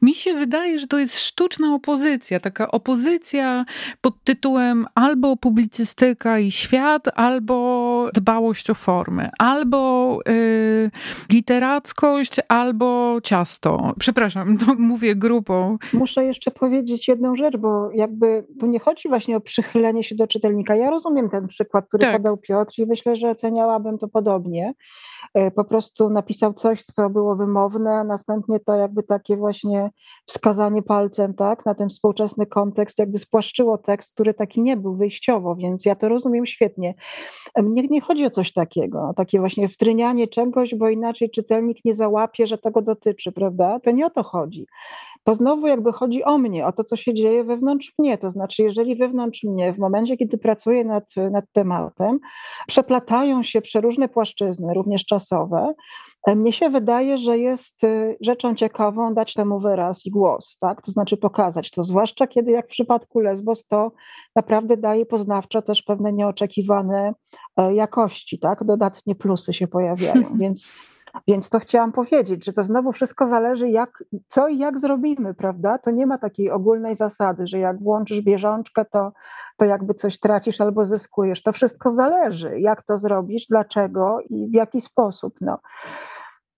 mi 0.02 0.14
się 0.14 0.34
wydaje, 0.34 0.78
że 0.78 0.86
to 0.86 0.98
jest 0.98 1.18
sztuczna 1.18 1.74
opozycja, 1.74 2.40
taka 2.40 2.70
opozycja 2.70 3.64
pod 4.00 4.24
tytułem 4.24 4.86
albo 4.94 5.36
publicystyka 5.36 6.38
i 6.38 6.50
świat, 6.50 7.08
albo 7.14 8.10
dbałość 8.14 8.70
o 8.70 8.74
formy, 8.74 9.30
albo 9.38 10.18
y, 10.28 10.90
literackość, 11.32 12.36
albo 12.48 13.18
ciasto. 13.22 13.94
Przepraszam, 13.98 14.56
to 14.66 14.74
mówię 14.74 15.16
grupą. 15.16 15.78
Muszę 15.92 16.24
jeszcze 16.24 16.50
powiedzieć 16.50 17.08
jedną 17.08 17.36
rzecz, 17.36 17.56
bo 17.56 17.90
jakby 17.94 18.44
tu 18.60 18.66
nie 18.66 18.78
chodzi 18.78 19.08
właśnie 19.08 19.36
o 19.36 19.40
przychylenie 19.40 20.04
się 20.04 20.14
do 20.16 20.26
czytelnika. 20.26 20.76
Ja 20.76 20.90
rozumiem 20.90 21.30
ten 21.30 21.46
przykład, 21.46 21.88
który 21.88 22.00
tak. 22.00 22.16
podał 22.16 22.36
Piotr 22.36 22.74
i 22.78 22.86
myślę, 22.86 23.16
że 23.16 23.30
oceniałabym 23.30 23.98
to 23.98 24.08
podobnie. 24.08 24.74
E, 25.34 25.50
po 25.50 25.64
prostu 25.64 26.10
napisał 26.10 26.54
coś, 26.54 26.82
co 26.82 27.10
było 27.10 27.36
wymowne, 27.36 27.94
a 27.94 28.04
następnie 28.04 28.60
to 28.60 28.74
jakby 28.74 29.02
takie 29.02 29.36
właśnie 29.36 29.90
wskazanie 30.26 30.82
palcem 30.82 31.34
tak, 31.34 31.66
na 31.66 31.74
ten 31.74 31.88
współczesny 31.88 32.46
kontekst, 32.46 32.98
jakby 32.98 33.18
spłaszczyło 33.18 33.78
tekst, 33.78 34.14
który 34.14 34.34
taki 34.34 34.62
nie 34.62 34.76
był 34.76 34.96
wyjściowo, 34.96 35.56
więc 35.56 35.84
ja 35.84 35.94
to 35.94 36.08
rozumiem 36.08 36.46
świetnie. 36.46 36.94
Mnie 37.62 37.82
nie 37.82 38.00
chodzi 38.00 38.26
o 38.26 38.30
coś 38.30 38.52
takiego, 38.52 39.08
o 39.08 39.14
takie 39.14 39.40
właśnie 39.40 39.68
wtrynianie 39.68 40.28
czegoś, 40.28 40.74
bo 40.74 40.88
inaczej 40.88 41.30
czytelnik 41.30 41.84
nie 41.84 41.94
załapie, 41.94 42.46
że 42.46 42.58
tego 42.58 42.82
dotyczy, 42.82 43.32
prawda? 43.32 43.80
To 43.80 43.90
nie 43.90 44.06
o 44.06 44.10
to 44.10 44.22
chodzi 44.22 44.66
to 45.26 45.34
znowu 45.34 45.66
jakby 45.66 45.92
chodzi 45.92 46.24
o 46.24 46.38
mnie, 46.38 46.66
o 46.66 46.72
to, 46.72 46.84
co 46.84 46.96
się 46.96 47.14
dzieje 47.14 47.44
wewnątrz 47.44 47.92
mnie. 47.98 48.18
To 48.18 48.30
znaczy, 48.30 48.62
jeżeli 48.62 48.96
wewnątrz 48.96 49.44
mnie, 49.44 49.72
w 49.72 49.78
momencie, 49.78 50.16
kiedy 50.16 50.38
pracuję 50.38 50.84
nad, 50.84 51.04
nad 51.30 51.44
tematem, 51.52 52.18
przeplatają 52.66 53.42
się 53.42 53.60
przeróżne 53.60 54.08
płaszczyzny, 54.08 54.74
również 54.74 55.04
czasowe, 55.04 55.74
e, 56.26 56.36
mnie 56.36 56.52
się 56.52 56.70
wydaje, 56.70 57.18
że 57.18 57.38
jest 57.38 57.84
y, 57.84 58.16
rzeczą 58.20 58.54
ciekawą 58.54 59.14
dać 59.14 59.34
temu 59.34 59.60
wyraz 59.60 60.06
i 60.06 60.10
głos, 60.10 60.58
tak? 60.60 60.82
to 60.82 60.90
znaczy 60.90 61.16
pokazać 61.16 61.70
to, 61.70 61.82
zwłaszcza 61.82 62.26
kiedy 62.26 62.50
jak 62.50 62.66
w 62.66 62.70
przypadku 62.70 63.20
Lesbos 63.20 63.66
to 63.66 63.92
naprawdę 64.36 64.76
daje 64.76 65.06
poznawczo 65.06 65.62
też 65.62 65.82
pewne 65.82 66.12
nieoczekiwane 66.12 67.12
e, 67.56 67.74
jakości, 67.74 68.38
tak? 68.38 68.64
dodatnie 68.64 69.14
plusy 69.14 69.54
się 69.54 69.68
pojawiają, 69.68 70.22
więc 70.40 70.72
więc 71.28 71.50
to 71.50 71.58
chciałam 71.58 71.92
powiedzieć, 71.92 72.44
że 72.44 72.52
to 72.52 72.64
znowu 72.64 72.92
wszystko 72.92 73.26
zależy, 73.26 73.70
jak, 73.70 74.04
co 74.28 74.48
i 74.48 74.58
jak 74.58 74.78
zrobimy, 74.78 75.34
prawda? 75.34 75.78
To 75.78 75.90
nie 75.90 76.06
ma 76.06 76.18
takiej 76.18 76.50
ogólnej 76.50 76.94
zasady, 76.94 77.46
że 77.46 77.58
jak 77.58 77.82
włączysz 77.82 78.20
bieżączkę, 78.20 78.84
to, 78.84 79.12
to 79.56 79.64
jakby 79.64 79.94
coś 79.94 80.20
tracisz 80.20 80.60
albo 80.60 80.84
zyskujesz. 80.84 81.42
To 81.42 81.52
wszystko 81.52 81.90
zależy, 81.90 82.60
jak 82.60 82.82
to 82.82 82.96
zrobisz, 82.96 83.46
dlaczego 83.46 84.18
i 84.30 84.48
w 84.48 84.54
jaki 84.54 84.80
sposób. 84.80 85.34
No. 85.40 85.58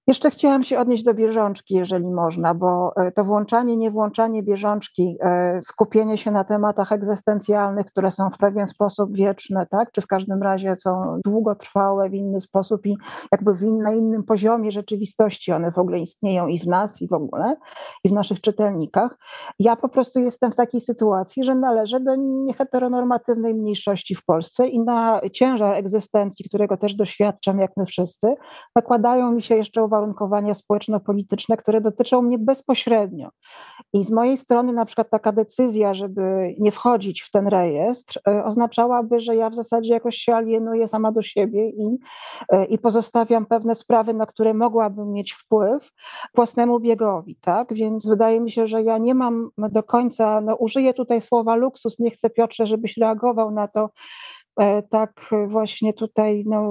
Jeszcze 0.09 0.31
chciałam 0.31 0.63
się 0.63 0.79
odnieść 0.79 1.05
do 1.05 1.15
bieżączki, 1.15 1.75
jeżeli 1.75 2.11
można, 2.11 2.55
bo 2.55 2.93
e, 2.97 3.13
to 3.13 3.25
włączanie, 3.25 3.77
niewłączanie 3.77 4.43
bieżączki, 4.43 5.17
e, 5.21 5.59
skupienie 5.63 6.19
się 6.19 6.31
na 6.31 6.45
tematach 6.45 6.93
egzystencjalnych, 6.93 7.87
które 7.87 8.11
są 8.11 8.31
w 8.31 8.39
pewien 8.39 8.67
sposób 8.67 9.17
wieczne, 9.17 9.67
tak? 9.71 9.93
czy 9.93 10.01
w 10.01 10.07
każdym 10.07 10.43
razie 10.43 10.77
są 10.77 11.21
długotrwałe 11.25 12.11
w 12.11 12.15
inny 12.15 12.41
sposób 12.41 12.87
i 12.87 12.97
jakby 13.33 13.55
w 13.55 13.63
in, 13.63 13.79
na 13.79 13.93
innym 13.93 14.25
poziomie 14.25 14.71
rzeczywistości 14.71 15.53
one 15.53 15.73
w 15.73 15.79
ogóle 15.79 15.99
istnieją 15.99 16.47
i 16.47 16.59
w 16.59 16.67
nas, 16.67 17.03
i 17.03 17.09
w 17.09 17.13
ogóle, 17.13 17.57
i 18.05 18.09
w 18.09 18.13
naszych 18.13 18.41
czytelnikach. 18.41 19.19
Ja 19.59 19.77
po 19.77 19.89
prostu 19.89 20.21
jestem 20.21 20.53
w 20.53 20.57
takiej 20.57 20.81
sytuacji, 20.81 21.45
że 21.45 21.55
należę 21.55 22.01
do 22.01 22.17
nieheteronormatywnej 22.17 23.55
mniejszości 23.55 24.15
w 24.15 24.25
Polsce 24.25 24.69
i 24.69 24.81
na 24.81 25.21
ciężar 25.33 25.75
egzystencji, 25.75 26.45
którego 26.49 26.77
też 26.77 26.95
doświadczam, 26.95 27.59
jak 27.59 27.71
my 27.77 27.87
wszyscy, 27.87 28.35
nakładają 28.77 29.33
mi 29.33 29.43
się 29.43 29.57
jeszcze 29.57 29.83
uwagi 29.83 29.98
uwarunkowania 29.99 30.55
społeczno-polityczne, 30.55 31.57
które 31.57 31.81
dotyczą 31.81 32.23
mnie 32.23 32.39
bezpośrednio. 32.39 33.29
I 33.93 34.05
z 34.05 34.11
mojej 34.11 34.37
strony 34.37 34.73
na 34.73 34.85
przykład 34.85 35.11
taka 35.11 35.33
decyzja, 35.33 35.95
żeby 35.95 36.55
nie 36.59 36.73
wchodzić 36.73 37.23
w 37.23 37.31
ten 37.31 37.47
rejestr, 37.47 38.21
e, 38.29 38.45
oznaczałaby, 38.45 39.21
że 39.21 39.37
ja 39.37 39.51
w 39.51 39.55
zasadzie 39.55 39.95
jakoś 39.95 40.17
się 40.17 40.35
alienuję 40.35 40.89
sama 40.89 41.13
do 41.13 41.23
siebie 41.23 41.69
i, 41.69 41.99
e, 42.53 42.65
i 42.65 42.79
pozostawiam 42.79 43.47
pewne 43.47 43.75
sprawy, 43.75 44.15
na 44.15 44.27
które 44.27 44.55
mogłabym 44.55 45.13
mieć 45.13 45.33
wpływ 45.33 45.91
własnemu 46.35 46.81
biegowi, 46.81 47.37
tak? 47.43 47.75
Więc 47.75 48.09
wydaje 48.09 48.41
mi 48.41 48.51
się, 48.51 48.67
że 48.67 48.83
ja 48.83 48.99
nie 48.99 49.15
mam 49.15 49.51
do 49.59 49.83
końca, 49.83 50.41
no 50.41 50.55
użyję 50.55 50.95
tutaj 50.95 51.23
słowa 51.23 51.55
luksus, 51.55 51.99
nie 51.99 52.11
chcę 52.11 52.31
Piotrze, 52.31 52.67
żebyś 52.67 52.97
reagował 52.97 53.51
na 53.51 53.69
to, 53.69 53.91
tak 54.91 55.31
właśnie 55.49 55.93
tutaj, 55.93 56.45
no, 56.47 56.71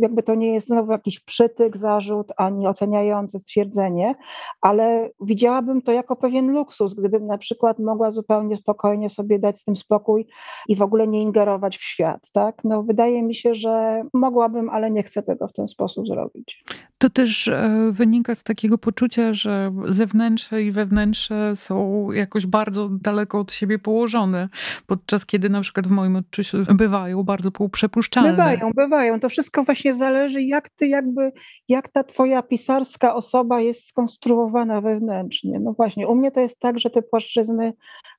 jakby 0.00 0.22
to 0.22 0.34
nie 0.34 0.52
jest 0.52 0.66
znowu 0.66 0.92
jakiś 0.92 1.20
przytyk, 1.20 1.76
zarzut, 1.76 2.32
ani 2.36 2.66
oceniające 2.66 3.38
stwierdzenie, 3.38 4.14
ale 4.60 5.10
widziałabym 5.20 5.82
to 5.82 5.92
jako 5.92 6.16
pewien 6.16 6.52
luksus, 6.52 6.94
gdybym 6.94 7.26
na 7.26 7.38
przykład 7.38 7.78
mogła 7.78 8.10
zupełnie 8.10 8.56
spokojnie 8.56 9.08
sobie 9.08 9.38
dać 9.38 9.58
z 9.58 9.64
tym 9.64 9.76
spokój 9.76 10.26
i 10.68 10.76
w 10.76 10.82
ogóle 10.82 11.06
nie 11.06 11.22
ingerować 11.22 11.76
w 11.78 11.82
świat, 11.82 12.30
tak? 12.32 12.64
No, 12.64 12.82
wydaje 12.82 13.22
mi 13.22 13.34
się, 13.34 13.54
że 13.54 14.02
mogłabym, 14.12 14.70
ale 14.70 14.90
nie 14.90 15.02
chcę 15.02 15.22
tego 15.22 15.48
w 15.48 15.52
ten 15.52 15.66
sposób 15.66 16.06
zrobić. 16.08 16.64
To 16.98 17.10
też 17.10 17.48
e, 17.48 17.88
wynika 17.92 18.34
z 18.34 18.42
takiego 18.42 18.78
poczucia, 18.78 19.34
że 19.34 19.72
zewnętrzne 19.86 20.62
i 20.62 20.72
wewnętrzne 20.72 21.56
są 21.56 22.08
jakoś 22.12 22.46
bardzo 22.46 22.88
daleko 22.88 23.38
od 23.38 23.52
siebie 23.52 23.78
położone, 23.78 24.48
podczas 24.86 25.26
kiedy 25.26 25.48
na 25.48 25.60
przykład 25.60 25.86
w 25.86 25.90
moim 25.90 26.16
odczuciu 26.16 26.58
bywają 26.74 27.23
bardzo 27.24 27.50
półprzepuszczalne. 27.50 28.30
Bywają, 28.30 28.70
bywają. 28.76 29.20
To 29.20 29.28
wszystko 29.28 29.64
właśnie 29.64 29.94
zależy, 29.94 30.42
jak 30.42 30.70
ty 30.70 30.86
jakby, 30.86 31.32
jak 31.68 31.88
ta 31.88 32.04
twoja 32.04 32.42
pisarska 32.42 33.14
osoba 33.14 33.60
jest 33.60 33.88
skonstruowana 33.88 34.80
wewnętrznie. 34.80 35.60
No 35.60 35.72
właśnie, 35.72 36.08
u 36.08 36.14
mnie 36.14 36.30
to 36.30 36.40
jest 36.40 36.58
tak, 36.58 36.80
że 36.80 36.90
te 36.90 37.02
płaszczyzny 37.02 37.72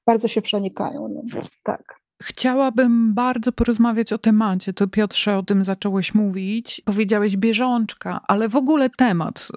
bardzo 0.06 0.28
się 0.28 0.42
przenikają. 0.42 1.08
No, 1.08 1.42
tak. 1.64 2.06
Chciałabym 2.24 3.14
bardzo 3.14 3.52
porozmawiać 3.52 4.14
o 4.14 4.18
temacie. 4.18 4.74
To 4.74 4.88
Piotrze 4.88 5.38
o 5.38 5.44
tym 5.44 5.64
zacząłeś 5.64 6.14
mówić. 6.14 6.82
Powiedziałeś 6.86 7.38
bieżączka, 7.38 8.22
ale 8.28 8.50
w 8.50 8.56
ogóle 8.56 8.90
temat. 8.90 9.48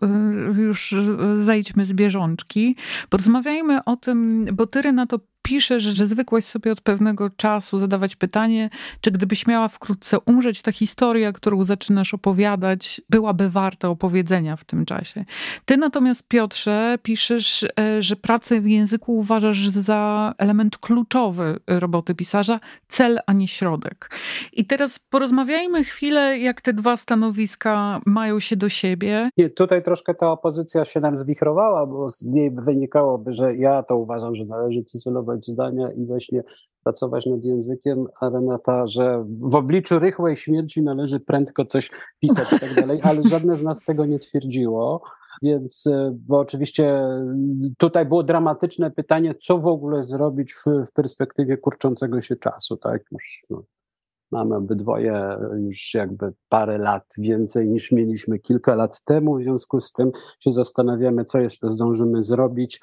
Y, 0.58 0.62
już 0.62 0.94
zejdźmy 1.34 1.84
z 1.84 1.92
bieżączki. 1.92 2.76
Porozmawiajmy 3.08 3.84
o 3.84 3.96
tym, 3.96 4.46
bo 4.52 4.66
ty 4.66 4.92
na 4.92 5.06
to 5.06 5.18
piszesz, 5.48 5.82
że 5.82 6.06
zwykłaś 6.06 6.44
sobie 6.44 6.72
od 6.72 6.80
pewnego 6.80 7.30
czasu 7.30 7.78
zadawać 7.78 8.16
pytanie, 8.16 8.70
czy 9.00 9.10
gdybyś 9.10 9.46
miała 9.46 9.68
wkrótce 9.68 10.20
umrzeć, 10.20 10.62
ta 10.62 10.72
historia, 10.72 11.32
którą 11.32 11.64
zaczynasz 11.64 12.14
opowiadać, 12.14 13.00
byłaby 13.10 13.50
warta 13.50 13.88
opowiedzenia 13.88 14.56
w 14.56 14.64
tym 14.64 14.84
czasie. 14.84 15.24
Ty 15.64 15.76
natomiast, 15.76 16.28
Piotrze, 16.28 16.98
piszesz, 17.02 17.66
e, 17.80 18.02
że 18.02 18.16
pracę 18.16 18.60
w 18.60 18.66
języku 18.66 19.16
uważasz 19.16 19.68
za 19.68 20.34
element 20.38 20.78
kluczowy 20.78 21.56
roboty 21.66 22.14
pisarza, 22.14 22.60
cel, 22.88 23.18
a 23.26 23.32
nie 23.32 23.48
środek. 23.48 24.10
I 24.52 24.64
teraz 24.64 24.98
porozmawiajmy 24.98 25.84
chwilę, 25.84 26.38
jak 26.38 26.60
te 26.60 26.72
dwa 26.72 26.96
stanowiska 26.96 28.00
mają 28.06 28.40
się 28.40 28.56
do 28.56 28.68
siebie. 28.68 29.30
Tutaj 29.56 29.82
troszkę 29.82 30.14
ta 30.14 30.32
opozycja 30.32 30.84
się 30.84 31.00
nam 31.00 31.18
zwichrowała, 31.18 31.86
bo 31.86 32.10
z 32.10 32.24
niej 32.24 32.50
wynikałoby, 32.50 33.32
że 33.32 33.56
ja 33.56 33.82
to 33.82 33.96
uważam, 33.96 34.34
że 34.34 34.44
należy 34.44 34.84
cyzelować 34.84 35.37
zdania 35.44 35.92
i 35.92 36.06
właśnie 36.06 36.44
pracować 36.84 37.26
nad 37.26 37.44
językiem, 37.44 38.06
a 38.20 38.28
Renata, 38.28 38.86
że 38.86 39.24
w 39.40 39.54
obliczu 39.54 39.98
rychłej 39.98 40.36
śmierci 40.36 40.82
należy 40.82 41.20
prędko 41.20 41.64
coś 41.64 41.90
pisać 42.20 42.52
i 42.52 42.60
tak 42.60 42.74
dalej, 42.74 43.00
ale 43.02 43.22
żadne 43.22 43.56
z 43.56 43.62
nas 43.62 43.84
tego 43.84 44.06
nie 44.06 44.18
twierdziło. 44.18 45.02
Więc, 45.42 45.86
e, 45.86 46.16
bo 46.26 46.38
oczywiście 46.38 47.04
tutaj 47.78 48.06
było 48.06 48.22
dramatyczne 48.22 48.90
pytanie, 48.90 49.34
co 49.42 49.58
w 49.58 49.66
ogóle 49.66 50.04
zrobić 50.04 50.54
w, 50.54 50.64
w 50.86 50.92
perspektywie 50.92 51.56
kurczącego 51.56 52.20
się 52.20 52.36
czasu, 52.36 52.76
tak? 52.76 53.02
Już, 53.12 53.44
no, 53.50 53.62
Mamy 54.30 54.56
obydwoje 54.56 55.38
już 55.58 55.94
jakby 55.94 56.32
parę 56.48 56.78
lat 56.78 57.04
więcej 57.18 57.68
niż 57.68 57.92
mieliśmy 57.92 58.38
kilka 58.38 58.74
lat 58.74 59.04
temu, 59.04 59.38
w 59.38 59.42
związku 59.42 59.80
z 59.80 59.92
tym 59.92 60.12
się 60.40 60.52
zastanawiamy, 60.52 61.24
co 61.24 61.38
jeszcze 61.38 61.72
zdążymy 61.72 62.22
zrobić. 62.22 62.80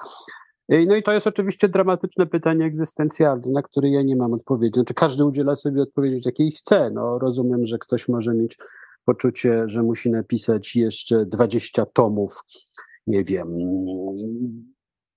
No 0.68 0.96
i 0.96 1.02
to 1.02 1.12
jest 1.12 1.26
oczywiście 1.26 1.68
dramatyczne 1.68 2.26
pytanie 2.26 2.64
egzystencjalne, 2.64 3.52
na 3.52 3.62
które 3.62 3.90
ja 3.90 4.02
nie 4.02 4.16
mam 4.16 4.32
odpowiedzi. 4.32 4.74
Znaczy 4.74 4.94
każdy 4.94 5.24
udziela 5.24 5.56
sobie 5.56 5.82
odpowiedzi, 5.82 6.22
jakiej 6.24 6.50
chce. 6.50 6.90
No, 6.90 7.18
rozumiem, 7.18 7.66
że 7.66 7.78
ktoś 7.78 8.08
może 8.08 8.34
mieć 8.34 8.58
poczucie, 9.04 9.62
że 9.66 9.82
musi 9.82 10.10
napisać 10.10 10.76
jeszcze 10.76 11.26
20 11.26 11.86
tomów, 11.86 12.40
nie 13.06 13.24
wiem, 13.24 13.48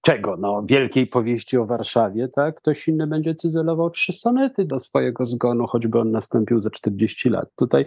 czego? 0.10 0.38
No, 0.38 0.64
wielkiej 0.66 1.08
powieści 1.08 1.58
o 1.58 1.66
Warszawie, 1.66 2.28
tak? 2.28 2.56
Ktoś 2.56 2.88
inny 2.88 3.08
będzie 3.08 3.36
cyzelował 3.36 3.90
trzy 3.90 4.14
sonety 4.14 4.66
do 4.66 4.80
swojego 4.80 5.26
zgonu, 5.26 5.68
choćby 5.68 6.00
on 6.00 6.12
nastąpił 6.12 6.62
za 6.62 6.70
40 6.70 7.30
lat. 7.30 7.50
Tutaj 7.56 7.86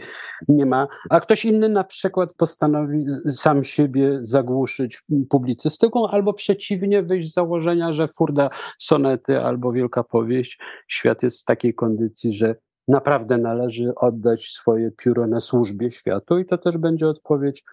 nie 0.49 0.67
ma. 0.67 0.89
A 1.11 1.21
ktoś 1.21 1.45
inny 1.45 1.69
na 1.69 1.85
przykład 1.85 2.35
postanowi 2.35 3.05
sam 3.31 3.65
siebie 3.65 4.19
zagłuszyć 4.21 5.03
publicystyką, 5.31 6.09
albo 6.09 6.33
przeciwnie, 6.33 7.03
wyjść 7.03 7.31
z 7.31 7.35
założenia, 7.35 7.93
że 7.93 8.09
furda 8.09 8.51
sonety 8.79 9.41
albo 9.41 9.73
wielka 9.73 10.05
powieść. 10.05 10.59
Świat 10.89 11.23
jest 11.23 11.41
w 11.41 11.45
takiej 11.45 11.75
kondycji, 11.75 12.33
że 12.33 12.55
naprawdę 12.89 13.39
należy 13.39 13.95
oddać 13.97 14.47
swoje 14.47 14.91
pióro 14.91 15.27
na 15.27 15.41
służbie 15.41 15.91
światu 15.91 16.39
i 16.39 16.47
to 16.47 16.59
też 16.59 16.79
będzie 16.79 17.09
odpowiedź 17.09 17.65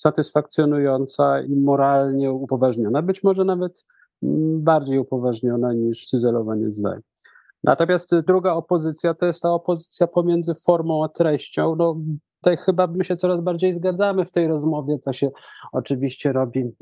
satysfakcjonująca 0.00 1.40
i 1.42 1.56
moralnie 1.56 2.32
upoważniona, 2.32 3.02
być 3.02 3.22
może 3.22 3.44
nawet 3.44 3.84
mm, 4.22 4.62
bardziej 4.62 4.98
upoważniona 4.98 5.72
niż 5.72 6.06
cyzelowanie 6.06 6.70
zdań. 6.70 7.00
Natomiast 7.64 8.18
druga 8.20 8.52
opozycja 8.52 9.14
to 9.14 9.26
jest 9.26 9.42
ta 9.42 9.52
opozycja 9.52 10.06
pomiędzy 10.06 10.54
formą 10.54 11.04
a 11.04 11.08
treścią. 11.08 11.76
No, 11.76 11.96
tutaj 12.36 12.56
chyba 12.56 12.86
my 12.86 13.04
się 13.04 13.16
coraz 13.16 13.40
bardziej 13.40 13.74
zgadzamy 13.74 14.24
w 14.24 14.32
tej 14.32 14.48
rozmowie, 14.48 14.98
co 14.98 15.12
się 15.12 15.30
oczywiście 15.72 16.32
robi 16.32 16.72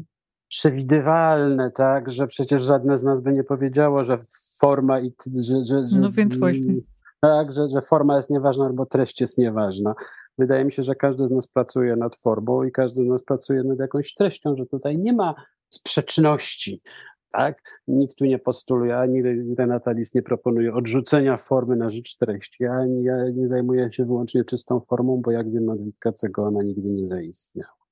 przewidywalne, 0.48 1.70
tak, 1.70 2.10
że 2.10 2.26
przecież 2.26 2.62
żadne 2.62 2.98
z 2.98 3.02
nas 3.02 3.20
by 3.20 3.32
nie 3.32 3.44
powiedziało, 3.44 4.04
że 4.04 4.18
forma 4.60 5.00
i 5.00 5.12
że, 5.36 5.62
że, 5.62 5.86
że 5.86 6.00
no 6.00 6.10
więc 6.10 6.36
właśnie. 6.36 6.74
Tak, 7.20 7.52
że, 7.52 7.68
że 7.68 7.80
forma 7.80 8.16
jest 8.16 8.30
nieważna 8.30 8.64
albo 8.66 8.86
treść 8.86 9.20
jest 9.20 9.38
nieważna. 9.38 9.94
Wydaje 10.38 10.64
mi 10.64 10.72
się, 10.72 10.82
że 10.82 10.94
każdy 10.94 11.28
z 11.28 11.30
nas 11.30 11.48
pracuje 11.48 11.96
nad 11.96 12.16
formą 12.16 12.62
i 12.62 12.72
każdy 12.72 13.04
z 13.04 13.06
nas 13.06 13.22
pracuje 13.22 13.62
nad 13.62 13.78
jakąś 13.78 14.14
treścią, 14.14 14.56
że 14.56 14.66
tutaj 14.66 14.98
nie 14.98 15.12
ma 15.12 15.34
sprzeczności. 15.68 16.82
Tak? 17.32 17.82
Nikt 17.88 18.16
tu 18.16 18.24
nie 18.24 18.38
postuluje, 18.38 18.98
ani 18.98 19.22
Renata 19.58 19.92
Lis 19.92 20.14
nie 20.14 20.22
proponuje 20.22 20.74
odrzucenia 20.74 21.36
formy 21.36 21.76
na 21.76 21.90
rzecz 21.90 22.16
treści. 22.16 22.64
Ja, 22.64 22.84
nie 23.34 23.48
zajmuję 23.48 23.92
się 23.92 24.04
wyłącznie 24.04 24.44
czystą 24.44 24.80
formą, 24.80 25.20
bo 25.24 25.30
jak 25.30 25.52
wiem 25.52 25.64
nazwiska 25.64 26.12
czego 26.12 26.42
ona 26.42 26.62
nigdy 26.62 26.88
nie 26.88 27.06
zaistniała. 27.06 27.85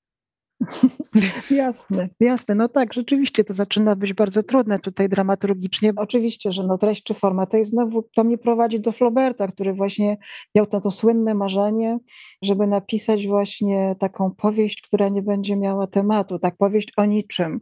Jasne, 1.51 2.09
jasne. 2.21 2.55
No 2.55 2.69
tak, 2.69 2.95
rzeczywiście 2.95 3.45
to 3.45 3.53
zaczyna 3.53 3.97
być 3.97 4.15
bardzo 4.15 4.43
trudne 4.43 4.79
tutaj 4.79 5.09
dramaturgicznie. 5.09 5.93
Oczywiście, 5.97 6.53
że 6.53 6.67
no 6.67 6.79
treść 6.79 7.03
czy 7.03 7.15
forma 7.15 7.47
to 7.47 7.57
jest 7.57 7.71
znowu, 7.71 8.09
to 8.15 8.25
mnie 8.25 8.39
prowadzi 8.39 8.81
do 8.81 8.93
Flauberta, 8.93 9.49
który 9.49 9.73
właśnie 9.73 10.17
miał 10.55 10.67
to, 10.67 10.81
to 10.81 10.91
słynne 10.91 11.35
marzenie, 11.35 11.99
żeby 12.43 12.67
napisać 12.67 13.27
właśnie 13.27 13.97
taką 13.99 14.31
powieść, 14.31 14.83
która 14.83 15.09
nie 15.09 15.23
będzie 15.23 15.57
miała 15.57 15.87
tematu, 15.87 16.39
tak 16.39 16.57
powieść 16.57 16.93
o 16.97 17.05
niczym. 17.05 17.61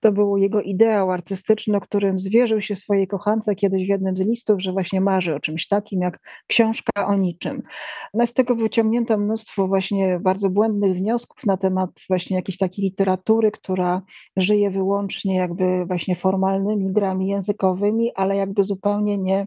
To 0.00 0.12
był 0.12 0.36
jego 0.36 0.62
ideał 0.62 1.10
artystyczny, 1.10 1.76
o 1.76 1.80
którym 1.80 2.20
zwierzył 2.20 2.60
się 2.60 2.76
swojej 2.76 3.06
kochance 3.06 3.54
kiedyś 3.54 3.86
w 3.86 3.88
jednym 3.88 4.16
z 4.16 4.20
listów, 4.20 4.62
że 4.62 4.72
właśnie 4.72 5.00
marzy 5.00 5.34
o 5.34 5.40
czymś 5.40 5.68
takim 5.68 6.00
jak 6.00 6.20
książka 6.46 7.06
o 7.06 7.14
niczym. 7.14 7.62
No 8.14 8.26
z 8.26 8.32
tego 8.32 8.56
wyciągnięto 8.56 9.18
mnóstwo 9.18 9.68
właśnie 9.68 10.20
bardzo 10.20 10.50
błędnych 10.50 10.96
wniosków 10.96 11.46
na 11.46 11.56
temat 11.56 11.90
właśnie 12.08 12.36
jakiejś 12.44 12.58
takiej 12.58 12.84
literatury, 12.84 13.50
która 13.50 14.02
żyje 14.36 14.70
wyłącznie 14.70 15.36
jakby 15.36 15.86
właśnie 15.86 16.16
formalnymi 16.16 16.92
grami 16.92 17.28
językowymi, 17.28 18.14
ale 18.14 18.36
jakby 18.36 18.64
zupełnie 18.64 19.18
nie, 19.18 19.46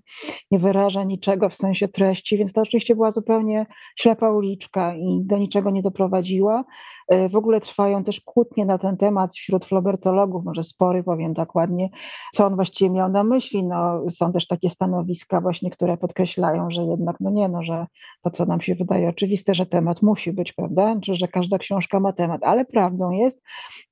nie 0.52 0.60
wyraża 0.60 1.04
niczego 1.04 1.50
w 1.50 1.56
sensie 1.56 1.88
treści, 1.88 2.38
więc 2.38 2.54
to 2.54 2.62
oczywiście 2.62 2.96
była 2.96 3.12
zupełnie 3.12 3.66
ślepa 3.96 4.32
uliczka 4.32 4.96
i 4.96 5.22
do 5.24 5.38
niczego 5.38 5.70
nie 5.70 5.82
doprowadziła. 5.82 6.64
E, 7.08 7.30
w 7.30 7.36
ogóle 7.36 7.62
trwają 7.62 8.04
też 8.04 8.22
kłótnie 8.22 8.66
na 8.66 8.78
ten 8.78 8.98
temat 8.98 9.36
wśród 9.36 9.66
flobertologów, 9.66 10.46
może 10.46 10.64
spory, 10.64 11.04
powiem 11.04 11.36
tak 11.36 11.56
ładnie, 11.56 11.90
co 12.34 12.46
on 12.46 12.56
właściwie 12.56 12.90
miał 12.90 13.10
na 13.10 13.24
myśli. 13.24 13.64
No, 13.64 14.10
są 14.10 14.32
też 14.32 14.48
takie 14.48 14.70
stanowiska 14.70 15.42
właśnie, 15.42 15.72
które 15.72 15.98
podkreślają, 15.98 16.72
że 16.72 16.82
jednak, 16.82 17.16
no 17.20 17.30
nie, 17.30 17.50
no, 17.50 17.64
że 17.64 17.86
to, 18.22 18.30
co 18.30 18.46
nam 18.46 18.62
się 18.62 18.76
wydaje 18.76 19.10
oczywiste, 19.10 19.56
że 19.56 19.66
temat 19.66 20.02
musi 20.02 20.34
być, 20.34 20.54
prawda, 20.54 20.96
czy 21.02 21.16
że 21.16 21.28
każda 21.28 21.58
książka 21.58 22.00
ma 22.00 22.14
temat, 22.14 22.44
ale 22.44 22.66
prawdą 22.78 23.12
jest, 23.12 23.42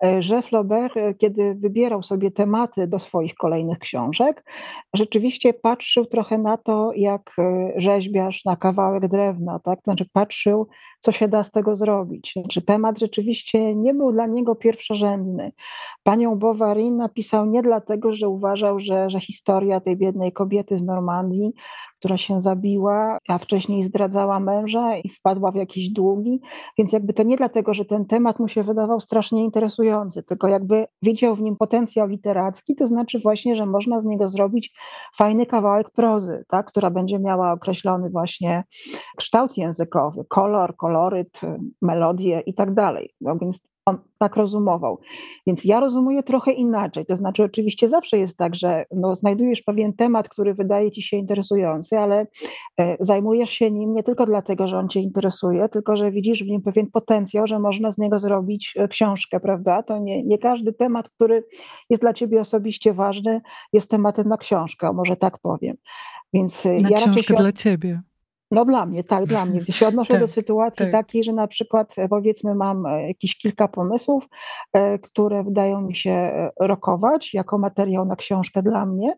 e, 0.04 0.22
że 0.22 0.42
Flaubert, 0.42 0.98
e, 0.98 1.14
kiedy 1.14 1.56
wybierał 1.56 2.04
sobie 2.04 2.32
tematy 2.32 2.88
do 2.88 3.00
swoich 3.00 3.36
kolejnych 3.36 3.80
książek, 3.80 4.44
rzeczywiście 4.94 5.54
patrzył 5.54 6.06
trochę 6.06 6.38
na 6.38 6.58
to, 6.58 6.92
jak 6.96 7.36
rzeźbiarz 7.76 8.46
na 8.46 8.56
kawałek 8.56 9.08
drewna, 9.08 9.60
tak, 9.60 9.80
znaczy 9.84 10.06
patrzył, 10.14 10.68
co 11.00 11.12
się 11.12 11.28
da 11.28 11.44
z 11.44 11.52
tego 11.52 11.76
zrobić. 11.76 12.34
Znaczy, 12.36 12.62
temat 12.62 13.00
rzeczywiście 13.00 13.76
nie 13.76 13.94
był 13.94 14.12
dla 14.12 14.28
niego 14.28 14.56
pierwszorzędny. 14.56 15.52
Panią 16.04 16.36
Bovary 16.36 16.92
napisał 16.92 17.46
nie 17.46 17.62
dlatego, 17.62 18.14
że 18.14 18.30
uważał, 18.30 18.80
że, 18.80 19.10
że 19.10 19.20
historia 19.20 19.80
tej 19.80 19.98
biednej 19.98 20.32
kobiety 20.32 20.78
z 20.78 20.84
Normandii 20.84 21.54
która 22.06 22.18
się 22.18 22.41
zabiła, 22.41 23.18
a 23.28 23.38
wcześniej 23.38 23.84
zdradzała 23.84 24.39
męża 24.39 24.97
i 24.97 25.10
wpadła 25.10 25.51
w 25.51 25.56
jakieś 25.56 25.89
długi. 25.89 26.41
Więc 26.78 26.93
jakby 26.93 27.14
to 27.14 27.24
nie 27.24 27.38
dlatego, 27.38 27.74
że 27.74 27.86
ten 27.86 28.06
temat 28.06 28.39
mu 28.39 28.47
się 28.47 28.64
wydawał 28.64 28.99
strasznie 28.99 29.43
interesujący, 29.43 30.24
tylko 30.24 30.47
jakby 30.47 30.88
widział 31.01 31.36
w 31.36 31.41
nim 31.41 31.56
potencjał 31.56 32.08
literacki, 32.08 32.76
to 32.76 32.88
znaczy 32.88 33.20
właśnie, 33.20 33.56
że 33.56 33.66
można 33.66 34.01
z 34.01 34.06
niego 34.06 34.28
zrobić 34.28 34.74
fajny 35.18 35.45
kawałek 35.45 35.89
prozy, 35.89 36.45
tak, 36.47 36.66
która 36.66 36.89
będzie 36.89 37.20
miała 37.20 37.51
określony 37.51 38.10
właśnie 38.10 38.64
kształt 39.18 39.58
językowy, 39.58 40.26
kolor, 40.30 40.76
koloryt, 40.76 41.41
melodię 41.82 42.39
i 42.45 42.53
tak 42.53 42.74
dalej. 42.74 43.14
No 43.22 43.38
więc 43.38 43.60
on 43.86 43.98
tak 44.18 44.36
rozumował. 44.36 45.00
Więc 45.48 45.66
ja 45.66 45.80
rozumuję 45.80 46.24
trochę 46.24 46.52
inaczej. 46.52 47.06
To 47.06 47.16
znaczy, 47.16 47.44
oczywiście 47.44 47.90
zawsze 47.90 48.18
jest 48.18 48.38
tak, 48.38 48.56
że 48.56 48.86
no, 48.92 49.16
znajdujesz 49.16 49.62
pewien 49.62 49.94
temat, 49.94 50.30
który 50.30 50.54
wydaje 50.54 50.92
ci 50.92 51.02
się 51.02 51.18
interesujący, 51.18 52.00
ale 52.00 52.28
e, 52.80 52.98
zajmujesz 53.00 53.50
się 53.50 53.72
nim 53.72 53.94
nie 53.94 54.04
tylko 54.04 54.26
dlatego, 54.26 54.68
że 54.68 54.78
on 54.78 54.90
cię 54.90 55.00
interesuje, 55.00 55.70
tylko 55.70 55.96
że 55.96 56.12
widzisz 56.12 56.44
w 56.44 56.48
nim 56.48 56.62
pewien 56.62 56.92
potencjał, 56.92 57.48
że 57.48 57.60
można 57.60 57.92
z 57.92 57.98
niego 57.98 58.20
zrobić 58.20 58.74
e, 58.78 58.88
książkę, 58.88 59.40
prawda? 59.40 59.84
To 59.84 59.98
nie, 59.98 60.24
nie 60.24 60.38
każdy 60.38 60.74
temat, 60.74 61.10
który 61.10 61.44
jest 61.90 62.02
dla 62.02 62.14
ciebie 62.14 62.42
osobiście 62.42 62.94
ważny, 62.94 63.42
jest 63.74 63.90
tematem 63.90 64.28
na 64.28 64.38
książkę, 64.38 64.94
może 64.94 65.16
tak 65.16 65.38
powiem. 65.40 65.78
Więc 66.34 66.66
e, 66.66 66.74
na 66.74 66.90
ja 66.90 66.98
książkę 66.98 67.24
się... 67.24 67.34
dla 67.34 67.52
ciebie. 67.52 68.02
No 68.56 68.66
dla 68.66 68.86
mnie, 68.86 69.03
tak, 69.03 69.26
dla 69.26 69.45
mnie. 69.45 69.60
Gdy 69.60 69.74
się 69.74 69.88
odnoszę 69.88 70.14
tak, 70.14 70.20
do 70.20 70.28
sytuacji 70.28 70.86
tak. 70.86 70.91
takiej, 70.91 71.24
że 71.24 71.34
na 71.34 71.47
przykład 71.47 71.93
e, 71.97 72.08
powiedzmy 72.08 72.56
mam 72.56 72.86
e, 72.86 73.08
jakieś 73.08 73.38
kilka 73.38 73.68
pomysłów, 73.68 74.28
e, 74.74 74.99
które 74.99 75.43
wydają 75.43 75.82
mi 75.82 75.95
się 75.95 76.32
rokować 76.60 77.34
jako 77.34 77.58
materiał 77.58 78.06
na 78.06 78.16
książkę 78.16 78.64
dla 78.64 78.86
mnie. 78.86 79.18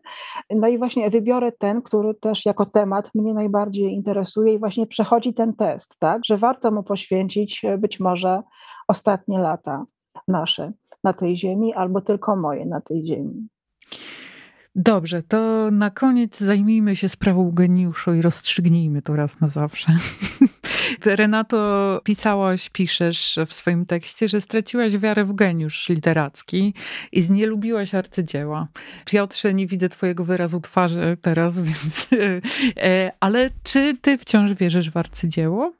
No 0.50 0.68
i 0.68 0.78
właśnie 0.78 1.10
wybiorę 1.10 1.52
ten, 1.52 1.82
który 1.82 2.14
też 2.14 2.46
jako 2.46 2.66
temat 2.66 3.14
mnie 3.14 3.34
najbardziej 3.34 3.92
interesuje 3.92 4.54
i 4.54 4.58
właśnie 4.58 4.86
przechodzi 4.86 5.34
ten 5.34 5.54
test, 5.54 5.96
tak, 5.98 6.20
że 6.26 6.36
warto 6.36 6.70
mu 6.70 6.82
poświęcić 6.82 7.62
być 7.78 8.00
może 8.00 8.42
ostatnie 8.88 9.38
lata 9.38 9.84
nasze 10.28 10.72
na 11.04 11.12
tej 11.12 11.36
ziemi 11.36 11.74
albo 11.74 12.00
tylko 12.00 12.36
moje 12.36 12.66
na 12.66 12.80
tej 12.80 13.06
ziemi. 13.06 13.48
Dobrze, 14.80 15.22
to 15.22 15.70
na 15.70 15.90
koniec 15.90 16.40
zajmijmy 16.40 16.96
się 16.96 17.08
sprawą 17.08 17.50
geniuszu 17.50 18.14
i 18.14 18.22
rozstrzygnijmy 18.22 19.02
to 19.02 19.16
raz 19.16 19.40
na 19.40 19.48
zawsze. 19.48 19.92
Renato, 21.04 22.00
pisałaś, 22.04 22.70
piszesz 22.70 23.38
w 23.46 23.52
swoim 23.54 23.86
tekście, 23.86 24.28
że 24.28 24.40
straciłaś 24.40 24.98
wiarę 24.98 25.24
w 25.24 25.34
geniusz 25.34 25.88
literacki 25.88 26.74
i 27.12 27.22
znielubiłaś 27.22 27.94
arcydzieła. 27.94 28.68
Piotrze, 29.04 29.54
nie 29.54 29.66
widzę 29.66 29.88
twojego 29.88 30.24
wyrazu 30.24 30.60
twarzy 30.60 31.16
teraz, 31.22 31.60
więc... 31.68 32.08
E, 32.76 33.12
ale 33.20 33.50
czy 33.62 33.96
ty 34.02 34.18
wciąż 34.18 34.54
wierzysz 34.54 34.90
w 34.90 34.96
arcydzieło? 34.96 35.72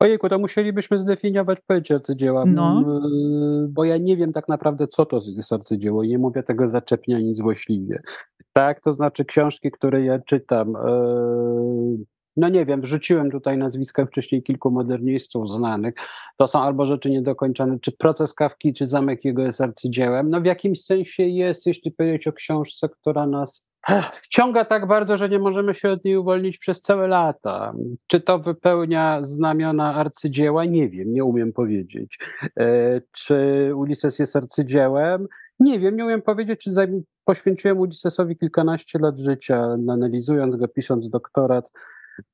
Ojejku, 0.00 0.28
to 0.28 0.38
musielibyśmy 0.38 0.98
zdefiniować 0.98 1.58
pojęcie 1.66 1.94
arcydzieła, 1.94 2.44
no. 2.46 2.84
bo 3.68 3.84
ja 3.84 3.96
nie 3.96 4.16
wiem 4.16 4.32
tak 4.32 4.48
naprawdę, 4.48 4.88
co 4.88 5.06
to 5.06 5.18
jest 5.36 5.52
arcydzieło 5.52 6.02
i 6.02 6.08
nie 6.08 6.18
mówię 6.18 6.42
tego 6.42 6.68
zaczepnie 6.68 7.16
ani 7.16 7.34
złośliwie. 7.34 8.02
Tak, 8.56 8.80
to 8.80 8.92
znaczy 8.92 9.24
książki, 9.24 9.70
które 9.70 10.04
ja 10.04 10.18
czytam, 10.18 10.76
e, 10.76 10.80
no 12.36 12.48
nie 12.48 12.66
wiem, 12.66 12.80
wrzuciłem 12.80 13.30
tutaj 13.30 13.58
nazwiska 13.58 14.06
wcześniej 14.06 14.42
kilku 14.42 14.70
modernistów 14.70 15.52
znanych, 15.52 15.94
to 16.36 16.48
są 16.48 16.60
albo 16.60 16.86
rzeczy 16.86 17.10
niedokończone, 17.10 17.78
czy 17.80 17.92
proces 17.92 18.34
Kawki, 18.34 18.74
czy 18.74 18.88
zamek 18.88 19.24
jego 19.24 19.42
jest 19.42 19.60
arcydziełem, 19.60 20.30
no 20.30 20.40
w 20.40 20.44
jakimś 20.44 20.84
sensie 20.84 21.22
jest, 21.22 21.66
jeśli 21.66 21.92
powiedzieć 21.92 22.26
o 22.26 22.32
książce, 22.32 22.88
która 22.88 23.26
nas 23.26 23.66
wciąga 24.24 24.64
tak 24.64 24.86
bardzo, 24.86 25.16
że 25.16 25.28
nie 25.28 25.38
możemy 25.38 25.74
się 25.74 25.90
od 25.90 26.04
niej 26.04 26.16
uwolnić 26.16 26.58
przez 26.58 26.82
całe 26.82 27.08
lata. 27.08 27.72
Czy 28.06 28.20
to 28.20 28.38
wypełnia 28.38 29.18
znamiona 29.22 29.94
arcydzieła? 29.94 30.64
Nie 30.64 30.88
wiem, 30.88 31.12
nie 31.12 31.24
umiem 31.24 31.52
powiedzieć. 31.52 32.18
E, 32.60 33.00
czy 33.12 33.70
Ulises 33.76 34.18
jest 34.18 34.36
arcydziełem? 34.36 35.26
Nie 35.60 35.78
wiem, 35.78 35.96
nie 35.96 36.04
umiem 36.04 36.22
powiedzieć, 36.22 36.60
czy 36.60 36.72
poświęciłem 37.24 37.78
Ulisesowi 37.78 38.36
kilkanaście 38.36 38.98
lat 38.98 39.18
życia, 39.18 39.62
analizując 39.88 40.56
go, 40.56 40.68
pisząc 40.68 41.10
doktorat 41.10 41.72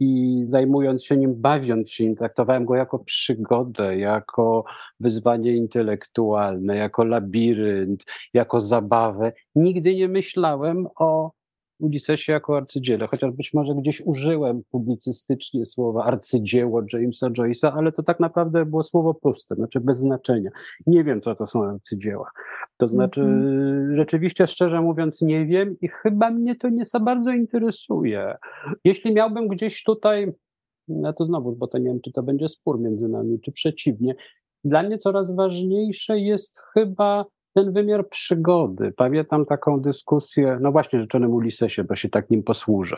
i 0.00 0.42
zajmując 0.46 1.04
się 1.04 1.16
nim, 1.16 1.40
bawiąc 1.40 1.90
się 1.90 2.04
nim, 2.04 2.16
traktowałem 2.16 2.64
go 2.64 2.74
jako 2.74 2.98
przygodę, 2.98 3.98
jako 3.98 4.64
wyzwanie 5.00 5.56
intelektualne, 5.56 6.76
jako 6.76 7.04
labirynt, 7.04 8.04
jako 8.34 8.60
zabawę. 8.60 9.32
Nigdy 9.54 9.94
nie 9.94 10.08
myślałem 10.08 10.86
o 10.96 11.32
Ulisesie 11.80 12.32
jako 12.32 12.56
arcydziele, 12.56 13.06
chociaż 13.06 13.30
być 13.30 13.54
może 13.54 13.74
gdzieś 13.74 14.00
użyłem 14.00 14.62
publicystycznie 14.70 15.66
słowa 15.66 16.04
arcydzieło 16.04 16.82
Jamesa 16.92 17.30
Joyce'a, 17.30 17.72
ale 17.76 17.92
to 17.92 18.02
tak 18.02 18.20
naprawdę 18.20 18.66
było 18.66 18.82
słowo 18.82 19.14
puste, 19.14 19.54
znaczy 19.54 19.80
bez 19.80 19.98
znaczenia. 19.98 20.50
Nie 20.86 21.04
wiem, 21.04 21.20
co 21.20 21.34
to 21.34 21.46
są 21.46 21.64
arcydzieła. 21.64 22.30
To 22.76 22.88
znaczy, 22.88 23.20
mm-hmm. 23.20 23.94
rzeczywiście, 23.94 24.46
szczerze 24.46 24.80
mówiąc, 24.80 25.20
nie 25.22 25.46
wiem 25.46 25.76
i 25.80 25.88
chyba 25.88 26.30
mnie 26.30 26.56
to 26.56 26.68
nie 26.68 26.84
za 26.84 27.00
bardzo 27.00 27.30
interesuje. 27.30 28.36
Jeśli 28.84 29.14
miałbym 29.14 29.48
gdzieś 29.48 29.84
tutaj, 29.84 30.32
no 30.88 31.12
to 31.12 31.24
znowu, 31.24 31.52
bo 31.52 31.66
to 31.66 31.78
nie 31.78 31.84
wiem, 31.84 32.00
czy 32.00 32.12
to 32.12 32.22
będzie 32.22 32.48
spór 32.48 32.80
między 32.80 33.08
nami, 33.08 33.40
czy 33.40 33.52
przeciwnie, 33.52 34.14
dla 34.64 34.82
mnie 34.82 34.98
coraz 34.98 35.34
ważniejsze 35.34 36.18
jest 36.18 36.60
chyba 36.74 37.24
ten 37.54 37.72
wymiar 37.72 38.08
przygody. 38.08 38.92
Pamiętam 38.96 39.46
taką 39.46 39.80
dyskusję, 39.80 40.58
no 40.60 40.72
właśnie 40.72 41.00
życzonym 41.00 41.30
Ulisesie, 41.30 41.84
bo 41.84 41.96
się 41.96 42.08
tak 42.08 42.30
nim 42.30 42.42
posłużę, 42.42 42.96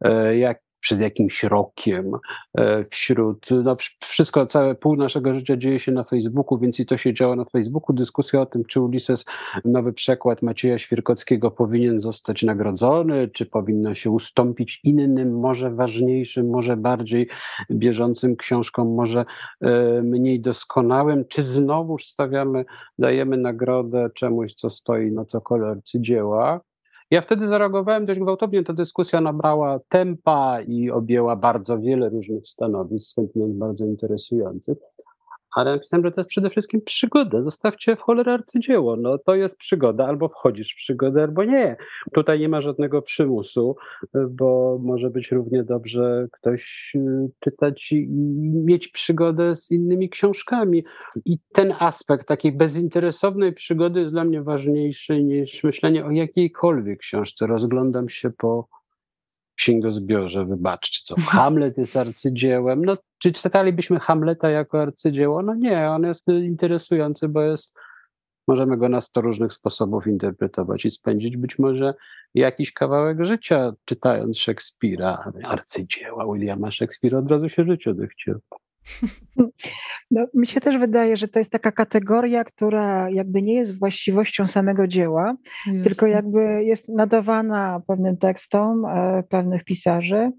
e, 0.00 0.36
jak 0.36 0.62
przed 0.80 1.00
jakimś 1.00 1.42
rokiem 1.42 2.12
e, 2.58 2.84
wśród, 2.90 3.46
no 3.64 3.76
wszystko, 4.00 4.46
całe 4.46 4.74
pół 4.74 4.96
naszego 4.96 5.34
życia 5.34 5.56
dzieje 5.56 5.78
się 5.78 5.92
na 5.92 6.04
Facebooku, 6.04 6.58
więc 6.58 6.80
i 6.80 6.86
to 6.86 6.96
się 6.96 7.14
działo 7.14 7.36
na 7.36 7.44
Facebooku. 7.44 7.96
Dyskusja 7.96 8.40
o 8.40 8.46
tym, 8.46 8.64
czy 8.64 8.80
Ulises, 8.80 9.24
nowy 9.64 9.92
przekład 9.92 10.42
Macieja 10.42 10.78
Świerkockiego 10.78 11.50
powinien 11.50 12.00
zostać 12.00 12.42
nagrodzony, 12.42 13.28
czy 13.28 13.46
powinno 13.46 13.94
się 13.94 14.10
ustąpić 14.10 14.80
innym, 14.84 15.40
może 15.40 15.70
ważniejszym, 15.70 16.50
może 16.50 16.76
bardziej 16.76 17.28
bieżącym 17.70 18.36
książkom, 18.36 18.94
może 18.94 19.24
e, 19.60 20.02
mniej 20.02 20.40
doskonałym, 20.40 21.24
czy 21.28 21.42
znowuż 21.42 22.06
stawiamy, 22.06 22.64
dajemy 22.98 23.36
nagrodę 23.36 24.10
czemuś, 24.14 24.54
co 24.54 24.70
stoi 24.70 25.12
na 25.12 25.24
cokolwiek 25.24 25.70
arcydzieła. 25.70 26.60
Ja 27.10 27.22
wtedy 27.22 27.48
zareagowałem 27.48 28.06
dość 28.06 28.20
gwałtownie, 28.20 28.64
ta 28.64 28.72
dyskusja 28.72 29.20
nabrała 29.20 29.78
tempa 29.88 30.60
i 30.60 30.90
objęła 30.90 31.36
bardzo 31.36 31.78
wiele 31.78 32.08
różnych 32.08 32.46
stanowisk, 32.46 33.10
skądinąd 33.10 33.54
bardzo 33.54 33.84
interesujących 33.84 34.78
ale 35.54 35.72
napisałem, 35.72 36.04
że 36.04 36.12
to 36.12 36.20
jest 36.20 36.30
przede 36.30 36.50
wszystkim 36.50 36.80
przygoda. 36.80 37.42
Zostawcie 37.42 37.96
w 37.96 38.00
cholerę 38.00 38.32
arcydzieło. 38.32 38.96
No 38.96 39.18
to 39.18 39.34
jest 39.34 39.56
przygoda, 39.56 40.06
albo 40.06 40.28
wchodzisz 40.28 40.72
w 40.72 40.76
przygodę, 40.76 41.22
albo 41.22 41.44
nie. 41.44 41.76
Tutaj 42.14 42.40
nie 42.40 42.48
ma 42.48 42.60
żadnego 42.60 43.02
przymusu, 43.02 43.76
bo 44.30 44.78
może 44.82 45.10
być 45.10 45.32
równie 45.32 45.64
dobrze 45.64 46.28
ktoś 46.32 46.92
y, 46.94 47.30
czytać 47.40 47.92
i 47.92 48.08
mieć 48.64 48.88
przygodę 48.88 49.56
z 49.56 49.70
innymi 49.70 50.10
książkami. 50.10 50.84
I 51.24 51.38
ten 51.52 51.74
aspekt 51.78 52.28
takiej 52.28 52.52
bezinteresownej 52.52 53.52
przygody 53.52 54.00
jest 54.00 54.12
dla 54.12 54.24
mnie 54.24 54.42
ważniejszy 54.42 55.22
niż 55.22 55.64
myślenie 55.64 56.06
o 56.06 56.10
jakiejkolwiek 56.10 56.98
książce. 56.98 57.46
Rozglądam 57.46 58.08
się 58.08 58.30
po 58.30 58.79
księgozbiorze, 59.60 60.44
wybaczcie, 60.44 61.00
co 61.04 61.14
Hamlet 61.38 61.78
jest 61.78 61.96
arcydziełem. 61.96 62.84
No, 62.84 62.96
czy 63.18 63.32
czytalibyśmy 63.32 64.00
Hamleta 64.00 64.50
jako 64.50 64.82
arcydzieło? 64.82 65.42
No 65.42 65.54
nie, 65.54 65.88
on 65.88 66.02
jest 66.02 66.28
interesujący, 66.28 67.28
bo 67.28 67.42
jest, 67.42 67.72
możemy 68.48 68.76
go 68.76 68.88
na 68.88 69.00
sto 69.00 69.20
różnych 69.20 69.52
sposobów 69.52 70.06
interpretować 70.06 70.84
i 70.84 70.90
spędzić 70.90 71.36
być 71.36 71.58
może 71.58 71.94
jakiś 72.34 72.72
kawałek 72.72 73.24
życia 73.24 73.72
czytając 73.84 74.38
Szekspira, 74.38 75.32
arcydzieła 75.44 76.32
Williama 76.32 76.70
Szekspira, 76.70 77.18
od 77.18 77.30
razu 77.30 77.48
się 77.48 77.64
życie 77.64 77.90
odechciało. 77.90 78.40
No, 80.10 80.26
mi 80.34 80.46
się 80.46 80.60
też 80.60 80.78
wydaje, 80.78 81.16
że 81.16 81.28
to 81.28 81.38
jest 81.38 81.52
taka 81.52 81.72
kategoria, 81.72 82.44
która 82.44 83.10
jakby 83.10 83.42
nie 83.42 83.54
jest 83.54 83.78
właściwością 83.78 84.46
samego 84.46 84.86
dzieła, 84.86 85.34
jest. 85.66 85.84
tylko 85.84 86.06
jakby 86.06 86.64
jest 86.64 86.88
nadawana 86.88 87.80
pewnym 87.88 88.16
tekstom 88.16 88.84
e, 88.84 89.22
pewnych 89.28 89.64
pisarzy 89.64 90.30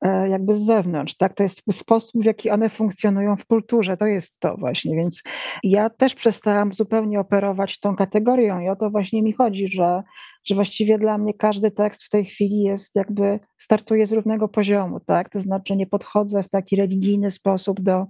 e, 0.00 0.28
jakby 0.28 0.56
z 0.56 0.66
zewnątrz. 0.66 1.16
Tak? 1.16 1.34
To 1.34 1.42
jest 1.42 1.62
sposób, 1.72 2.22
w 2.22 2.24
jaki 2.24 2.50
one 2.50 2.68
funkcjonują 2.68 3.36
w 3.36 3.46
kulturze. 3.46 3.96
To 3.96 4.06
jest 4.06 4.40
to 4.40 4.56
właśnie. 4.56 4.96
Więc 4.96 5.22
ja 5.62 5.90
też 5.90 6.14
przestałam 6.14 6.72
zupełnie 6.72 7.20
operować 7.20 7.80
tą 7.80 7.96
kategorią 7.96 8.60
i 8.60 8.68
o 8.68 8.76
to 8.76 8.90
właśnie 8.90 9.22
mi 9.22 9.32
chodzi, 9.32 9.68
że 9.68 10.02
że 10.48 10.54
właściwie 10.54 10.98
dla 10.98 11.18
mnie 11.18 11.34
każdy 11.34 11.70
tekst 11.70 12.04
w 12.04 12.08
tej 12.08 12.24
chwili 12.24 12.62
jest 12.62 12.96
jakby 12.96 13.40
startuje 13.58 14.06
z 14.06 14.12
równego 14.12 14.48
poziomu, 14.48 15.00
tak? 15.00 15.28
To 15.28 15.38
znaczy 15.38 15.76
nie 15.76 15.86
podchodzę 15.86 16.42
w 16.42 16.48
taki 16.48 16.76
religijny 16.76 17.30
sposób 17.30 17.80
do, 17.80 18.06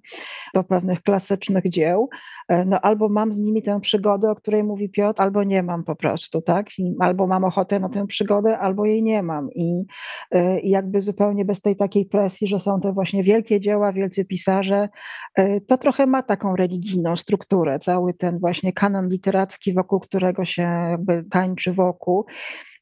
do 0.54 0.64
pewnych 0.64 1.02
klasycznych 1.02 1.68
dzieł, 1.68 2.08
E, 2.48 2.64
no 2.64 2.80
albo 2.80 3.08
mam 3.08 3.32
z 3.32 3.38
nimi 3.38 3.62
tę 3.62 3.80
przygodę, 3.80 4.30
o 4.30 4.34
której 4.34 4.64
mówi 4.64 4.88
Piotr, 4.88 5.22
albo 5.22 5.44
nie 5.44 5.62
mam 5.62 5.84
po 5.84 5.96
prostu, 5.96 6.42
tak? 6.42 6.66
Albo 7.00 7.26
mam 7.26 7.44
ochotę 7.44 7.80
na 7.80 7.88
tę 7.88 8.06
przygodę, 8.06 8.58
albo 8.58 8.84
jej 8.84 9.02
nie 9.02 9.22
mam. 9.22 9.52
I, 9.52 9.84
e, 10.30 10.60
I 10.60 10.70
jakby 10.70 11.00
zupełnie 11.00 11.44
bez 11.44 11.60
tej 11.60 11.76
takiej 11.76 12.06
presji, 12.06 12.48
że 12.48 12.58
są 12.58 12.80
to 12.80 12.92
właśnie 12.92 13.22
wielkie 13.22 13.60
dzieła, 13.60 13.92
wielcy 13.92 14.24
pisarze, 14.24 14.88
e, 15.34 15.60
to 15.60 15.78
trochę 15.78 16.06
ma 16.06 16.22
taką 16.22 16.56
religijną 16.56 17.16
strukturę, 17.16 17.78
cały 17.78 18.14
ten 18.14 18.38
właśnie 18.38 18.72
kanon 18.72 19.08
literacki, 19.08 19.72
wokół 19.72 20.00
którego 20.00 20.44
się 20.44 20.62
jakby 20.62 21.24
tańczy 21.30 21.72
wokół. 21.72 22.24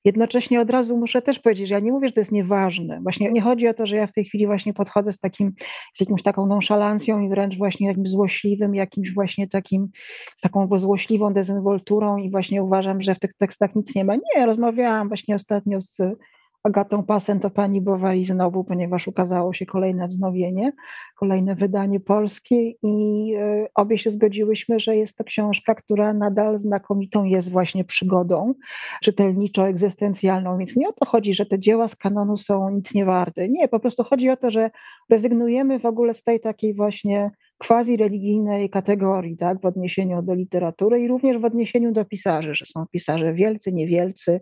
Jednocześnie 0.07 0.61
od 0.61 0.71
razu 0.71 0.97
muszę 0.97 1.23
też 1.23 1.39
powiedzieć, 1.39 1.69
że 1.69 1.75
ja 1.75 1.81
nie 1.81 1.93
mówię, 1.93 2.09
że 2.09 2.15
to 2.15 2.21
jest 2.21 2.33
nieważne. 2.33 3.01
Właśnie 3.03 3.33
nie 3.33 3.41
chodzi 3.41 3.69
o 3.69 3.75
to, 3.75 3.87
że 3.87 3.97
ja 3.97 4.07
w 4.07 4.13
tej 4.13 4.25
chwili 4.25 4.47
właśnie 4.47 4.75
podchodzę 4.75 5.13
z 5.13 5.19
takim, 5.19 5.53
z 5.95 6.01
jakimś 6.01 6.23
taką 6.23 6.47
nonszalancją 6.47 7.21
i 7.21 7.29
wręcz 7.29 7.57
właśnie 7.59 7.87
jakimś 7.87 8.11
złośliwym, 8.11 8.75
jakimś 8.75 9.15
właśnie 9.15 9.49
takim, 9.49 9.89
taką 10.43 10.69
złośliwą 10.79 11.33
dezynwolturą 11.33 12.17
i 12.17 12.31
właśnie 12.31 12.63
uważam, 12.63 13.01
że 13.01 13.15
w 13.15 13.19
tych 13.19 13.35
tekstach 13.35 13.75
nic 13.75 13.95
nie 13.95 14.05
ma. 14.05 14.15
Nie, 14.15 14.47
rozmawiałam 14.47 15.09
właśnie 15.09 15.35
ostatnio 15.35 15.81
z 15.81 15.99
Agatą 16.67 17.03
Pasem 17.03 17.41
to 17.41 17.51
pani 17.51 17.81
Bowali 17.81 18.25
znowu, 18.25 18.65
ponieważ 18.65 19.09
ukazało 19.09 19.53
się 19.53 19.67
kolejne 19.67 20.09
wznowienie, 20.09 20.73
kolejne 21.17 21.55
wydanie 21.55 22.01
polskie 22.01 22.71
i 22.71 23.35
e, 23.39 23.67
obie 23.75 23.99
się 23.99 24.11
zgodziłyśmy, 24.11 24.81
że 24.81 24.97
jest 24.97 25.17
to 25.17 25.25
książka, 25.25 25.75
która 25.75 26.13
nadal 26.13 26.59
znakomitą 26.59 27.25
jest 27.25 27.51
właśnie 27.51 27.85
przygodą 27.85 28.55
czytelniczo-egzystencjalną, 29.05 30.59
więc 30.59 30.77
nie 30.77 30.89
o 30.89 30.93
to 30.93 31.07
chodzi, 31.07 31.35
że 31.35 31.47
te 31.47 31.59
dzieła 31.59 31.89
z 31.89 31.97
kanonu 31.97 32.37
są 32.37 32.71
nic 32.71 32.95
nie 32.95 33.05
warte. 33.05 33.49
Nie, 33.49 33.69
po 33.69 33.81
prostu 33.81 34.05
chodzi 34.05 34.31
o 34.31 34.37
to, 34.37 34.51
że 34.51 34.71
rezygnujemy 35.11 35.79
w 35.79 35.87
ogóle 35.87 36.15
z 36.15 36.23
tej 36.23 36.41
takiej 36.41 36.75
właśnie 36.75 37.31
quasi-religijnej 37.59 38.71
kategorii, 38.71 39.37
tak, 39.37 39.61
w 39.61 39.65
odniesieniu 39.65 40.23
do 40.23 40.35
literatury 40.35 41.01
i 41.01 41.09
również 41.09 41.39
w 41.39 41.45
odniesieniu 41.45 41.93
do 41.93 42.05
pisarzy, 42.05 42.55
że 42.55 42.67
są 42.67 42.87
pisarze 42.87 43.35
wielcy, 43.35 43.73
niewielcy, 43.73 44.41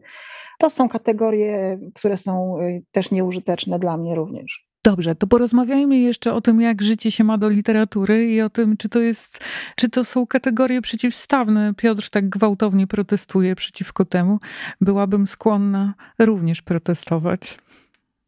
to 0.59 0.70
są 0.70 0.88
kategorie, 0.88 1.78
które 1.94 2.16
są 2.16 2.61
y, 2.61 2.82
też 2.92 3.11
nieużyteczne 3.11 3.78
dla 3.78 3.96
mnie 3.96 4.14
również. 4.14 4.66
Dobrze, 4.84 5.14
to 5.14 5.26
porozmawiajmy 5.26 5.98
jeszcze 5.98 6.34
o 6.34 6.40
tym, 6.40 6.61
jak 6.61 6.82
życie 6.82 7.11
się 7.11 7.24
ma 7.24 7.38
do 7.38 7.48
literatury 7.48 8.26
i 8.26 8.40
o 8.40 8.50
tym, 8.50 8.76
czy 8.76 8.88
to 8.88 9.00
jest, 9.00 9.44
czy 9.76 9.88
to 9.88 10.05
są 10.05 10.26
kategorie 10.26 10.80
przeciwstawne. 10.80 11.74
Piotr 11.76 12.11
tak 12.11 12.28
gwałtownie 12.28 12.86
protestuje 12.86 13.57
przeciwko 13.57 14.05
temu. 14.05 14.38
Byłabym 14.80 15.26
skłonna 15.26 15.94
również 16.18 16.62
protestować. 16.62 17.59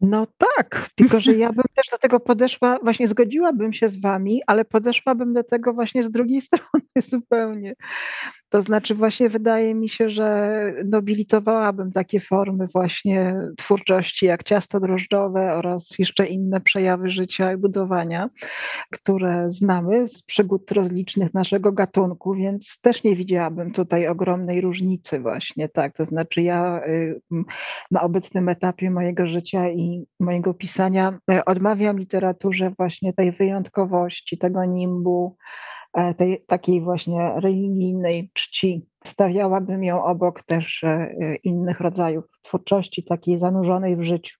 No 0.01 0.27
tak, 0.39 0.91
tylko 0.95 1.21
że 1.21 1.33
ja 1.33 1.53
bym 1.53 1.65
też 1.75 1.87
do 1.91 1.99
tego 1.99 2.21
podeszła, 2.21 2.79
właśnie 2.83 3.09
zgodziłabym 3.09 3.73
się 3.73 3.89
z 3.89 4.01
wami, 4.01 4.41
ale 4.47 4.65
podeszłabym 4.65 5.33
do 5.33 5.45
tego 5.45 5.73
właśnie 5.73 6.03
z 6.03 6.11
drugiej 6.11 6.41
strony 6.47 6.85
zupełnie. 7.07 7.75
To 8.49 8.61
znaczy 8.61 8.95
właśnie 8.95 9.29
wydaje 9.29 9.75
mi 9.75 9.89
się, 9.89 10.11
że 10.11 10.57
nobilitowałabym 10.85 11.93
takie 11.93 12.21
formy 12.21 12.67
właśnie 12.75 13.37
twórczości 13.57 14.27
jak 14.27 14.43
ciasto 14.43 14.81
drożdżowe 14.81 15.55
oraz 15.55 15.99
jeszcze 15.99 16.27
inne 16.27 16.61
przejawy 16.61 17.11
życia 17.11 17.53
i 17.53 17.57
budowania, 17.57 18.31
które 18.91 19.53
znamy 19.53 20.09
z 20.09 20.23
przygód 20.23 20.71
rozlicznych 20.71 21.35
naszego 21.35 21.73
gatunku, 21.73 22.35
więc 22.35 22.81
też 22.81 23.05
nie 23.05 23.17
widziałabym 23.17 23.73
tutaj 23.73 24.09
ogromnej 24.09 24.61
różnicy 24.61 25.21
właśnie, 25.21 25.69
tak, 25.69 25.97
to 25.97 26.05
znaczy 26.05 26.43
ja 26.43 26.81
y, 26.87 27.21
na 27.91 28.03
obecnym 28.03 28.49
etapie 28.49 28.91
mojego 28.91 29.27
życia 29.27 29.69
i 29.69 30.07
mojego 30.21 30.55
pisania 30.55 31.19
y, 31.33 31.45
odmawiam 31.45 31.99
literaturze 31.99 32.73
właśnie 32.79 33.13
tej 33.13 33.33
wyjątkowości, 33.33 34.39
tego 34.39 34.65
nimbu, 34.65 35.37
tej 36.19 36.45
takiej 36.47 36.81
właśnie 36.81 37.33
religijnej 37.37 38.31
czci. 38.33 38.87
Stawiałabym 39.05 39.85
ją 39.85 40.05
obok 40.05 40.43
też 40.43 40.85
e, 40.85 41.15
innych 41.45 41.81
rodzajów 41.81 42.39
twórczości, 42.43 43.05
takiej 43.05 43.39
zanurzonej 43.39 43.97
w 43.97 44.03
życiu. 44.03 44.39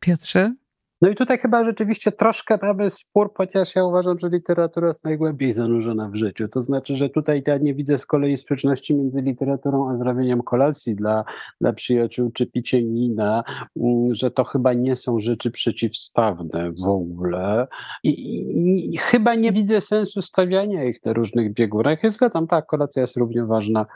Piotrze? 0.00 0.54
No 1.02 1.08
i 1.08 1.14
tutaj 1.14 1.38
chyba 1.38 1.64
rzeczywiście 1.64 2.12
troszkę 2.12 2.58
mamy 2.62 2.90
spór, 2.90 3.30
chociaż 3.36 3.74
ja 3.76 3.84
uważam, 3.84 4.18
że 4.18 4.28
literatura 4.28 4.88
jest 4.88 5.04
najgłębiej 5.04 5.52
zanurzona 5.52 6.08
w 6.08 6.14
życiu. 6.14 6.48
To 6.48 6.62
znaczy, 6.62 6.96
że 6.96 7.08
tutaj 7.08 7.42
ja 7.46 7.58
nie 7.58 7.74
widzę 7.74 7.98
z 7.98 8.06
kolei 8.06 8.36
sprzeczności 8.36 8.94
między 8.94 9.20
literaturą 9.20 9.90
a 9.90 9.96
zrobieniem 9.96 10.42
kolacji 10.42 10.94
dla, 10.94 11.24
dla 11.60 11.72
przyjaciół 11.72 12.30
czy 12.30 12.46
piciem 12.46 12.94
wina, 12.94 13.44
mm, 13.76 14.14
że 14.14 14.30
to 14.30 14.44
chyba 14.44 14.72
nie 14.72 14.96
są 14.96 15.20
rzeczy 15.20 15.50
przeciwstawne 15.50 16.72
w 16.72 16.88
ogóle. 16.88 17.66
I, 18.02 18.08
i, 18.08 18.94
i 18.94 18.98
chyba 18.98 19.34
nie 19.34 19.52
widzę 19.52 19.80
sensu 19.80 20.22
stawiania 20.22 20.84
ich 20.84 21.04
na 21.04 21.12
różnych 21.12 21.52
biegunach. 21.52 22.02
Ja 22.02 22.10
zgadzam, 22.10 22.46
tak, 22.46 22.66
kolacja 22.66 23.02
jest 23.02 23.16
równie 23.16 23.44
ważna 23.44 23.86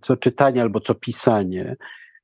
co 0.00 0.16
czytanie 0.16 0.62
albo 0.62 0.80
co 0.80 0.94
pisanie. 0.94 1.76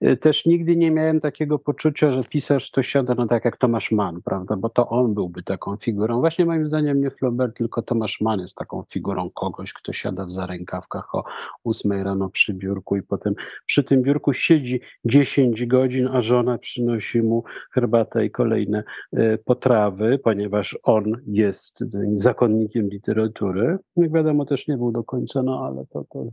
Y, 0.05 0.17
też 0.17 0.47
nigdy 0.47 0.77
nie 0.77 0.91
miałem 0.91 1.21
takiego 1.21 1.59
poczucia, 1.59 2.13
że 2.13 2.21
pisarz 2.29 2.71
to 2.71 2.83
siada 2.83 3.15
no 3.15 3.27
tak 3.27 3.45
jak 3.45 3.57
Tomasz 3.57 3.93
Mann, 3.93 4.23
prawda, 4.23 4.57
bo 4.57 4.69
to 4.69 4.89
on 4.89 5.15
byłby 5.15 5.43
taką 5.43 5.77
figurą. 5.77 6.21
Właśnie 6.21 6.47
moim 6.47 6.69
zdaniem 6.69 7.01
nie 7.01 7.11
Flaubert, 7.11 7.57
tylko 7.57 7.83
Tomasz 7.83 8.21
Mann 8.21 8.41
jest 8.41 8.55
taką 8.55 8.85
figurą 8.91 9.31
kogoś, 9.31 9.73
kto 9.73 9.93
siada 9.93 10.27
w 10.27 10.33
zarękawkach 10.33 11.15
o 11.15 11.25
ósmej 11.65 12.03
rano 12.03 12.29
przy 12.29 12.55
biurku 12.55 12.97
i 12.97 13.03
potem 13.03 13.35
przy 13.67 13.85
tym 13.85 14.03
biurku 14.03 14.33
siedzi 14.33 14.81
10 15.05 15.67
godzin, 15.67 16.09
a 16.09 16.21
żona 16.21 16.59
przynosi 16.59 17.23
mu 17.23 17.45
herbatę 17.73 18.27
i 18.27 18.31
kolejne 18.31 18.85
y, 19.19 19.39
potrawy, 19.45 20.19
ponieważ 20.19 20.79
on 20.83 21.05
jest 21.27 21.85
zakonnikiem 22.15 22.89
literatury. 22.89 23.79
Jak 23.97 24.13
wiadomo, 24.13 24.45
też 24.45 24.69
nie 24.69 24.77
był 24.77 24.93
do 24.93 25.05
końca, 25.05 25.43
no 25.43 25.67
ale 25.67 25.87
to, 25.87 26.05
to 26.13 26.25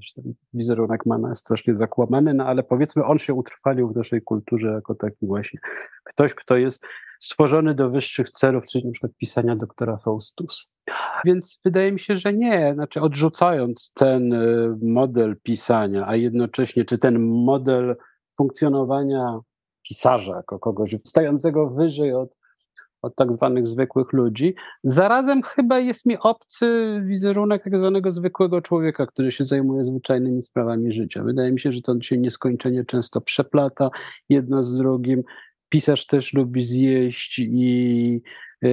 wizerunek 0.53 1.05
Mana 1.05 1.29
jest 1.29 1.41
strasznie 1.41 1.75
zakłamany, 1.75 2.33
no 2.33 2.45
ale 2.45 2.63
powiedzmy, 2.63 3.03
on 3.05 3.19
się 3.19 3.33
utrwalił 3.33 3.52
utrwalił 3.53 3.93
w 3.93 3.95
naszej 3.95 4.21
kulturze 4.21 4.67
jako 4.67 4.95
taki 4.95 5.27
właśnie 5.27 5.59
ktoś, 6.03 6.33
kto 6.33 6.57
jest 6.57 6.83
stworzony 7.19 7.75
do 7.75 7.89
wyższych 7.89 8.31
celów, 8.31 8.65
czyli 8.65 8.85
na 8.85 8.91
przykład 8.91 9.11
pisania 9.17 9.55
doktora 9.55 9.97
Faustus. 9.97 10.71
Więc 11.25 11.59
wydaje 11.65 11.91
mi 11.91 11.99
się, 11.99 12.17
że 12.17 12.33
nie, 12.33 12.73
znaczy 12.73 13.01
odrzucając 13.01 13.91
ten 13.95 14.33
y, 14.33 14.77
model 14.81 15.35
pisania, 15.43 16.07
a 16.07 16.15
jednocześnie 16.15 16.85
czy 16.85 16.97
ten 16.97 17.19
model 17.45 17.95
funkcjonowania 18.37 19.39
pisarza 19.87 20.35
jako 20.35 20.59
kogoś 20.59 20.91
wstającego 20.91 21.69
wyżej 21.69 22.13
od 22.13 22.37
od 23.03 23.15
tak 23.15 23.33
zwanych 23.33 23.67
zwykłych 23.67 24.13
ludzi. 24.13 24.55
Zarazem 24.83 25.41
chyba 25.41 25.79
jest 25.79 26.05
mi 26.05 26.17
obcy 26.17 26.99
wizerunek 27.05 27.63
tak 27.63 27.77
zwanego 27.77 28.11
zwykłego 28.11 28.61
człowieka, 28.61 29.05
który 29.05 29.31
się 29.31 29.45
zajmuje 29.45 29.85
zwyczajnymi 29.85 30.41
sprawami 30.41 30.93
życia. 30.93 31.23
Wydaje 31.23 31.51
mi 31.51 31.59
się, 31.59 31.71
że 31.71 31.81
to 31.81 32.01
się 32.01 32.17
nieskończenie 32.17 32.85
często 32.85 33.21
przeplata 33.21 33.89
jedno 34.29 34.63
z 34.63 34.77
drugim. 34.77 35.23
Pisarz 35.69 36.05
też 36.05 36.33
lubi 36.33 36.61
zjeść 36.61 37.39
i 37.39 38.21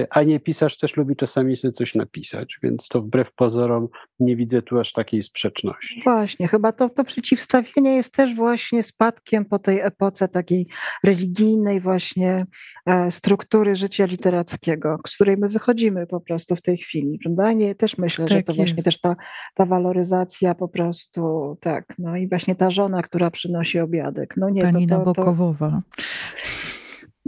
a 0.09 0.23
nie 0.23 0.39
pisarz 0.39 0.77
też 0.77 0.97
lubi 0.97 1.15
czasami 1.15 1.57
sobie 1.57 1.73
coś 1.73 1.95
napisać, 1.95 2.59
więc 2.63 2.87
to 2.87 3.01
wbrew 3.01 3.33
pozorom 3.33 3.87
nie 4.19 4.35
widzę 4.35 4.61
tu 4.61 4.79
aż 4.79 4.93
takiej 4.93 5.23
sprzeczności. 5.23 6.01
Właśnie, 6.03 6.47
chyba 6.47 6.71
to, 6.71 6.89
to 6.89 7.03
przeciwstawienie 7.03 7.95
jest 7.95 8.13
też 8.13 8.35
właśnie 8.35 8.83
spadkiem 8.83 9.45
po 9.45 9.59
tej 9.59 9.79
epoce 9.79 10.27
takiej 10.27 10.67
religijnej 11.05 11.81
właśnie 11.81 12.45
e, 12.85 13.11
struktury 13.11 13.75
życia 13.75 14.05
literackiego, 14.05 14.97
z 15.07 15.15
której 15.15 15.37
my 15.37 15.49
wychodzimy 15.49 16.07
po 16.07 16.19
prostu 16.19 16.55
w 16.55 16.61
tej 16.61 16.77
chwili, 16.77 17.19
prawda? 17.23 17.51
Nie, 17.51 17.75
też 17.75 17.97
myślę, 17.97 18.25
tak 18.25 18.37
że 18.37 18.43
to 18.43 18.51
jest. 18.51 18.57
właśnie 18.57 18.83
też 18.83 19.01
ta, 19.01 19.15
ta 19.55 19.65
waloryzacja 19.65 20.55
po 20.55 20.67
prostu, 20.67 21.57
tak, 21.61 21.93
no 21.99 22.15
i 22.15 22.27
właśnie 22.27 22.55
ta 22.55 22.71
żona, 22.71 23.01
która 23.01 23.31
przynosi 23.31 23.79
obiadek. 23.79 24.33
No 24.37 24.49
nie, 24.49 24.61
Pani 24.61 24.87
to, 24.87 24.95
to, 24.95 24.99
Nabokowowa. 24.99 25.81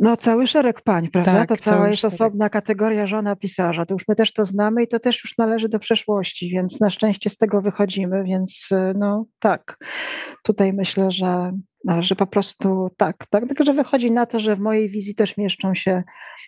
No, 0.03 0.17
cały 0.17 0.47
szereg 0.47 0.81
pań, 0.81 1.07
prawda? 1.07 1.33
Tak, 1.33 1.49
to 1.49 1.57
cała 1.57 1.89
jest 1.89 2.01
szereg. 2.01 2.13
osobna 2.13 2.49
kategoria 2.49 3.07
żona 3.07 3.35
pisarza. 3.35 3.85
To 3.85 3.93
już 3.93 4.07
my 4.07 4.15
też 4.15 4.33
to 4.33 4.45
znamy 4.45 4.83
i 4.83 4.87
to 4.87 4.99
też 4.99 5.23
już 5.23 5.37
należy 5.37 5.69
do 5.69 5.79
przeszłości, 5.79 6.49
więc 6.49 6.79
na 6.79 6.89
szczęście 6.89 7.29
z 7.29 7.37
tego 7.37 7.61
wychodzimy, 7.61 8.23
więc 8.23 8.69
no 8.95 9.25
tak. 9.39 9.77
Tutaj 10.43 10.73
myślę, 10.73 11.11
że 11.11 11.51
że 11.99 12.15
po 12.15 12.27
prostu 12.27 12.89
tak, 12.97 13.27
tak, 13.29 13.47
tylko 13.47 13.63
że 13.63 13.73
wychodzi 13.73 14.11
na 14.11 14.25
to, 14.25 14.39
że 14.39 14.55
w 14.55 14.59
mojej 14.59 14.89
wizji 14.89 15.15
też 15.15 15.37
mieszczą 15.37 15.75
się 15.75 16.03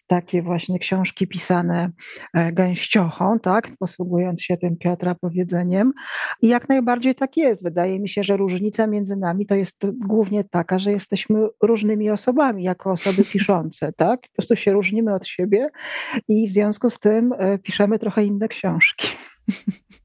takie 0.08 0.42
właśnie 0.42 0.80
książki 0.80 1.28
pisane 1.28 1.92
e, 2.34 2.52
gęściochą, 2.52 3.40
tak, 3.40 3.72
posługując 3.80 4.42
się 4.42 4.58
tym 4.58 4.78
Piotra 4.78 5.16
powiedzeniem 5.16 5.94
i 6.42 6.48
jak 6.48 6.70
najbardziej 6.70 7.16
tak 7.16 7.38
jest. 7.38 7.64
Wydaje 7.64 8.00
mi 8.00 8.10
się, 8.10 8.24
że 8.24 8.38
różnica 8.38 8.88
między 8.88 9.16
nami 9.16 9.46
to 9.46 9.56
jest 9.56 9.86
głównie 10.08 10.44
taka, 10.44 10.80
że 10.80 10.92
jesteśmy 10.92 11.48
różnymi 11.64 12.10
osobami 12.10 12.64
jako 12.64 12.92
osoby 12.92 13.24
piszące, 13.34 13.94
tak, 13.94 14.22
po 14.22 14.34
prostu 14.34 14.56
się 14.56 14.74
różnimy 14.74 15.14
od 15.14 15.28
siebie 15.28 15.70
i 16.28 16.50
w 16.50 16.54
związku 16.54 16.90
z 16.90 17.00
tym 17.00 17.34
e, 17.38 17.58
piszemy 17.58 18.00
trochę 18.00 18.24
inne 18.24 18.48
książki. 18.48 19.08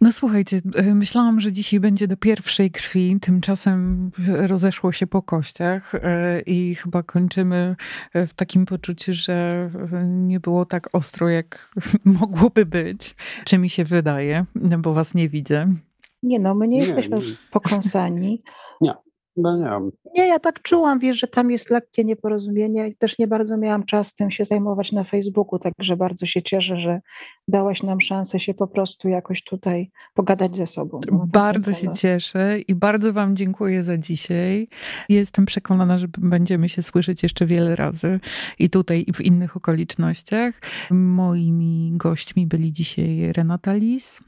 No 0.00 0.12
słuchajcie, 0.12 0.60
e, 0.74 0.94
myślałam, 0.94 1.40
że 1.40 1.52
dzisiaj 1.52 1.80
będzie 1.80 2.08
do 2.08 2.16
pierwszej 2.16 2.70
krwi, 2.70 3.18
tymczasem 3.20 4.10
rozeszło 4.26 4.92
się 4.92 5.06
po 5.06 5.22
kościach 5.22 5.94
e, 5.94 6.40
i 6.40 6.74
chyba 6.74 7.02
kończymy 7.02 7.76
e, 8.12 8.26
w 8.26 8.34
takim 8.34 8.66
poczuciu, 8.66 9.14
że 9.14 9.70
nie 10.04 10.40
było 10.40 10.66
tak 10.66 10.88
ostro, 10.92 11.28
jak 11.28 11.74
mogłoby 12.20 12.66
być, 12.66 13.14
czy 13.44 13.58
mi 13.58 13.70
się 13.70 13.84
wydaje, 13.84 14.44
bo 14.78 14.94
was 14.94 15.14
nie 15.14 15.28
widzę. 15.28 15.66
Nie 16.22 16.40
no, 16.40 16.54
my 16.54 16.68
nie, 16.68 16.78
nie 16.78 16.84
jesteśmy 16.84 17.16
nie. 17.16 17.22
pokąsani. 17.50 18.42
Nie. 18.80 18.94
No 19.36 19.58
nie. 19.58 19.90
nie, 20.14 20.28
ja 20.28 20.38
tak 20.38 20.62
czułam, 20.62 20.98
wiesz, 20.98 21.20
że 21.20 21.26
tam 21.26 21.50
jest 21.50 21.70
lekkie 21.70 22.04
nieporozumienie 22.04 22.88
i 22.88 22.94
też 22.96 23.18
nie 23.18 23.26
bardzo 23.26 23.56
miałam 23.56 23.84
czas 23.84 24.14
tym 24.14 24.30
się 24.30 24.44
zajmować 24.44 24.92
na 24.92 25.04
Facebooku, 25.04 25.58
także 25.58 25.96
bardzo 25.96 26.26
się 26.26 26.42
cieszę, 26.42 26.76
że 26.76 27.00
dałaś 27.48 27.82
nam 27.82 28.00
szansę 28.00 28.40
się 28.40 28.54
po 28.54 28.66
prostu 28.66 29.08
jakoś 29.08 29.44
tutaj 29.44 29.90
pogadać 30.14 30.56
ze 30.56 30.66
sobą. 30.66 31.00
No, 31.12 31.26
bardzo 31.32 31.72
się 31.72 31.92
cieszę 31.94 32.58
i 32.68 32.74
bardzo 32.74 33.12
Wam 33.12 33.36
dziękuję 33.36 33.82
za 33.82 33.98
dzisiaj. 33.98 34.68
Jestem 35.08 35.46
przekonana, 35.46 35.98
że 35.98 36.06
będziemy 36.18 36.68
się 36.68 36.82
słyszeć 36.82 37.22
jeszcze 37.22 37.46
wiele 37.46 37.76
razy 37.76 38.20
i 38.58 38.70
tutaj, 38.70 39.04
i 39.06 39.12
w 39.12 39.20
innych 39.20 39.56
okolicznościach. 39.56 40.60
Moimi 40.90 41.92
gośćmi 41.96 42.46
byli 42.46 42.72
dzisiaj 42.72 43.32
Renata 43.32 43.74
Lis. 43.74 44.20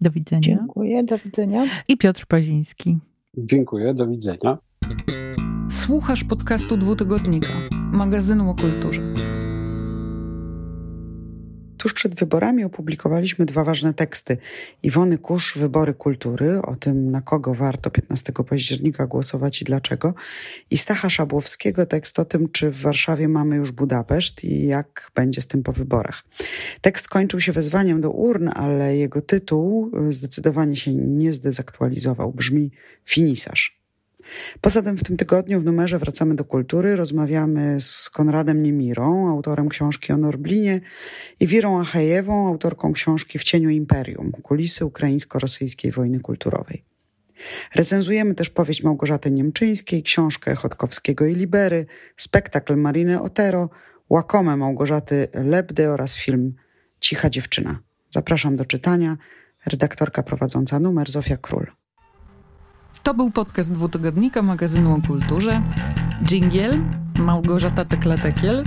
Do 0.00 0.10
widzenia. 0.10 0.42
Dziękuję, 0.42 1.04
do 1.04 1.18
widzenia. 1.18 1.66
I 1.88 1.96
Piotr 1.96 2.26
Paziński. 2.26 2.98
Dziękuję, 3.36 3.94
do 3.94 4.06
widzenia. 4.06 4.58
Słuchasz 5.70 6.24
podcastu 6.24 6.76
dwutygodnika, 6.76 7.52
magazynu 7.72 8.50
o 8.50 8.54
kulturze. 8.54 9.00
Tuż 11.80 11.94
przed 11.94 12.14
wyborami 12.14 12.64
opublikowaliśmy 12.64 13.46
dwa 13.46 13.64
ważne 13.64 13.94
teksty. 13.94 14.36
Iwony 14.82 15.18
Kusz, 15.18 15.58
Wybory 15.58 15.94
Kultury, 15.94 16.62
o 16.62 16.76
tym 16.76 17.10
na 17.10 17.20
kogo 17.20 17.54
warto 17.54 17.90
15 17.90 18.32
października 18.48 19.06
głosować 19.06 19.62
i 19.62 19.64
dlaczego. 19.64 20.14
I 20.70 20.78
Stacha 20.78 21.10
Szabłowskiego 21.10 21.86
tekst 21.86 22.18
o 22.18 22.24
tym, 22.24 22.48
czy 22.52 22.70
w 22.70 22.80
Warszawie 22.80 23.28
mamy 23.28 23.56
już 23.56 23.72
Budapeszt 23.72 24.44
i 24.44 24.66
jak 24.66 25.10
będzie 25.14 25.40
z 25.40 25.46
tym 25.46 25.62
po 25.62 25.72
wyborach. 25.72 26.24
Tekst 26.80 27.08
kończył 27.08 27.40
się 27.40 27.52
wezwaniem 27.52 28.00
do 28.00 28.10
urn, 28.10 28.48
ale 28.54 28.96
jego 28.96 29.20
tytuł 29.20 29.90
zdecydowanie 30.10 30.76
się 30.76 30.94
nie 30.94 31.32
zdezaktualizował. 31.32 32.32
Brzmi 32.32 32.70
Finisarz. 33.04 33.79
Poza 34.60 34.82
tym 34.82 34.96
w 34.96 35.02
tym 35.02 35.16
tygodniu 35.16 35.60
w 35.60 35.64
numerze 35.64 35.98
Wracamy 35.98 36.34
do 36.34 36.44
Kultury 36.44 36.96
rozmawiamy 36.96 37.80
z 37.80 38.10
Konradem 38.10 38.62
Niemirą, 38.62 39.28
autorem 39.28 39.68
książki 39.68 40.12
o 40.12 40.16
Norblinie 40.16 40.80
i 41.40 41.46
Wirą 41.46 41.80
Achajewą, 41.80 42.48
autorką 42.48 42.92
książki 42.92 43.38
W 43.38 43.44
cieniu 43.44 43.70
imperium, 43.70 44.32
kulisy 44.42 44.84
ukraińsko-rosyjskiej 44.84 45.92
wojny 45.92 46.20
kulturowej. 46.20 46.84
Recenzujemy 47.74 48.34
też 48.34 48.50
powieść 48.50 48.82
Małgorzaty 48.82 49.30
Niemczyńskiej, 49.30 50.02
książkę 50.02 50.54
Chodkowskiego 50.54 51.26
i 51.26 51.34
Libery, 51.34 51.86
spektakl 52.16 52.76
Mariny 52.76 53.20
Otero, 53.20 53.70
łakome 54.10 54.56
Małgorzaty 54.56 55.28
Lebdy 55.34 55.90
oraz 55.90 56.16
film 56.16 56.54
Cicha 57.00 57.30
dziewczyna. 57.30 57.78
Zapraszam 58.10 58.56
do 58.56 58.64
czytania. 58.64 59.16
Redaktorka 59.66 60.22
prowadząca 60.22 60.80
numer 60.80 61.10
Zofia 61.10 61.36
Król. 61.36 61.79
To 63.02 63.14
był 63.14 63.30
podcast 63.30 63.72
dwutygodnika 63.72 64.42
magazynu 64.42 64.94
o 64.94 65.06
kulturze. 65.06 65.62
Dżingiel, 66.24 66.80
Małgorzata 67.18 67.84
Tekla-Tekiel. 67.84 68.64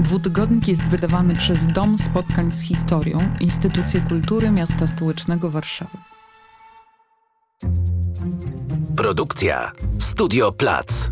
Dwutygodnik 0.00 0.68
jest 0.68 0.82
wydawany 0.82 1.36
przez 1.36 1.66
Dom 1.66 1.98
Spotkań 1.98 2.52
z 2.52 2.60
Historią, 2.60 3.36
Instytucję 3.40 4.00
Kultury 4.00 4.50
Miasta 4.50 4.86
Stołecznego 4.86 5.50
Warszawy. 5.50 5.98
Produkcja 8.96 9.72
Studio 9.98 10.52
Plac. 10.52 11.10